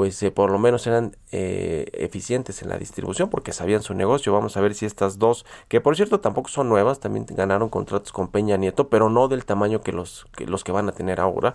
pues 0.00 0.22
eh, 0.22 0.30
por 0.30 0.50
lo 0.50 0.58
menos 0.58 0.86
eran 0.86 1.14
eh, 1.30 1.90
eficientes 1.92 2.62
en 2.62 2.70
la 2.70 2.78
distribución 2.78 3.28
porque 3.28 3.52
sabían 3.52 3.82
su 3.82 3.92
negocio. 3.92 4.32
Vamos 4.32 4.56
a 4.56 4.62
ver 4.62 4.74
si 4.74 4.86
estas 4.86 5.18
dos, 5.18 5.44
que 5.68 5.82
por 5.82 5.94
cierto 5.94 6.20
tampoco 6.20 6.48
son 6.48 6.70
nuevas, 6.70 7.00
también 7.00 7.26
ganaron 7.28 7.68
contratos 7.68 8.10
con 8.10 8.28
Peña 8.28 8.56
Nieto, 8.56 8.88
pero 8.88 9.10
no 9.10 9.28
del 9.28 9.44
tamaño 9.44 9.82
que 9.82 9.92
los 9.92 10.26
que, 10.34 10.46
los 10.46 10.64
que 10.64 10.72
van 10.72 10.88
a 10.88 10.92
tener 10.92 11.20
ahora. 11.20 11.52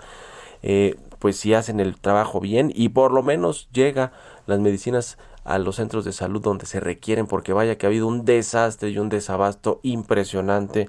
Eh, 0.61 0.95
pues 1.17 1.37
si 1.37 1.55
hacen 1.55 1.79
el 1.79 1.99
trabajo 1.99 2.39
bien 2.39 2.71
y 2.75 2.89
por 2.89 3.11
lo 3.11 3.23
menos 3.23 3.67
llega 3.71 4.11
las 4.45 4.59
medicinas 4.59 5.17
a 5.43 5.57
los 5.57 5.77
centros 5.77 6.05
de 6.05 6.11
salud 6.11 6.39
donde 6.39 6.67
se 6.67 6.79
requieren 6.79 7.25
porque 7.25 7.51
vaya 7.51 7.79
que 7.79 7.87
ha 7.87 7.89
habido 7.89 8.05
un 8.05 8.25
desastre 8.25 8.89
y 8.89 8.99
un 8.99 9.09
desabasto 9.09 9.79
impresionante 9.81 10.87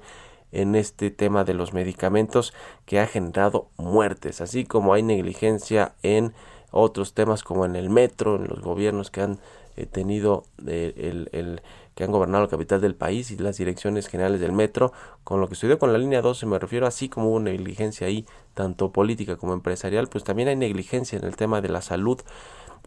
en 0.53 0.75
este 0.75 1.11
tema 1.11 1.45
de 1.45 1.55
los 1.55 1.73
medicamentos 1.73 2.53
que 2.85 3.01
ha 3.01 3.07
generado 3.07 3.71
muertes, 3.79 4.43
así 4.43 4.67
como 4.67 4.93
hay 4.93 5.03
negligencia 5.03 5.95
en 6.03 6.35
otros 6.71 7.15
temas 7.15 7.43
como 7.43 7.65
en 7.65 7.77
el 7.77 7.91
metro, 7.91 8.37
en 8.37 8.49
los 8.49 8.61
gobiernos 8.61 9.11
que 9.11 9.23
han 9.23 9.39
eh, 9.77 9.87
tenido 9.87 10.45
eh, 10.67 10.95
el, 10.97 11.29
el, 11.33 11.63
que 11.95 12.05
han 12.05 12.13
gobernado 12.13 12.45
la 12.45 12.51
capital 12.51 12.81
del 12.81 12.95
país 12.95 13.31
y 13.31 13.39
las 13.39 13.57
direcciones 13.57 14.07
generales 14.09 14.41
del 14.41 14.53
metro, 14.53 14.93
con 15.25 15.41
lo 15.41 15.49
que 15.49 15.55
estudió 15.55 15.79
con 15.79 15.93
la 15.93 15.99
línea 15.99 16.21
12 16.21 16.47
me 16.47 16.59
refiero 16.59 16.87
así 16.87 17.09
como 17.09 17.31
hubo 17.31 17.41
negligencia 17.41 18.07
ahí, 18.07 18.27
tanto 18.55 18.91
política 18.93 19.37
como 19.37 19.55
empresarial, 19.55 20.09
pues 20.09 20.23
también 20.23 20.49
hay 20.49 20.57
negligencia 20.57 21.19
en 21.19 21.25
el 21.25 21.37
tema 21.37 21.61
de 21.61 21.71
la 21.71 21.81
salud 21.81 22.21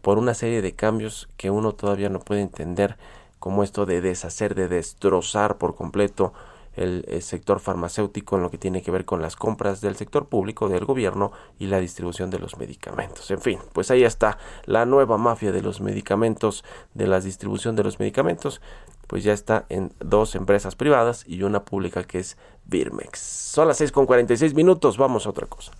por 0.00 0.18
una 0.18 0.34
serie 0.34 0.62
de 0.62 0.74
cambios 0.74 1.28
que 1.36 1.50
uno 1.50 1.72
todavía 1.72 2.08
no 2.08 2.20
puede 2.20 2.40
entender 2.42 2.96
como 3.40 3.64
esto 3.64 3.86
de 3.86 4.00
deshacer, 4.00 4.54
de 4.54 4.68
destrozar 4.68 5.58
por 5.58 5.74
completo 5.74 6.32
el, 6.80 7.22
sector 7.22 7.60
farmacéutico 7.60 8.36
en 8.36 8.42
lo 8.42 8.50
que 8.50 8.58
tiene 8.58 8.82
que 8.82 8.90
ver 8.90 9.04
con 9.04 9.22
las 9.22 9.36
compras 9.36 9.80
del 9.80 9.96
sector 9.96 10.26
público, 10.26 10.68
del 10.68 10.84
gobierno 10.84 11.32
y 11.58 11.66
la 11.66 11.78
distribución 11.78 12.30
de 12.30 12.38
los 12.38 12.58
medicamentos. 12.58 13.30
En 13.30 13.40
fin, 13.40 13.58
pues 13.72 13.90
ahí 13.90 14.04
está 14.04 14.38
la 14.64 14.86
nueva 14.86 15.18
mafia 15.18 15.52
de 15.52 15.62
los 15.62 15.80
medicamentos, 15.80 16.64
de 16.94 17.06
la 17.06 17.20
distribución 17.20 17.76
de 17.76 17.84
los 17.84 17.98
medicamentos, 18.00 18.60
pues 19.06 19.24
ya 19.24 19.32
está 19.32 19.66
en 19.68 19.92
dos 19.98 20.34
empresas 20.34 20.76
privadas 20.76 21.24
y 21.26 21.42
una 21.42 21.64
pública 21.64 22.04
que 22.04 22.20
es 22.20 22.36
Birmex. 22.64 23.18
Son 23.18 23.68
las 23.68 23.78
6 23.78 23.92
con 23.92 24.06
46 24.06 24.54
minutos, 24.54 24.96
vamos 24.96 25.26
a 25.26 25.30
otra 25.30 25.46
cosa. 25.46 25.72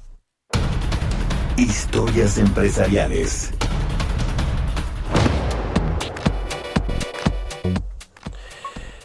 Historias 1.56 2.38
empresariales. 2.38 3.52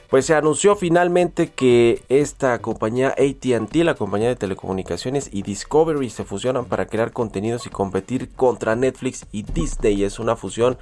Pues 0.09 0.27
se 0.27 0.35
anunció 0.35 0.75
finalmente 0.75 1.51
que 1.51 2.03
esta 2.09 2.59
compañía 2.59 3.09
ATT, 3.17 3.75
la 3.77 3.95
compañía 3.95 4.27
de 4.27 4.35
telecomunicaciones 4.35 5.29
y 5.31 5.41
Discovery 5.41 6.09
se 6.09 6.23
fusionan 6.23 6.65
para 6.65 6.85
crear 6.85 7.11
contenidos 7.11 7.65
y 7.65 7.69
competir 7.69 8.29
contra 8.29 8.75
Netflix 8.75 9.25
y 9.31 9.43
Disney. 9.43 10.03
Es 10.03 10.19
una 10.19 10.35
fusión 10.35 10.77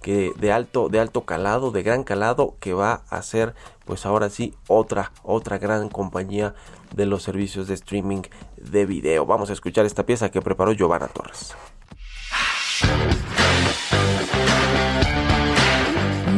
que 0.00 0.32
de 0.36 0.52
alto 0.52 0.88
de 0.88 1.00
alto 1.00 1.24
calado, 1.24 1.70
de 1.70 1.82
gran 1.82 2.02
calado 2.02 2.56
que 2.60 2.72
va 2.72 3.04
a 3.08 3.22
ser 3.22 3.54
pues 3.84 4.04
ahora 4.04 4.30
sí 4.30 4.54
otra 4.66 5.12
otra 5.22 5.58
gran 5.58 5.88
compañía 5.88 6.54
de 6.94 7.06
los 7.06 7.22
servicios 7.22 7.68
de 7.68 7.74
streaming 7.74 8.22
de 8.56 8.86
video. 8.86 9.26
Vamos 9.26 9.50
a 9.50 9.52
escuchar 9.52 9.86
esta 9.86 10.04
pieza 10.04 10.30
que 10.30 10.42
preparó 10.42 10.72
Giovanna 10.72 11.08
Torres. 11.08 11.54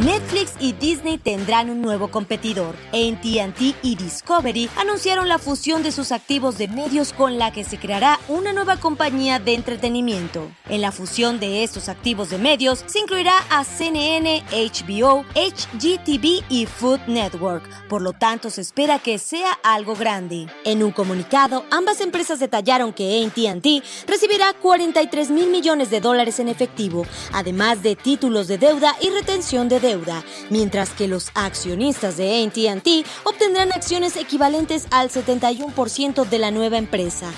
Netflix 0.05 0.53
y 0.59 0.73
Disney 0.73 1.17
tendrán 1.17 1.71
un 1.71 1.81
nuevo 1.81 2.09
competidor. 2.09 2.75
AT&T 2.89 3.73
y 3.81 3.95
Discovery 3.95 4.69
anunciaron 4.77 5.27
la 5.27 5.39
fusión 5.39 5.81
de 5.81 5.91
sus 5.91 6.11
activos 6.11 6.59
de 6.59 6.67
medios 6.67 7.11
con 7.11 7.39
la 7.39 7.51
que 7.51 7.63
se 7.63 7.79
creará 7.79 8.19
una 8.27 8.53
nueva 8.53 8.77
compañía 8.77 9.39
de 9.39 9.55
entretenimiento. 9.55 10.47
En 10.69 10.81
la 10.81 10.91
fusión 10.91 11.39
de 11.39 11.63
estos 11.63 11.89
activos 11.89 12.29
de 12.29 12.37
medios 12.37 12.83
se 12.85 12.99
incluirá 12.99 13.33
a 13.49 13.63
CNN, 13.63 14.43
HBO, 14.51 15.25
HGTV 15.33 16.43
y 16.49 16.67
Food 16.67 16.99
Network. 17.07 17.67
Por 17.89 18.03
lo 18.03 18.13
tanto, 18.13 18.51
se 18.51 18.61
espera 18.61 18.99
que 18.99 19.17
sea 19.17 19.53
algo 19.63 19.95
grande. 19.95 20.45
En 20.65 20.83
un 20.83 20.91
comunicado, 20.91 21.65
ambas 21.71 21.99
empresas 21.99 22.39
detallaron 22.39 22.93
que 22.93 23.25
AT&T 23.25 23.81
recibirá 24.05 24.53
43 24.53 25.31
mil 25.31 25.49
millones 25.49 25.89
de 25.89 25.99
dólares 25.99 26.39
en 26.39 26.47
efectivo, 26.47 27.07
además 27.33 27.81
de 27.81 27.95
títulos 27.95 28.47
de 28.47 28.59
deuda 28.59 28.95
y 29.01 29.09
retención 29.09 29.67
de 29.67 29.79
deuda 29.79 29.94
mientras 30.49 30.89
que 30.91 31.07
los 31.07 31.29
accionistas 31.33 32.17
de 32.17 32.43
ATT 32.43 33.07
obtendrán 33.23 33.71
acciones 33.71 34.15
equivalentes 34.15 34.87
al 34.91 35.09
71% 35.09 36.27
de 36.27 36.39
la 36.39 36.51
nueva 36.51 36.77
empresa. 36.77 37.31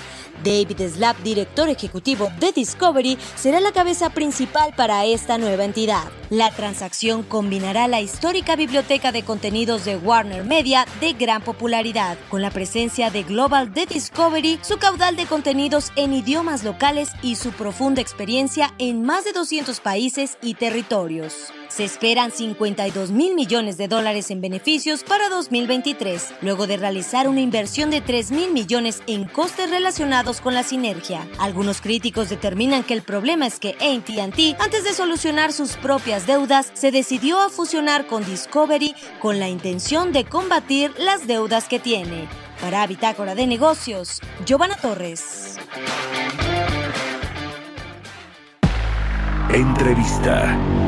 David 0.44 0.80
Slap, 0.94 1.18
director 1.18 1.68
ejecutivo 1.68 2.28
de 2.38 2.52
Discovery, 2.52 3.18
será 3.36 3.60
la 3.60 3.72
cabeza 3.72 4.10
principal 4.10 4.72
para 4.76 5.04
esta 5.04 5.38
nueva 5.38 5.64
entidad. 5.64 6.17
La 6.30 6.50
transacción 6.50 7.22
combinará 7.22 7.88
la 7.88 8.02
histórica 8.02 8.54
biblioteca 8.54 9.12
de 9.12 9.22
contenidos 9.22 9.86
de 9.86 9.96
Warner 9.96 10.44
Media 10.44 10.84
de 11.00 11.14
gran 11.14 11.40
popularidad, 11.40 12.18
con 12.28 12.42
la 12.42 12.50
presencia 12.50 13.08
de 13.08 13.22
Global 13.22 13.72
Discovery, 13.72 14.58
su 14.60 14.76
caudal 14.76 15.16
de 15.16 15.24
contenidos 15.24 15.90
en 15.96 16.12
idiomas 16.12 16.64
locales 16.64 17.08
y 17.22 17.36
su 17.36 17.52
profunda 17.52 18.02
experiencia 18.02 18.74
en 18.76 19.04
más 19.04 19.24
de 19.24 19.32
200 19.32 19.80
países 19.80 20.36
y 20.42 20.52
territorios. 20.52 21.50
Se 21.68 21.84
esperan 21.84 22.32
52 22.32 23.10
mil 23.10 23.34
millones 23.34 23.76
de 23.76 23.88
dólares 23.88 24.30
en 24.30 24.40
beneficios 24.40 25.04
para 25.04 25.28
2023, 25.28 26.34
luego 26.40 26.66
de 26.66 26.78
realizar 26.78 27.28
una 27.28 27.40
inversión 27.40 27.90
de 27.90 28.00
3 28.00 28.32
mil 28.32 28.52
millones 28.52 29.02
en 29.06 29.26
costes 29.26 29.70
relacionados 29.70 30.40
con 30.40 30.54
la 30.54 30.62
sinergia. 30.62 31.28
Algunos 31.38 31.80
críticos 31.80 32.30
determinan 32.30 32.84
que 32.84 32.94
el 32.94 33.02
problema 33.02 33.46
es 33.46 33.60
que 33.60 33.76
ATT, 33.80 34.60
antes 34.60 34.82
de 34.84 34.94
solucionar 34.94 35.52
sus 35.52 35.76
propias 35.76 36.17
deudas, 36.26 36.70
se 36.74 36.90
decidió 36.90 37.40
a 37.40 37.50
fusionar 37.50 38.06
con 38.06 38.24
Discovery 38.24 38.94
con 39.20 39.38
la 39.38 39.48
intención 39.48 40.12
de 40.12 40.24
combatir 40.24 40.92
las 40.98 41.26
deudas 41.26 41.68
que 41.68 41.78
tiene. 41.78 42.28
Para 42.60 42.86
Bitácora 42.86 43.34
de 43.34 43.46
Negocios, 43.46 44.20
Giovanna 44.44 44.76
Torres. 44.76 45.56
Entrevista. 49.50 50.87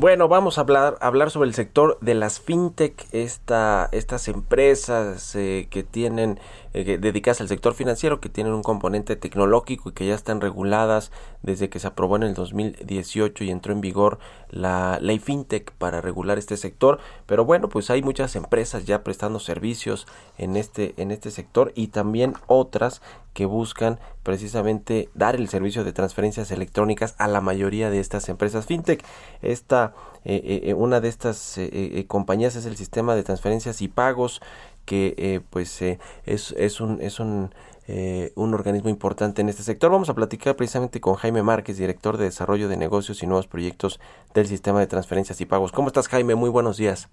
Bueno, 0.00 0.28
vamos 0.28 0.58
a 0.58 0.60
hablar, 0.60 0.96
hablar 1.00 1.32
sobre 1.32 1.48
el 1.48 1.54
sector 1.54 1.98
de 2.00 2.14
las 2.14 2.38
fintech, 2.38 3.08
esta, 3.10 3.88
estas 3.90 4.28
empresas 4.28 5.34
eh, 5.34 5.66
que 5.70 5.82
tienen 5.82 6.38
eh, 6.80 6.96
dedicadas 6.96 7.40
al 7.40 7.48
sector 7.48 7.74
financiero, 7.74 8.20
que 8.20 8.28
tienen 8.28 8.52
un 8.52 8.62
componente 8.62 9.16
tecnológico 9.16 9.88
y 9.88 9.92
que 9.92 10.06
ya 10.06 10.14
están 10.14 10.40
reguladas 10.40 11.10
desde 11.42 11.68
que 11.68 11.80
se 11.80 11.88
aprobó 11.88 12.14
en 12.14 12.22
el 12.22 12.34
2018 12.34 13.42
y 13.42 13.50
entró 13.50 13.72
en 13.72 13.80
vigor 13.80 14.20
la 14.48 15.00
ley 15.00 15.18
fintech 15.18 15.72
para 15.72 16.00
regular 16.00 16.38
este 16.38 16.56
sector. 16.56 17.00
Pero 17.26 17.44
bueno, 17.44 17.68
pues 17.68 17.90
hay 17.90 18.00
muchas 18.02 18.36
empresas 18.36 18.84
ya 18.84 19.02
prestando 19.02 19.40
servicios 19.40 20.06
en 20.36 20.56
este, 20.56 20.94
en 20.98 21.10
este 21.10 21.32
sector 21.32 21.72
y 21.74 21.88
también 21.88 22.34
otras 22.46 23.02
que 23.32 23.44
buscan 23.44 23.98
precisamente 24.22 25.08
dar 25.14 25.34
el 25.34 25.48
servicio 25.48 25.82
de 25.82 25.92
transferencias 25.92 26.52
electrónicas 26.52 27.16
a 27.18 27.26
la 27.26 27.40
mayoría 27.40 27.90
de 27.90 27.98
estas 27.98 28.28
empresas 28.28 28.66
fintech. 28.66 29.04
Esta, 29.42 29.94
eh, 30.24 30.60
eh, 30.62 30.74
una 30.74 31.00
de 31.00 31.08
estas 31.08 31.58
compañías 32.06 32.54
es 32.54 32.66
el 32.66 32.76
sistema 32.76 33.16
de 33.16 33.24
transferencias 33.24 33.82
y 33.82 33.88
pagos 33.88 34.40
que 34.88 35.14
eh, 35.18 35.40
pues 35.50 35.82
eh, 35.82 35.98
es, 36.24 36.52
es, 36.52 36.80
un, 36.80 37.02
es 37.02 37.20
un, 37.20 37.50
eh, 37.88 38.32
un 38.36 38.54
organismo 38.54 38.88
importante 38.88 39.42
en 39.42 39.50
este 39.50 39.62
sector. 39.62 39.90
Vamos 39.90 40.08
a 40.08 40.14
platicar 40.14 40.56
precisamente 40.56 40.98
con 40.98 41.14
Jaime 41.14 41.42
Márquez, 41.42 41.76
director 41.76 42.16
de 42.16 42.24
Desarrollo 42.24 42.68
de 42.68 42.78
Negocios 42.78 43.22
y 43.22 43.26
Nuevos 43.26 43.46
Proyectos 43.46 44.00
del 44.32 44.46
Sistema 44.46 44.80
de 44.80 44.86
Transferencias 44.86 45.42
y 45.42 45.44
Pagos. 45.44 45.72
¿Cómo 45.72 45.88
estás, 45.88 46.08
Jaime? 46.08 46.34
Muy 46.34 46.48
buenos 46.48 46.78
días. 46.78 47.10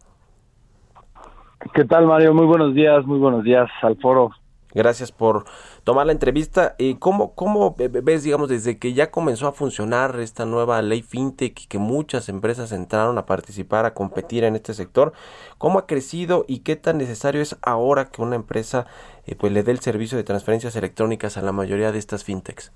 ¿Qué 1.74 1.84
tal, 1.84 2.06
Mario? 2.06 2.34
Muy 2.34 2.46
buenos 2.46 2.74
días, 2.74 3.06
muy 3.06 3.20
buenos 3.20 3.44
días 3.44 3.70
al 3.82 3.98
foro. 3.98 4.32
Gracias 4.74 5.12
por 5.12 5.44
tomar 5.86 6.08
la 6.08 6.12
entrevista. 6.12 6.76
¿Y 6.78 6.96
cómo, 6.96 7.34
¿Cómo 7.36 7.74
ves, 7.78 8.24
digamos, 8.24 8.50
desde 8.50 8.78
que 8.78 8.94
ya 8.94 9.12
comenzó 9.12 9.48
a 9.48 9.54
funcionar 9.54 10.20
esta 10.20 10.46
nueva 10.46 10.82
ley 10.82 11.02
FinTech 11.02 11.62
y 11.64 11.68
que 11.68 11.78
muchas 11.78 12.28
empresas 12.28 12.74
entraron 12.74 13.18
a 13.18 13.26
participar, 13.26 13.86
a 13.86 13.94
competir 13.94 14.44
en 14.44 14.56
este 14.56 14.74
sector? 14.74 15.14
¿Cómo 15.58 15.80
ha 15.80 15.88
crecido 15.88 16.44
y 16.50 16.60
qué 16.60 16.76
tan 16.76 16.98
necesario 16.98 17.42
es 17.42 17.58
ahora 17.62 18.10
que 18.12 18.22
una 18.22 18.36
empresa 18.36 18.88
eh, 19.26 19.36
pues 19.36 19.54
le 19.54 19.64
dé 19.64 19.72
el 19.72 19.80
servicio 19.80 20.18
de 20.18 20.26
transferencias 20.26 20.76
electrónicas 20.76 21.38
a 21.38 21.42
la 21.42 21.54
mayoría 21.54 21.94
de 21.94 22.00
estas 22.00 22.26
FinTechs? 22.26 22.74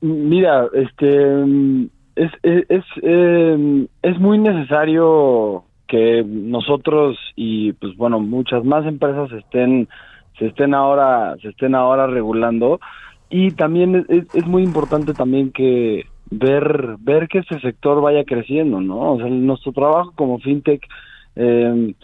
Mira, 0.00 0.68
este 0.74 1.42
es, 2.16 2.32
es, 2.42 2.64
es, 2.68 2.84
eh, 3.02 3.86
es 4.02 4.18
muy 4.18 4.38
necesario 4.38 5.62
que 5.86 6.24
nosotros 6.26 7.16
y 7.36 7.72
pues 7.74 7.96
bueno 7.96 8.18
muchas 8.18 8.64
más 8.64 8.84
empresas 8.86 9.30
estén 9.32 9.88
se 10.38 10.46
estén 10.46 10.74
ahora 10.74 11.36
se 11.42 11.48
estén 11.48 11.74
ahora 11.74 12.06
regulando 12.06 12.80
y 13.30 13.50
también 13.52 14.06
es, 14.08 14.26
es 14.32 14.46
muy 14.46 14.62
importante 14.62 15.14
también 15.14 15.52
que 15.52 16.06
ver 16.30 16.96
ver 17.00 17.28
que 17.28 17.38
este 17.38 17.58
sector 17.60 18.00
vaya 18.02 18.24
creciendo, 18.24 18.80
¿no? 18.80 19.12
O 19.12 19.18
sea, 19.18 19.28
nuestro 19.28 19.72
trabajo 19.72 20.12
como 20.14 20.38
fintech 20.38 20.86
eh, 21.36 21.94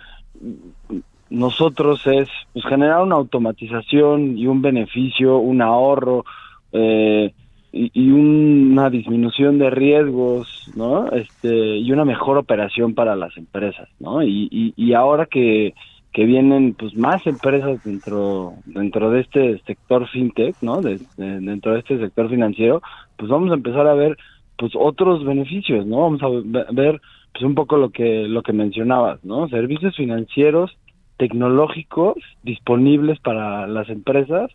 nosotros 1.30 2.06
es 2.06 2.28
pues, 2.52 2.64
generar 2.66 3.02
una 3.02 3.16
automatización 3.16 4.38
y 4.38 4.46
un 4.46 4.62
beneficio, 4.62 5.38
un 5.38 5.62
ahorro 5.62 6.24
eh, 6.72 7.32
y, 7.72 8.10
una 8.10 8.88
disminución 8.88 9.58
de 9.58 9.70
riesgos, 9.70 10.70
¿no? 10.76 11.08
Este 11.10 11.78
y 11.78 11.90
una 11.90 12.04
mejor 12.04 12.38
operación 12.38 12.94
para 12.94 13.16
las 13.16 13.36
empresas, 13.36 13.88
¿no? 13.98 14.22
Y, 14.22 14.72
y 14.76 14.92
ahora 14.92 15.26
que, 15.26 15.74
que 16.14 16.24
vienen 16.24 16.74
pues 16.78 16.94
más 16.96 17.26
empresas 17.26 17.82
dentro 17.82 18.54
dentro 18.64 19.10
de 19.10 19.20
este 19.20 19.58
sector 19.66 20.08
fintech, 20.08 20.56
¿no? 20.62 20.80
De- 20.80 21.00
de- 21.16 21.40
dentro 21.40 21.72
de 21.74 21.80
este 21.80 21.98
sector 21.98 22.30
financiero, 22.30 22.80
pues 23.16 23.28
vamos 23.28 23.50
a 23.50 23.54
empezar 23.54 23.86
a 23.88 23.94
ver 23.94 24.16
pues 24.56 24.72
otros 24.76 25.24
beneficios, 25.24 25.84
¿no? 25.84 26.02
Vamos 26.02 26.22
a 26.22 26.28
ve- 26.28 26.66
ver 26.70 27.00
pues 27.32 27.42
un 27.44 27.56
poco 27.56 27.76
lo 27.76 27.90
que 27.90 28.28
lo 28.28 28.42
que 28.42 28.52
mencionabas, 28.52 29.24
¿no? 29.24 29.48
Servicios 29.48 29.96
financieros 29.96 30.70
tecnológicos 31.18 32.14
disponibles 32.42 33.18
para 33.20 33.66
las 33.66 33.88
empresas 33.88 34.50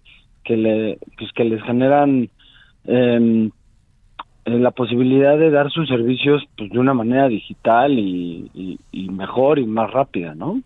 que 0.45 0.55
le 0.55 0.97
pues 1.17 1.29
que 1.33 1.43
les 1.43 1.61
generan 1.63 2.29
em, 2.85 3.51
eh, 4.45 4.59
la 4.59 4.71
posibilidad 4.71 5.37
de 5.37 5.51
dar 5.51 5.69
sus 5.71 5.89
servicios 5.89 6.41
pues 6.57 6.69
de 6.71 6.79
una 6.79 6.93
manera 6.93 7.27
digital 7.27 7.99
y, 7.99 8.49
y- 8.53 8.79
y 8.93 9.09
mejor 9.09 9.59
y 9.59 9.65
más 9.65 9.91
rápida, 9.91 10.35
¿no? 10.35 10.61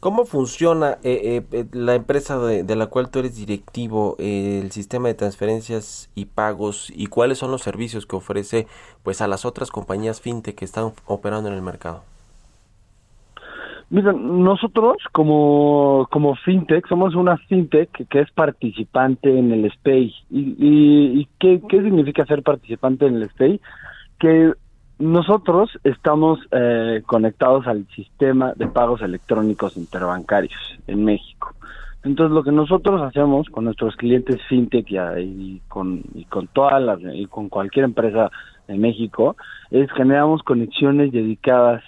¿Cómo 0.00 0.24
funciona 0.24 0.98
eh, 1.04 1.42
eh, 1.42 1.42
eh, 1.52 1.64
la 1.72 1.94
empresa 1.94 2.38
de, 2.38 2.76
la 2.76 2.86
cual 2.86 3.10
tú 3.10 3.20
eres 3.20 3.36
directivo, 3.36 4.16
el 4.18 4.70
sistema 4.72 5.08
de 5.08 5.14
transferencias 5.14 6.10
y 6.14 6.26
pagos 6.26 6.92
y 6.94 7.06
cuáles 7.06 7.38
son 7.38 7.50
los 7.50 7.62
servicios 7.62 8.04
que 8.06 8.16
ofrece 8.16 8.66
pues 9.02 9.20
a 9.20 9.28
las 9.28 9.44
otras 9.44 9.70
compañías 9.70 10.20
fintech 10.20 10.56
que 10.56 10.64
están 10.64 10.92
operando 11.06 11.48
en 11.48 11.54
el 11.54 11.62
mercado? 11.62 12.02
Mira, 13.88 14.12
nosotros 14.12 14.96
como, 15.12 16.08
como 16.10 16.34
fintech 16.34 16.88
somos 16.88 17.14
una 17.14 17.36
fintech 17.36 17.90
que, 18.08 18.20
es 18.20 18.30
participante 18.32 19.38
en 19.38 19.52
el 19.52 19.70
SPAY. 19.70 20.12
¿Y, 20.30 21.28
qué, 21.38 21.62
qué 21.68 21.82
significa 21.82 22.26
ser 22.26 22.42
participante 22.42 23.06
en 23.06 23.16
el 23.16 23.30
SPAY? 23.30 23.60
Que 24.18 24.52
nosotros 24.98 25.70
estamos 25.84 26.38
eh, 26.52 27.02
conectados 27.06 27.66
al 27.66 27.86
sistema 27.94 28.52
de 28.56 28.66
pagos 28.66 29.02
electrónicos 29.02 29.76
interbancarios 29.76 30.78
en 30.86 31.04
México. 31.04 31.54
Entonces 32.02 32.32
lo 32.32 32.44
que 32.44 32.52
nosotros 32.52 33.02
hacemos 33.02 33.48
con 33.48 33.64
nuestros 33.64 33.96
clientes 33.96 34.40
fintech 34.48 34.90
y, 34.90 34.96
y 34.96 35.62
con 35.68 36.02
y 36.14 36.24
con 36.24 36.46
todas 36.46 36.80
las 36.80 37.00
y 37.02 37.26
con 37.26 37.48
cualquier 37.48 37.84
empresa 37.84 38.30
en 38.68 38.80
México 38.80 39.36
es 39.70 39.90
generamos 39.92 40.42
conexiones 40.42 41.10
dedicadas 41.12 41.82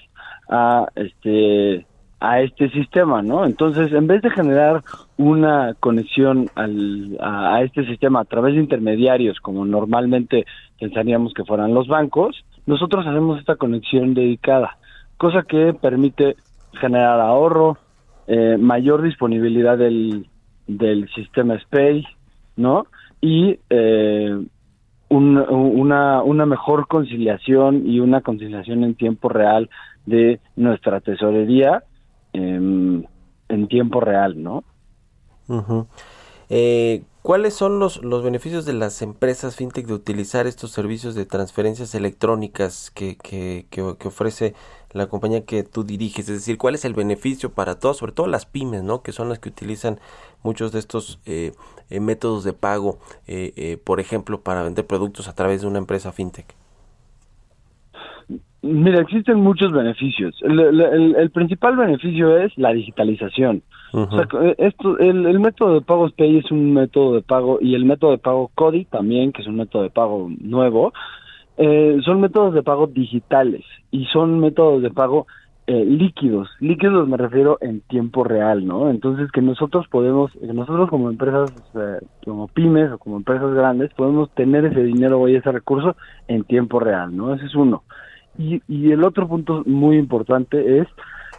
a 0.51 0.89
este 0.97 1.87
a 2.21 2.41
este 2.41 2.69
sistema, 2.71 3.23
¿no? 3.23 3.45
Entonces, 3.45 3.93
en 3.93 4.09
vez 4.09 4.23
de 4.23 4.31
generar 4.31 4.83
una 5.19 5.75
conexión 5.79 6.51
al, 6.57 7.17
a, 7.21 7.55
a 7.55 7.63
este 7.63 7.87
sistema 7.87 8.21
a 8.21 8.25
través 8.25 8.55
de 8.55 8.61
intermediarios, 8.61 9.39
como 9.39 9.65
normalmente 9.65 10.45
pensaríamos 10.81 11.33
que 11.33 11.45
fueran 11.45 11.75
los 11.75 11.87
bancos, 11.87 12.45
nosotros 12.69 13.07
hacemos 13.07 13.39
esta 13.41 13.57
conexión 13.57 14.13
dedicada, 14.15 14.77
cosa 15.17 15.43
que 15.43 15.73
permite 15.73 16.37
generar 16.75 17.19
ahorro, 17.21 17.79
eh, 18.27 18.57
mayor 18.59 19.01
disponibilidad 19.03 19.79
del, 19.79 20.29
del 20.67 21.09
sistema 21.15 21.59
SPAY, 21.59 22.05
¿no? 22.57 22.87
Y 23.23 23.59
eh, 23.71 24.39
un- 25.09 25.39
una, 25.39 26.23
una 26.23 26.45
mejor 26.45 26.87
conciliación 26.87 27.87
y 27.87 28.01
una 28.01 28.21
conciliación 28.21 28.85
en 28.85 28.95
tiempo 28.95 29.31
real 29.31 29.71
de 30.05 30.41
nuestra 30.55 31.01
tesorería 31.01 31.83
em, 32.35 33.03
en 33.49 33.69
tiempo 33.69 34.01
real, 34.01 34.43
¿no? 34.43 34.63
Ujú. 35.49 35.87
Eh, 36.51 37.03
¿Cuáles 37.29 37.53
son 37.53 37.79
los, 37.79 38.03
los 38.03 38.23
beneficios 38.23 38.65
de 38.65 38.73
las 38.73 39.03
empresas 39.03 39.55
fintech 39.55 39.87
de 39.87 39.93
utilizar 39.93 40.47
estos 40.47 40.71
servicios 40.71 41.15
de 41.15 41.27
transferencias 41.27 41.95
electrónicas 41.95 42.91
que, 42.91 43.19
que, 43.19 43.67
que, 43.69 43.83
ofrece 43.83 44.55
la 44.93 45.11
compañía 45.11 45.45
que 45.45 45.63
tú 45.63 45.85
diriges? 45.85 46.31
Es 46.31 46.37
decir, 46.37 46.57
¿cuál 46.57 46.75
es 46.75 46.87
el 46.87 46.95
beneficio 46.95 47.53
para 47.53 47.79
todos, 47.79 47.99
sobre 47.99 48.13
todo 48.13 48.29
las 48.29 48.47
pymes, 48.47 48.83
¿no? 48.83 49.03
que 49.03 49.13
son 49.13 49.29
las 49.29 49.41
que 49.41 49.51
utilizan 49.51 50.01
muchos 50.43 50.73
de 50.73 50.79
estos 50.79 51.21
eh, 51.27 51.53
eh, 51.91 52.01
métodos 52.01 52.45
de 52.45 52.55
pago, 52.55 52.99
eh, 53.27 53.53
eh, 53.57 53.77
por 53.77 54.01
ejemplo, 54.01 54.41
para 54.41 54.63
vender 54.63 54.87
productos 54.87 55.29
a 55.29 55.35
través 55.35 55.61
de 55.61 55.67
una 55.67 55.81
empresa 55.81 56.13
fintech? 56.13 56.58
Mira, 58.63 59.01
existen 59.01 59.39
muchos 59.41 59.73
beneficios. 59.73 60.37
El, 60.43 60.59
el- 60.81 61.31
principal 61.31 61.77
beneficio 61.77 62.37
es 62.39 62.53
la 62.59 62.73
digitalización. 62.73 63.63
O 63.93 64.17
sea, 64.17 64.27
eh, 64.43 64.55
esto, 64.59 64.99
el, 64.99 65.27
el 65.27 65.39
método 65.41 65.75
de 65.75 65.81
pago 65.81 66.11
Pay 66.11 66.39
es 66.39 66.51
un 66.51 66.73
método 66.75 67.15
de 67.15 67.23
pago 67.23 67.59
y 67.61 67.75
el 67.75 67.85
método 67.85 68.11
de 68.11 68.19
pago 68.19 68.51
CODI 68.55 68.87
también, 68.87 69.33
que 69.33 69.43
es 69.43 69.49
un 69.49 69.57
método 69.57 69.83
de 69.85 69.91
pago 69.91 70.29
nuevo, 70.41 70.93
eh, 71.57 71.99
son 72.05 72.21
métodos 72.21 72.53
de 72.55 72.63
pago 72.63 72.87
digitales 72.89 73.65
y 73.91 74.05
son 74.07 74.41
métodos 74.41 74.83
de 74.83 74.91
pago 74.91 75.27
eh, 75.69 75.85
líquidos. 75.85 76.49
Líquidos 76.61 77.09
me 77.09 77.17
refiero 77.17 77.59
en 77.61 77.81
tiempo 77.83 78.25
real, 78.25 78.67
¿no? 78.67 78.91
Entonces 78.91 79.31
que 79.31 79.41
nosotros 79.43 79.87
podemos, 79.89 80.33
que 80.33 80.53
nosotros 80.53 80.89
como 80.91 81.11
empresas, 81.11 81.51
eh, 81.75 81.99
como 82.25 82.49
pymes 82.49 82.91
o 82.93 82.99
como 82.99 83.17
empresas 83.19 83.53
grandes, 83.55 83.93
podemos 83.95 84.31
tener 84.35 84.65
ese 84.65 84.83
dinero 84.83 85.21
o 85.21 85.29
ese 85.29 85.53
recurso 85.53 85.95
en 86.27 86.45
tiempo 86.45 86.81
real, 86.81 87.17
¿no? 87.17 87.35
Ese 87.35 87.47
es 87.47 87.55
uno. 87.55 87.85
Y, 88.39 88.63
y 88.69 88.93
el 88.93 89.05
otro 89.05 89.27
punto 89.29 89.63
muy 89.67 89.99
importante 89.99 90.79
es 90.79 90.87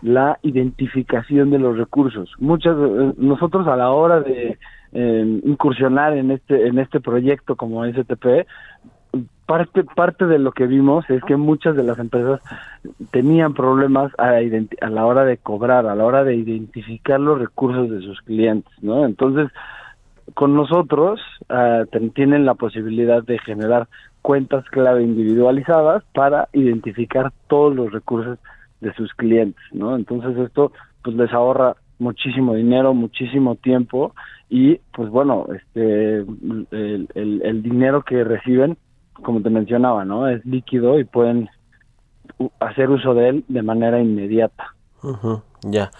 la 0.02 0.38
identificación 0.44 1.50
de 1.50 1.60
los 1.60 1.78
recursos. 1.78 2.32
Muchas 2.40 2.76
eh, 2.78 3.14
nosotros 3.18 3.68
a 3.68 3.76
la 3.76 3.90
hora 3.92 4.20
de 4.22 4.58
eh, 4.94 5.42
incursionar 5.46 6.16
en 6.18 6.32
este 6.32 6.68
en 6.68 6.80
este 6.80 7.00
proyecto 7.00 7.56
como 7.56 7.86
STP 7.86 8.46
parte 9.46 9.84
parte 9.84 10.26
de 10.28 10.40
lo 10.40 10.52
que 10.52 10.68
vimos 10.68 11.10
es 11.10 11.24
que 11.24 11.36
muchas 11.36 11.76
de 11.76 11.84
las 11.84 11.98
empresas 12.00 12.40
tenían 13.12 13.54
problemas 13.54 14.12
a, 14.20 14.36
a 14.82 14.90
la 14.90 15.06
hora 15.06 15.26
de 15.26 15.38
cobrar, 15.38 15.88
a 15.88 15.96
la 15.96 16.06
hora 16.06 16.24
de 16.24 16.36
identificar 16.36 17.20
los 17.20 17.40
recursos 17.40 17.90
de 17.90 18.02
sus 18.02 18.22
clientes, 18.22 18.72
¿no? 18.82 19.06
Entonces, 19.06 19.50
con 20.36 20.56
nosotros 20.56 21.20
ten- 21.92 22.12
tienen 22.12 22.46
la 22.46 22.54
posibilidad 22.54 23.24
de 23.24 23.40
generar 23.40 23.88
cuentas 24.22 24.66
clave 24.70 25.04
individualizadas 25.04 26.04
para 26.14 26.50
identificar 26.54 27.32
todos 27.48 27.76
los 27.76 27.92
recursos 27.92 28.40
de 28.82 28.94
sus 28.94 29.14
clientes, 29.14 29.64
¿no? 29.72 29.96
Entonces 29.96 30.38
esto 30.38 30.72
pues 31.04 31.16
les 31.16 31.32
ahorra 31.34 31.76
muchísimo 32.00 32.56
dinero, 32.56 32.94
muchísimo 32.94 33.56
tiempo 33.56 34.14
y 34.50 34.78
pues 34.94 35.10
bueno, 35.10 35.48
este 35.54 36.20
el, 36.20 37.08
el, 37.44 37.62
dinero 37.62 38.04
que 38.04 38.24
reciben, 38.24 38.78
como 39.14 39.42
te 39.42 39.50
mencionaba, 39.50 40.06
¿no? 40.06 40.28
Es 40.28 40.46
líquido 40.46 41.00
y 41.00 41.04
pueden 41.04 41.50
hacer 42.60 42.90
uso 42.90 43.14
de 43.14 43.30
él 43.30 43.46
de 43.48 43.62
manera 43.62 44.02
inmediata. 44.02 44.76
Ujú, 45.02 45.42
ya. 45.62 45.92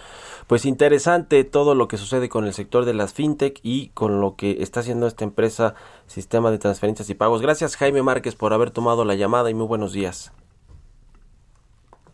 Pues 0.46 0.66
interesante 0.66 1.44
todo 1.44 1.74
lo 1.74 1.88
que 1.88 1.96
sucede 1.96 2.28
con 2.28 2.44
el 2.44 2.52
sector 2.52 2.84
de 2.84 2.94
las 2.94 3.14
fintech 3.14 3.60
y 3.62 3.88
con 3.90 4.20
lo 4.20 4.36
que 4.36 4.62
está 4.62 4.80
haciendo 4.80 5.06
esta 5.06 5.24
empresa 5.24 5.74
Sistema 6.06 6.50
de 6.50 6.58
Transferencias 6.58 7.08
y 7.10 7.14
Pagos. 7.14 7.40
Gracias 7.40 7.76
Jaime 7.76 8.02
Márquez 8.02 8.34
por 8.34 8.52
haber 8.52 8.70
tomado 8.70 9.04
la 9.04 9.14
llamada 9.14 9.50
y 9.50 9.54
muy 9.54 9.66
buenos 9.66 9.92
días. 9.92 10.32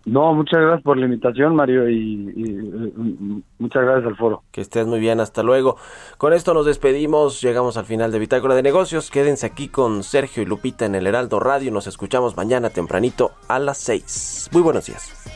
No, 0.07 0.33
muchas 0.35 0.61
gracias 0.61 0.83
por 0.85 0.97
la 0.97 1.07
invitación, 1.07 1.57
Mario, 1.57 1.91
y, 1.91 1.97
y, 1.97 3.43
muchas 3.59 3.83
gracias 3.83 4.07
al 4.07 4.17
foro. 4.17 4.45
Que 4.53 4.61
estés 4.61 4.87
muy 4.87 5.01
bien, 5.01 5.19
hasta 5.19 5.43
luego. 5.43 5.79
Con 6.17 6.33
esto 6.33 6.55
nos 6.55 6.65
despedimos, 6.65 7.41
llegamos 7.43 7.77
al 7.77 7.87
final 7.87 8.13
de 8.13 8.21
Bitácora 8.21 8.55
de 8.55 8.63
Negocios. 8.63 9.11
Quédense 9.11 9.47
aquí 9.47 9.67
con 9.67 10.05
Sergio 10.05 10.45
y 10.45 10.47
Lupita 10.47 10.87
en 10.87 10.95
el 10.95 11.09
Heraldo 11.09 11.41
Radio. 11.41 11.73
Nos 11.73 11.89
escuchamos 11.89 12.37
mañana 12.37 12.71
tempranito 12.71 13.33
a 13.49 13.59
las 13.59 13.79
6. 13.79 14.51
Muy 14.53 14.63
buenos 14.63 14.87
días. 14.87 15.36